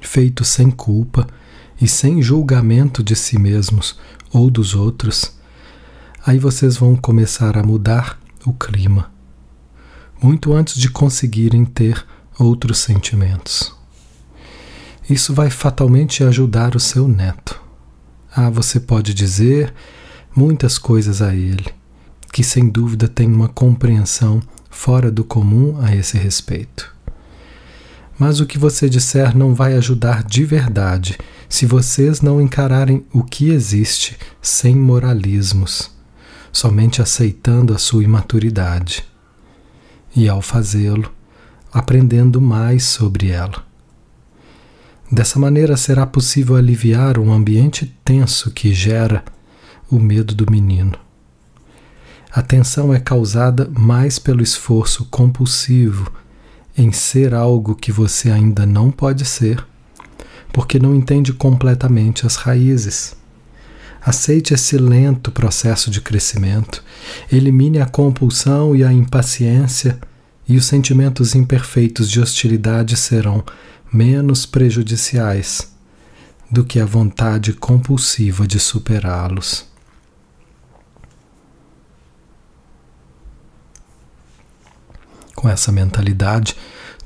feito 0.00 0.44
sem 0.44 0.72
culpa 0.72 1.24
e 1.80 1.86
sem 1.86 2.20
julgamento 2.20 3.00
de 3.00 3.14
si 3.14 3.38
mesmos 3.38 3.96
ou 4.32 4.50
dos 4.50 4.74
outros, 4.74 5.38
aí 6.26 6.36
vocês 6.36 6.76
vão 6.76 6.96
começar 6.96 7.56
a 7.56 7.62
mudar 7.62 8.18
o 8.44 8.52
clima, 8.52 9.12
muito 10.20 10.52
antes 10.52 10.80
de 10.80 10.90
conseguirem 10.90 11.64
ter 11.64 12.04
outros 12.36 12.78
sentimentos. 12.78 13.72
Isso 15.08 15.32
vai 15.32 15.48
fatalmente 15.48 16.24
ajudar 16.24 16.74
o 16.74 16.80
seu 16.80 17.06
neto. 17.06 17.62
Ah, 18.34 18.50
você 18.50 18.80
pode 18.80 19.14
dizer 19.14 19.72
muitas 20.34 20.76
coisas 20.76 21.22
a 21.22 21.36
ele, 21.36 21.72
que 22.32 22.42
sem 22.42 22.68
dúvida 22.68 23.06
tem 23.06 23.32
uma 23.32 23.48
compreensão 23.48 24.42
fora 24.68 25.08
do 25.08 25.22
comum 25.22 25.78
a 25.80 25.94
esse 25.94 26.18
respeito. 26.18 26.98
Mas 28.20 28.38
o 28.38 28.44
que 28.44 28.58
você 28.58 28.86
disser 28.86 29.34
não 29.34 29.54
vai 29.54 29.72
ajudar 29.72 30.22
de 30.22 30.44
verdade 30.44 31.16
se 31.48 31.64
vocês 31.64 32.20
não 32.20 32.38
encararem 32.38 33.02
o 33.14 33.24
que 33.24 33.48
existe 33.48 34.14
sem 34.42 34.76
moralismos, 34.76 35.90
somente 36.52 37.00
aceitando 37.00 37.72
a 37.72 37.78
sua 37.78 38.04
imaturidade. 38.04 39.06
E 40.14 40.28
ao 40.28 40.42
fazê-lo, 40.42 41.10
aprendendo 41.72 42.42
mais 42.42 42.84
sobre 42.84 43.30
ela. 43.30 43.64
Dessa 45.10 45.38
maneira 45.38 45.74
será 45.78 46.04
possível 46.04 46.56
aliviar 46.56 47.18
um 47.18 47.32
ambiente 47.32 47.86
tenso 48.04 48.50
que 48.50 48.74
gera 48.74 49.24
o 49.90 49.98
medo 49.98 50.34
do 50.34 50.50
menino. 50.52 50.98
A 52.30 52.42
tensão 52.42 52.92
é 52.92 53.00
causada 53.00 53.70
mais 53.78 54.18
pelo 54.18 54.42
esforço 54.42 55.06
compulsivo 55.06 56.19
em 56.80 56.92
ser 56.92 57.34
algo 57.34 57.74
que 57.74 57.92
você 57.92 58.30
ainda 58.30 58.64
não 58.64 58.90
pode 58.90 59.24
ser, 59.24 59.64
porque 60.52 60.78
não 60.78 60.94
entende 60.94 61.32
completamente 61.32 62.26
as 62.26 62.36
raízes. 62.36 63.14
Aceite 64.00 64.54
esse 64.54 64.78
lento 64.78 65.30
processo 65.30 65.90
de 65.90 66.00
crescimento, 66.00 66.82
elimine 67.30 67.80
a 67.80 67.86
compulsão 67.86 68.74
e 68.74 68.82
a 68.82 68.92
impaciência, 68.92 69.98
e 70.48 70.56
os 70.56 70.64
sentimentos 70.64 71.34
imperfeitos 71.34 72.10
de 72.10 72.20
hostilidade 72.20 72.96
serão 72.96 73.44
menos 73.92 74.46
prejudiciais 74.46 75.70
do 76.50 76.64
que 76.64 76.80
a 76.80 76.84
vontade 76.84 77.52
compulsiva 77.52 78.46
de 78.46 78.58
superá-los. 78.58 79.69
Com 85.40 85.48
essa 85.48 85.72
mentalidade, 85.72 86.54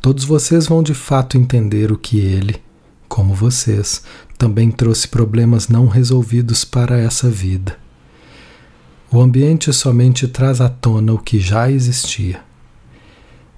todos 0.01 0.25
vocês 0.25 0.67
vão 0.67 0.83
de 0.83 0.93
fato 0.93 1.39
entender 1.39 1.93
o 1.93 1.97
que 1.97 2.19
ele, 2.19 2.61
como 3.09 3.33
vocês, 3.33 4.03
também 4.37 4.73
trouxe 4.73 5.07
problemas 5.07 5.69
não 5.69 5.87
resolvidos 5.87 6.65
para 6.65 6.99
essa 6.99 7.31
vida. 7.31 7.79
O 9.09 9.21
ambiente 9.21 9.73
somente 9.73 10.27
traz 10.27 10.61
à 10.61 10.69
tona 10.69 11.13
o 11.13 11.19
que 11.19 11.39
já 11.39 11.71
existia. 11.71 12.41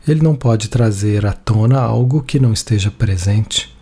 Ele 0.06 0.20
não 0.20 0.36
pode 0.36 0.68
trazer 0.68 1.24
à 1.24 1.32
tona 1.32 1.80
algo 1.80 2.22
que 2.22 2.38
não 2.38 2.52
esteja 2.52 2.90
presente. 2.90 3.74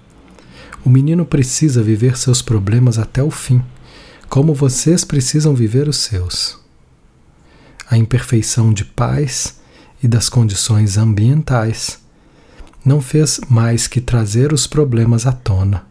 O 0.85 0.89
menino 0.89 1.27
precisa 1.27 1.83
viver 1.83 2.17
seus 2.17 2.41
problemas 2.41 3.01
até 3.01 3.21
o 3.21 3.33
fim, 3.33 3.61
como 4.29 4.55
vocês 4.55 5.05
precisam 5.05 5.57
viver 5.57 5.89
os 5.89 5.97
seus. 5.97 6.57
A 7.91 7.99
imperfeição 7.99 8.73
de 8.73 8.85
paz 8.85 9.64
e 10.05 10.09
das 10.09 10.29
condições 10.29 10.99
ambientais, 10.99 11.99
não 12.85 13.01
fez 13.01 13.41
mais 13.49 13.87
que 13.87 14.03
trazer 14.03 14.53
os 14.53 14.67
problemas 14.67 15.27
à 15.27 15.33
tona. 15.33 15.87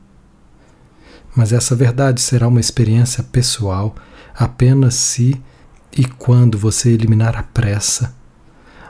Mas 1.36 1.52
essa 1.52 1.76
verdade 1.76 2.22
será 2.22 2.48
uma 2.48 2.60
experiência 2.60 3.24
pessoal 3.24 3.96
apenas 4.36 4.94
se 4.94 5.42
e 5.98 6.06
quando 6.06 6.60
você 6.60 6.92
eliminar 6.92 7.36
a 7.36 7.42
pressa, 7.42 8.14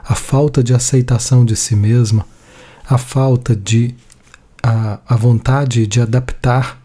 a 0.06 0.14
falta 0.14 0.62
de 0.62 0.74
aceitação 0.74 1.42
de 1.42 1.56
si 1.56 1.74
mesma, 1.74 2.26
a 2.86 2.98
falta 2.98 3.56
de 3.56 3.94
a, 4.62 5.00
a 5.08 5.16
vontade 5.16 5.86
de 5.86 6.02
adaptar, 6.02 6.78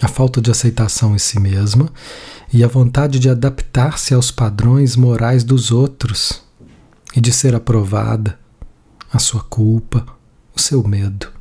a 0.00 0.06
falta 0.06 0.40
de 0.40 0.52
aceitação 0.52 1.16
em 1.16 1.18
si 1.18 1.40
mesma 1.40 1.90
e 2.52 2.62
a 2.62 2.68
vontade 2.68 3.18
de 3.18 3.28
adaptar-se 3.28 4.14
aos 4.14 4.30
padrões 4.30 4.94
morais 4.94 5.42
dos 5.42 5.72
outros 5.72 6.46
e 7.14 7.20
de 7.20 7.32
ser 7.32 7.54
aprovada, 7.54 8.38
a 9.12 9.18
sua 9.18 9.42
culpa, 9.42 10.06
o 10.54 10.60
seu 10.60 10.86
medo. 10.86 11.32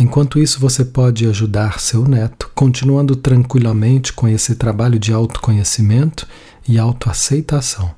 Enquanto 0.00 0.38
isso, 0.38 0.58
você 0.58 0.84
pode 0.84 1.26
ajudar 1.26 1.78
seu 1.78 2.06
neto, 2.08 2.50
continuando 2.54 3.14
tranquilamente 3.14 4.12
com 4.12 4.26
esse 4.26 4.54
trabalho 4.54 4.98
de 4.98 5.12
autoconhecimento 5.12 6.26
e 6.66 6.78
autoaceitação. 6.78 7.94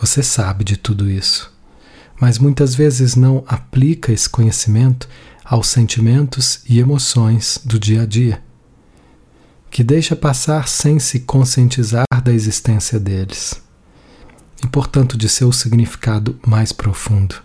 Você 0.00 0.22
sabe 0.22 0.64
de 0.64 0.76
tudo 0.76 1.10
isso, 1.10 1.52
mas 2.20 2.38
muitas 2.38 2.74
vezes 2.74 3.14
não 3.14 3.44
aplica 3.46 4.12
esse 4.12 4.28
conhecimento 4.28 5.08
aos 5.44 5.68
sentimentos 5.68 6.60
e 6.66 6.80
emoções 6.80 7.60
do 7.64 7.78
dia 7.78 8.02
a 8.02 8.06
dia, 8.06 8.42
que 9.70 9.84
deixa 9.84 10.16
passar 10.16 10.66
sem 10.66 10.98
se 10.98 11.20
conscientizar 11.20 12.06
da 12.22 12.32
existência 12.32 12.98
deles 12.98 13.63
e, 14.62 14.66
portanto, 14.66 15.16
de 15.16 15.28
seu 15.28 15.50
significado 15.52 16.38
mais 16.46 16.72
profundo. 16.72 17.36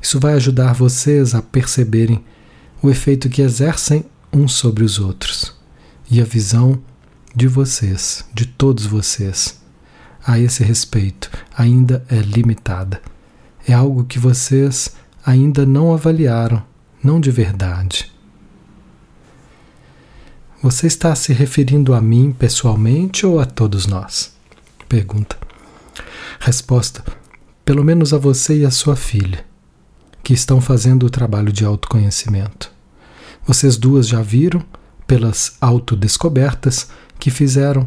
Isso 0.00 0.18
vai 0.18 0.34
ajudar 0.34 0.72
vocês 0.72 1.34
a 1.34 1.42
perceberem 1.42 2.24
o 2.82 2.88
efeito 2.88 3.28
que 3.28 3.42
exercem 3.42 4.04
uns 4.32 4.52
sobre 4.52 4.84
os 4.84 4.98
outros 4.98 5.54
e 6.10 6.20
a 6.20 6.24
visão 6.24 6.80
de 7.34 7.46
vocês, 7.46 8.24
de 8.34 8.46
todos 8.46 8.86
vocês, 8.86 9.60
a 10.26 10.38
esse 10.38 10.62
respeito 10.62 11.30
ainda 11.56 12.04
é 12.08 12.16
limitada. 12.16 13.00
É 13.66 13.72
algo 13.72 14.04
que 14.04 14.18
vocês 14.18 14.96
ainda 15.24 15.64
não 15.66 15.92
avaliaram, 15.92 16.62
não 17.02 17.20
de 17.20 17.30
verdade. 17.30 18.10
Você 20.62 20.86
está 20.86 21.14
se 21.14 21.32
referindo 21.32 21.94
a 21.94 22.00
mim 22.00 22.34
pessoalmente 22.38 23.24
ou 23.24 23.40
a 23.40 23.46
todos 23.46 23.86
nós? 23.86 24.34
Pergunta. 24.88 25.49
Resposta: 26.42 27.04
pelo 27.66 27.84
menos 27.84 28.14
a 28.14 28.18
você 28.18 28.60
e 28.60 28.64
a 28.64 28.70
sua 28.70 28.96
filha, 28.96 29.44
que 30.22 30.32
estão 30.32 30.58
fazendo 30.58 31.04
o 31.04 31.10
trabalho 31.10 31.52
de 31.52 31.66
autoconhecimento. 31.66 32.72
Vocês 33.46 33.76
duas 33.76 34.08
já 34.08 34.22
viram, 34.22 34.64
pelas 35.06 35.58
autodescobertas, 35.60 36.88
que 37.18 37.30
fizeram 37.30 37.86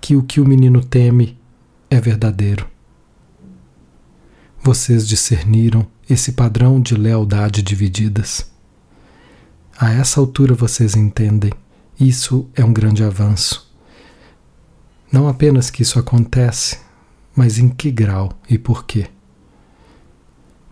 que 0.00 0.14
o 0.14 0.22
que 0.22 0.40
o 0.40 0.46
menino 0.46 0.84
teme 0.84 1.36
é 1.90 2.00
verdadeiro. 2.00 2.68
Vocês 4.62 5.06
discerniram 5.08 5.84
esse 6.08 6.32
padrão 6.32 6.80
de 6.80 6.94
lealdade 6.94 7.60
divididas. 7.60 8.52
A 9.76 9.90
essa 9.90 10.20
altura 10.20 10.54
vocês 10.54 10.94
entendem, 10.94 11.52
isso 11.98 12.48
é 12.54 12.64
um 12.64 12.72
grande 12.72 13.02
avanço. 13.02 13.74
Não 15.10 15.28
apenas 15.28 15.70
que 15.70 15.82
isso 15.82 15.98
acontece, 15.98 16.83
mas 17.34 17.58
em 17.58 17.68
que 17.68 17.90
grau 17.90 18.32
e 18.48 18.58
por 18.58 18.84
quê. 18.84 19.06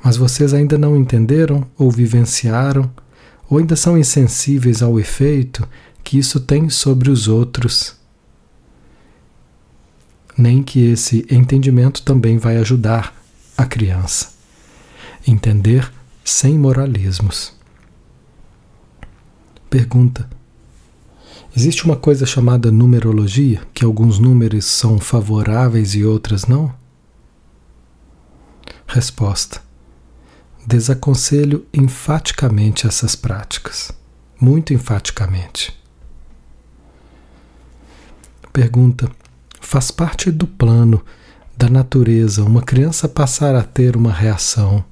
Mas 0.03 0.17
vocês 0.17 0.53
ainda 0.53 0.77
não 0.77 0.97
entenderam 0.97 1.67
ou 1.79 1.91
vivenciaram, 1.91 2.91
ou 3.49 3.59
ainda 3.59 3.77
são 3.77 3.97
insensíveis 3.97 4.83
ao 4.83 4.99
efeito 4.99 5.69
que 6.03 6.19
isso 6.19 6.41
tem 6.41 6.69
sobre 6.69 7.11
os 7.11 7.29
outros. 7.29 7.97
Nem 10.37 10.63
que 10.63 10.81
esse 10.81 11.27
entendimento 11.31 12.03
também 12.03 12.39
vai 12.39 12.57
ajudar 12.57 13.15
a 13.57 13.65
criança. 13.65 14.33
Entender 15.27 15.93
sem 16.25 16.59
moralismos. 16.59 17.53
Pergunta: 19.69 20.29
Existe 21.55 21.85
uma 21.85 21.97
coisa 21.97 22.25
chamada 22.25 22.73
numerologia, 22.73 23.61
que 23.75 23.85
alguns 23.85 24.19
números 24.19 24.65
são 24.65 24.99
favoráveis 24.99 25.95
e 25.95 26.03
outras 26.03 26.47
não? 26.47 26.75
Resposta: 28.87 29.61
Desaconselho 30.67 31.67
enfaticamente 31.73 32.87
essas 32.87 33.15
práticas. 33.15 33.93
Muito 34.41 34.73
enfaticamente. 34.73 35.79
Pergunta: 38.51 39.11
Faz 39.61 39.91
parte 39.91 40.31
do 40.31 40.47
plano 40.47 41.05
da 41.57 41.69
natureza 41.69 42.45
uma 42.45 42.63
criança 42.63 43.07
passar 43.07 43.55
a 43.55 43.63
ter 43.63 43.95
uma 43.95 44.13
reação, 44.13 44.83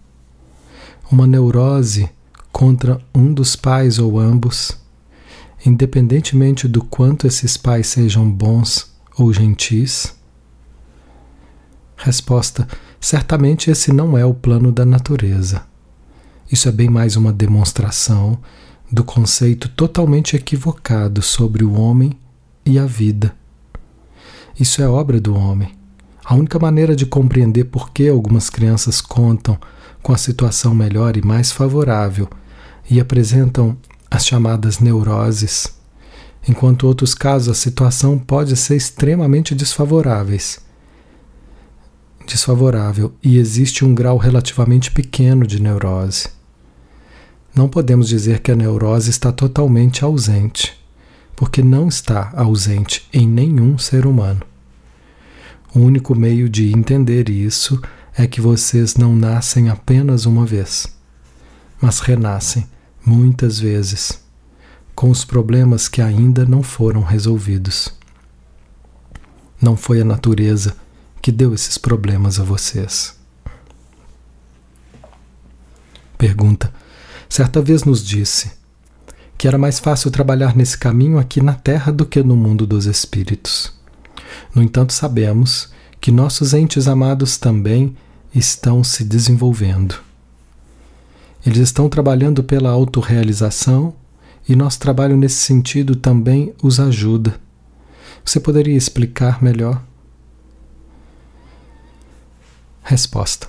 uma 1.11 1.26
neurose 1.26 2.11
contra 2.52 3.00
um 3.14 3.32
dos 3.32 3.56
pais 3.56 3.98
ou 3.98 4.18
ambos? 4.18 4.80
Independentemente 5.64 6.66
do 6.66 6.82
quanto 6.82 7.26
esses 7.26 7.56
pais 7.56 7.86
sejam 7.86 8.30
bons 8.30 8.90
ou 9.16 9.32
gentis? 9.32 10.14
Resposta: 11.96 12.66
certamente 13.00 13.70
esse 13.70 13.92
não 13.92 14.16
é 14.16 14.24
o 14.24 14.34
plano 14.34 14.72
da 14.72 14.86
natureza. 14.86 15.62
Isso 16.50 16.68
é 16.68 16.72
bem 16.72 16.88
mais 16.88 17.16
uma 17.16 17.32
demonstração 17.32 18.38
do 18.90 19.04
conceito 19.04 19.68
totalmente 19.68 20.34
equivocado 20.34 21.22
sobre 21.22 21.62
o 21.62 21.74
homem 21.74 22.18
e 22.64 22.78
a 22.78 22.86
vida. 22.86 23.34
Isso 24.58 24.82
é 24.82 24.88
obra 24.88 25.20
do 25.20 25.34
homem. 25.34 25.72
A 26.24 26.34
única 26.34 26.58
maneira 26.58 26.94
de 26.96 27.06
compreender 27.06 27.64
por 27.64 27.90
que 27.90 28.08
algumas 28.08 28.50
crianças 28.50 29.00
contam 29.00 29.58
com 30.02 30.12
a 30.12 30.18
situação 30.18 30.74
melhor 30.74 31.16
e 31.16 31.24
mais 31.24 31.52
favorável 31.52 32.28
e 32.90 33.00
apresentam 33.00 33.76
as 34.11 34.26
chamadas 34.26 34.80
neuroses, 34.80 35.72
enquanto 36.48 36.86
outros 36.86 37.14
casos 37.14 37.48
a 37.48 37.54
situação 37.54 38.18
pode 38.18 38.56
ser 38.56 38.74
extremamente 38.74 39.54
desfavoráveis. 39.54 40.61
Desfavorável 42.26 43.12
e 43.22 43.38
existe 43.38 43.84
um 43.84 43.94
grau 43.94 44.16
relativamente 44.16 44.90
pequeno 44.90 45.46
de 45.46 45.62
neurose. 45.62 46.28
Não 47.54 47.68
podemos 47.68 48.08
dizer 48.08 48.40
que 48.40 48.50
a 48.50 48.56
neurose 48.56 49.11
está 49.11 49.32
totalmente 49.32 50.04
ausente, 50.04 50.76
porque 51.36 51.62
não 51.62 51.88
está 51.88 52.32
ausente 52.34 53.08
em 53.12 53.26
nenhum 53.26 53.78
ser 53.78 54.06
humano. 54.06 54.42
O 55.74 55.80
único 55.80 56.16
meio 56.16 56.48
de 56.48 56.72
entender 56.72 57.28
isso 57.28 57.80
é 58.16 58.26
que 58.26 58.40
vocês 58.40 58.96
não 58.96 59.14
nascem 59.14 59.68
apenas 59.68 60.26
uma 60.26 60.44
vez, 60.44 60.86
mas 61.80 62.00
renascem 62.00 62.66
muitas 63.05 63.59
vezes, 63.59 64.22
com 64.94 65.11
os 65.11 65.24
problemas 65.24 65.88
que 65.88 66.03
ainda 66.03 66.44
não 66.44 66.62
foram 66.62 67.03
resolvidos. 67.03 67.92
Não 69.61 69.76
foi 69.76 70.01
a 70.01 70.05
natureza 70.05 70.76
que 71.22 71.32
deu 71.32 71.55
esses 71.55 71.78
problemas 71.78 72.40
a 72.40 72.44
vocês. 72.44 73.14
Pergunta: 76.16 76.72
certa 77.28 77.62
vez 77.62 77.84
nos 77.84 78.05
disse 78.05 78.53
que 79.38 79.48
era 79.48 79.57
mais 79.57 79.78
fácil 79.78 80.11
trabalhar 80.11 80.55
nesse 80.55 80.76
caminho 80.76 81.18
aqui 81.18 81.40
na 81.40 81.55
Terra 81.55 81.90
do 81.90 82.05
que 82.05 82.22
no 82.22 82.36
mundo 82.36 82.66
dos 82.66 82.84
espíritos. 82.84 83.72
No 84.55 84.62
entanto, 84.62 84.92
sabemos 84.92 85.72
que 85.98 86.11
nossos 86.11 86.53
entes 86.53 86.86
amados 86.86 87.38
também 87.38 87.96
estão 88.34 88.84
se 88.84 89.03
desenvolvendo. 89.03 90.09
Eles 91.45 91.59
estão 91.59 91.88
trabalhando 91.88 92.45
pela 92.45 92.70
autorrealização 92.70 93.95
e 94.49 94.55
nosso 94.55 94.78
trabalho 94.78 95.16
nesse 95.16 95.36
sentido 95.36 95.97
também 95.97 96.55
os 96.62 96.78
ajuda. 96.78 97.41
Você 98.24 98.38
poderia 98.38 98.76
explicar 98.76 99.43
melhor? 99.43 99.82
Resposta: 102.82 103.49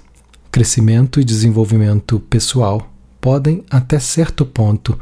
Crescimento 0.51 1.19
e 1.19 1.23
desenvolvimento 1.23 2.19
pessoal 2.19 2.89
podem, 3.19 3.63
até 3.69 3.99
certo 3.99 4.45
ponto, 4.45 4.99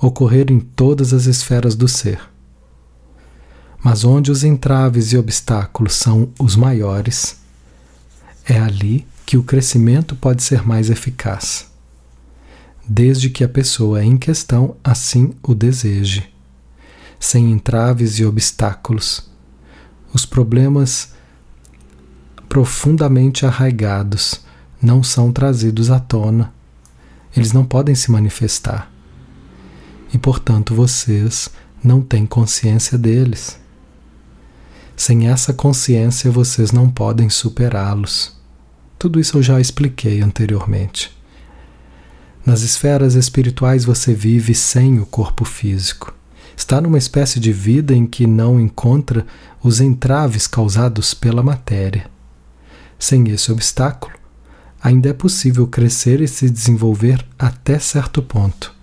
ocorrer 0.00 0.50
em 0.50 0.60
todas 0.60 1.12
as 1.12 1.26
esferas 1.26 1.74
do 1.74 1.88
ser. 1.88 2.20
Mas 3.82 4.04
onde 4.04 4.30
os 4.30 4.44
entraves 4.44 5.12
e 5.12 5.18
obstáculos 5.18 5.94
são 5.94 6.30
os 6.38 6.56
maiores, 6.56 7.38
é 8.46 8.58
ali 8.58 9.06
que 9.26 9.36
o 9.36 9.42
crescimento 9.42 10.14
pode 10.16 10.42
ser 10.42 10.66
mais 10.66 10.90
eficaz, 10.90 11.70
desde 12.86 13.30
que 13.30 13.44
a 13.44 13.48
pessoa 13.48 14.04
em 14.04 14.16
questão 14.16 14.76
assim 14.82 15.32
o 15.42 15.54
deseje. 15.54 16.28
Sem 17.18 17.50
entraves 17.50 18.18
e 18.18 18.24
obstáculos, 18.24 19.30
os 20.12 20.26
problemas 20.26 21.12
profundamente 22.48 23.46
arraigados 23.46 24.42
não 24.80 25.02
são 25.02 25.32
trazidos 25.32 25.90
à 25.90 25.98
tona 25.98 26.52
eles 27.36 27.52
não 27.52 27.64
podem 27.64 27.94
se 27.94 28.10
manifestar. 28.10 28.90
E, 30.12 30.18
portanto, 30.18 30.74
vocês 30.74 31.48
não 31.82 32.00
têm 32.00 32.24
consciência 32.24 32.96
deles. 32.96 33.58
Sem 34.96 35.28
essa 35.28 35.52
consciência, 35.52 36.30
vocês 36.30 36.70
não 36.70 36.88
podem 36.88 37.28
superá-los. 37.28 38.36
Tudo 38.98 39.18
isso 39.18 39.38
eu 39.38 39.42
já 39.42 39.60
expliquei 39.60 40.20
anteriormente. 40.20 41.12
Nas 42.44 42.60
esferas 42.60 43.14
espirituais 43.14 43.86
você 43.86 44.12
vive 44.12 44.54
sem 44.54 44.98
o 44.98 45.06
corpo 45.06 45.46
físico. 45.46 46.14
Está 46.54 46.78
numa 46.78 46.98
espécie 46.98 47.40
de 47.40 47.52
vida 47.52 47.94
em 47.94 48.06
que 48.06 48.26
não 48.26 48.60
encontra 48.60 49.26
os 49.62 49.80
entraves 49.80 50.46
causados 50.46 51.14
pela 51.14 51.42
matéria. 51.42 52.10
Sem 52.98 53.28
esse 53.30 53.50
obstáculo, 53.50 54.14
ainda 54.82 55.08
é 55.08 55.12
possível 55.14 55.66
crescer 55.66 56.20
e 56.20 56.28
se 56.28 56.50
desenvolver 56.50 57.26
até 57.38 57.78
certo 57.78 58.22
ponto, 58.22 58.74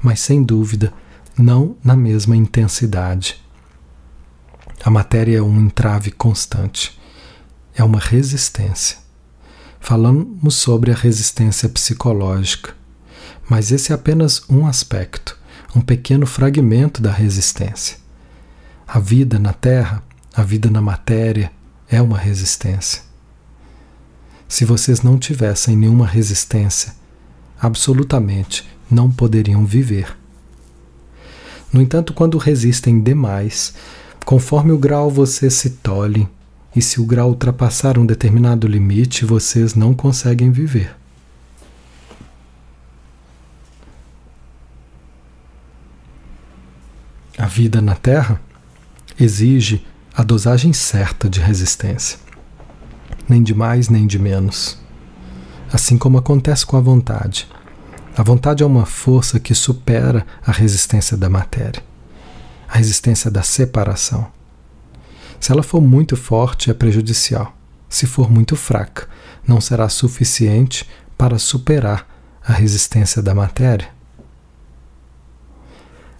mas 0.00 0.20
sem 0.20 0.42
dúvida 0.42 0.92
não 1.36 1.76
na 1.82 1.96
mesma 1.96 2.36
intensidade. 2.36 3.42
A 4.84 4.90
matéria 4.90 5.38
é 5.38 5.42
um 5.42 5.60
entrave 5.60 6.12
constante, 6.12 6.98
é 7.74 7.82
uma 7.82 7.98
resistência. 7.98 8.98
Falamos 9.80 10.54
sobre 10.54 10.92
a 10.92 10.94
resistência 10.94 11.68
psicológica, 11.68 12.77
mas 13.48 13.72
esse 13.72 13.92
é 13.92 13.94
apenas 13.94 14.42
um 14.48 14.66
aspecto, 14.66 15.38
um 15.74 15.80
pequeno 15.80 16.26
fragmento 16.26 17.00
da 17.00 17.10
resistência. 17.10 17.96
A 18.86 18.98
vida 18.98 19.38
na 19.38 19.52
Terra, 19.52 20.02
a 20.34 20.42
vida 20.42 20.70
na 20.70 20.80
matéria, 20.80 21.50
é 21.88 22.00
uma 22.00 22.18
resistência. 22.18 23.02
Se 24.46 24.64
vocês 24.64 25.02
não 25.02 25.18
tivessem 25.18 25.76
nenhuma 25.76 26.06
resistência, 26.06 26.94
absolutamente 27.60 28.66
não 28.90 29.10
poderiam 29.10 29.64
viver. 29.64 30.16
No 31.72 31.82
entanto, 31.82 32.14
quando 32.14 32.38
resistem 32.38 33.00
demais, 33.00 33.74
conforme 34.24 34.72
o 34.72 34.78
grau 34.78 35.10
vocês 35.10 35.54
se 35.54 35.70
tolhem, 35.70 36.28
e 36.74 36.80
se 36.80 37.00
o 37.00 37.04
grau 37.04 37.30
ultrapassar 37.30 37.98
um 37.98 38.06
determinado 38.06 38.66
limite, 38.66 39.24
vocês 39.24 39.74
não 39.74 39.92
conseguem 39.92 40.50
viver. 40.50 40.94
A 47.38 47.46
vida 47.46 47.80
na 47.80 47.94
Terra 47.94 48.40
exige 49.18 49.86
a 50.14 50.22
dosagem 50.22 50.72
certa 50.72 51.28
de 51.28 51.40
resistência 51.40 52.18
nem 53.28 53.42
de 53.42 53.54
mais 53.54 53.88
nem 53.88 54.06
de 54.06 54.18
menos. 54.18 54.78
Assim 55.72 55.98
como 55.98 56.18
acontece 56.18 56.64
com 56.64 56.76
a 56.76 56.80
vontade. 56.80 57.46
A 58.16 58.22
vontade 58.22 58.62
é 58.62 58.66
uma 58.66 58.86
força 58.86 59.38
que 59.38 59.54
supera 59.54 60.26
a 60.44 60.50
resistência 60.50 61.16
da 61.16 61.28
matéria, 61.28 61.82
a 62.68 62.78
resistência 62.78 63.30
da 63.30 63.42
separação. 63.42 64.26
Se 65.38 65.52
ela 65.52 65.62
for 65.62 65.80
muito 65.80 66.16
forte, 66.16 66.70
é 66.70 66.74
prejudicial. 66.74 67.54
Se 67.88 68.06
for 68.06 68.30
muito 68.30 68.56
fraca, 68.56 69.06
não 69.46 69.60
será 69.60 69.88
suficiente 69.88 70.88
para 71.16 71.38
superar 71.38 72.06
a 72.44 72.52
resistência 72.52 73.22
da 73.22 73.34
matéria. 73.34 73.88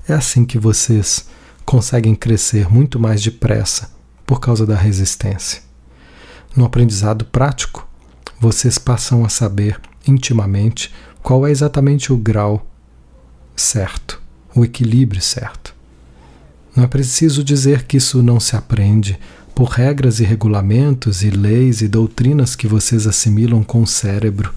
É 0.09 0.15
assim 0.15 0.45
que 0.45 0.59
vocês 0.59 1.27
conseguem 1.67 2.15
crescer 2.15 2.73
muito 2.73 2.99
mais 2.99 3.23
depressa 3.23 3.91
por 4.25 4.41
causa 4.41 4.65
da 4.65 4.75
resistência. 4.75 5.61
No 6.57 6.65
aprendizado 6.65 7.27
prático, 7.27 7.87
vocês 8.41 8.79
passam 8.79 9.25
a 9.25 9.29
saber 9.29 9.79
intimamente 10.07 10.91
qual 11.23 11.47
é 11.47 11.51
exatamente 11.51 12.11
o 12.11 12.17
grau 12.17 12.67
certo, 13.55 14.21
o 14.55 14.65
equilíbrio 14.65 15.21
certo. 15.21 15.75
Não 16.75 16.85
é 16.85 16.87
preciso 16.87 17.45
dizer 17.45 17.83
que 17.83 17.99
isso 17.99 18.23
não 18.23 18.41
se 18.41 18.57
aprende 18.57 19.19
por 19.55 19.69
regras 19.69 20.21
e 20.21 20.25
regulamentos 20.25 21.23
e 21.23 21.31
leis 21.31 21.83
e 21.83 21.89
doutrinas 21.89 22.57
que 22.57 22.67
vocês 22.67 23.07
assimilam 23.07 23.63
com 23.63 23.83
o 23.83 23.87
cérebro. 23.87 24.55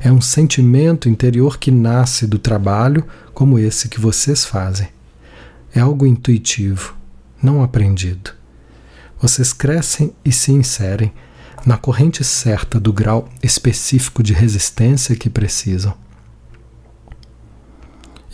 É 0.00 0.10
um 0.10 0.20
sentimento 0.20 1.08
interior 1.08 1.58
que 1.58 1.70
nasce 1.70 2.26
do 2.26 2.38
trabalho 2.38 3.04
como 3.34 3.58
esse 3.58 3.88
que 3.88 4.00
vocês 4.00 4.44
fazem. 4.44 4.88
É 5.74 5.80
algo 5.80 6.06
intuitivo, 6.06 6.96
não 7.42 7.62
aprendido 7.62 8.40
vocês 9.20 9.52
crescem 9.52 10.14
e 10.24 10.32
se 10.32 10.50
inserem 10.50 11.12
na 11.66 11.76
corrente 11.76 12.24
certa 12.24 12.80
do 12.80 12.90
grau 12.90 13.28
específico 13.42 14.22
de 14.22 14.32
resistência 14.32 15.14
que 15.14 15.28
precisam. 15.28 15.94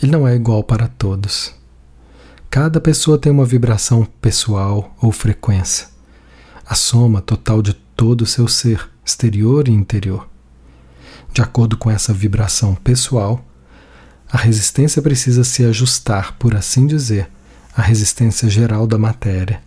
Ele 0.01 0.11
não 0.11 0.25
é 0.25 0.33
igual 0.33 0.63
para 0.63 0.87
todos. 0.87 1.53
Cada 2.49 2.79
pessoa 2.79 3.17
tem 3.17 3.31
uma 3.31 3.43
vibração 3.43 4.07
pessoal 4.21 4.95
ou 5.01 5.11
frequência, 5.11 5.89
a 6.65 6.73
soma 6.73 7.21
total 7.21 7.61
de 7.61 7.73
todo 7.73 8.21
o 8.21 8.25
seu 8.25 8.47
ser, 8.47 8.89
exterior 9.05 9.67
e 9.67 9.71
interior. 9.71 10.29
De 11.37 11.43
acordo 11.43 11.77
com 11.77 11.91
essa 11.91 12.11
vibração 12.11 12.73
pessoal, 12.73 13.45
a 14.27 14.37
resistência 14.37 15.03
precisa 15.03 15.43
se 15.43 15.63
ajustar, 15.63 16.35
por 16.39 16.55
assim 16.55 16.87
dizer, 16.87 17.29
à 17.75 17.81
resistência 17.83 18.49
geral 18.49 18.87
da 18.87 18.97
matéria 18.97 19.61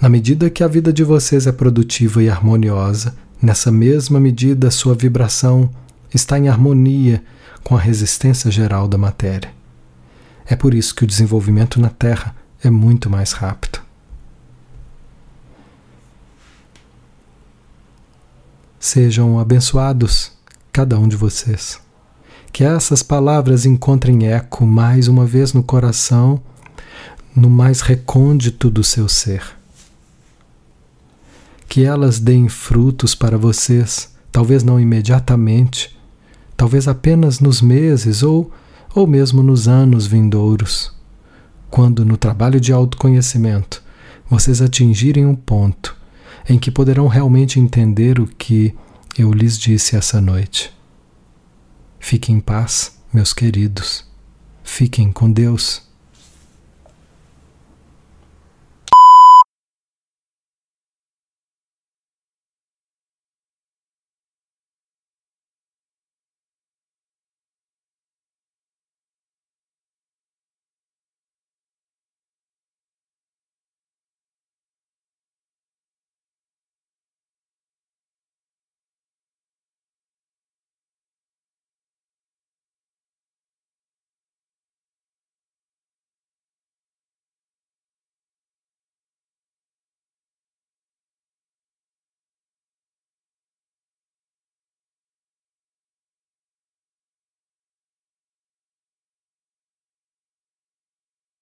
na 0.00 0.08
medida 0.08 0.50
que 0.50 0.62
a 0.62 0.68
vida 0.68 0.92
de 0.92 1.04
vocês 1.04 1.46
é 1.46 1.52
produtiva 1.52 2.22
e 2.22 2.28
harmoniosa, 2.28 3.14
nessa 3.40 3.70
mesma 3.70 4.18
medida 4.18 4.70
sua 4.70 4.94
vibração 4.94 5.70
está 6.12 6.38
em 6.38 6.48
harmonia 6.48 7.22
com 7.62 7.76
a 7.76 7.80
resistência 7.80 8.50
geral 8.50 8.88
da 8.88 8.98
matéria. 8.98 9.50
É 10.46 10.56
por 10.56 10.74
isso 10.74 10.94
que 10.94 11.04
o 11.04 11.06
desenvolvimento 11.06 11.80
na 11.80 11.88
Terra 11.88 12.34
é 12.62 12.68
muito 12.68 13.08
mais 13.08 13.32
rápido. 13.32 13.83
Sejam 18.86 19.38
abençoados, 19.38 20.30
cada 20.70 20.98
um 20.98 21.08
de 21.08 21.16
vocês. 21.16 21.80
Que 22.52 22.64
essas 22.64 23.02
palavras 23.02 23.64
encontrem 23.64 24.26
eco 24.26 24.66
mais 24.66 25.08
uma 25.08 25.24
vez 25.24 25.54
no 25.54 25.62
coração, 25.62 26.38
no 27.34 27.48
mais 27.48 27.80
recôndito 27.80 28.68
do 28.68 28.84
seu 28.84 29.08
ser. 29.08 29.42
Que 31.66 31.82
elas 31.82 32.18
deem 32.18 32.46
frutos 32.46 33.14
para 33.14 33.38
vocês, 33.38 34.14
talvez 34.30 34.62
não 34.62 34.78
imediatamente, 34.78 35.98
talvez 36.54 36.86
apenas 36.86 37.40
nos 37.40 37.62
meses 37.62 38.22
ou, 38.22 38.52
ou 38.94 39.06
mesmo 39.06 39.42
nos 39.42 39.66
anos 39.66 40.06
vindouros, 40.06 40.92
quando 41.70 42.04
no 42.04 42.18
trabalho 42.18 42.60
de 42.60 42.70
autoconhecimento 42.70 43.82
vocês 44.28 44.60
atingirem 44.60 45.24
um 45.24 45.34
ponto 45.34 46.03
em 46.48 46.58
que 46.58 46.70
poderão 46.70 47.06
realmente 47.06 47.58
entender 47.58 48.18
o 48.18 48.26
que 48.26 48.74
eu 49.16 49.32
lhes 49.32 49.58
disse 49.58 49.96
essa 49.96 50.20
noite. 50.20 50.72
Fiquem 51.98 52.36
em 52.36 52.40
paz, 52.40 52.98
meus 53.12 53.32
queridos. 53.32 54.04
Fiquem 54.62 55.12
com 55.12 55.30
Deus. 55.30 55.83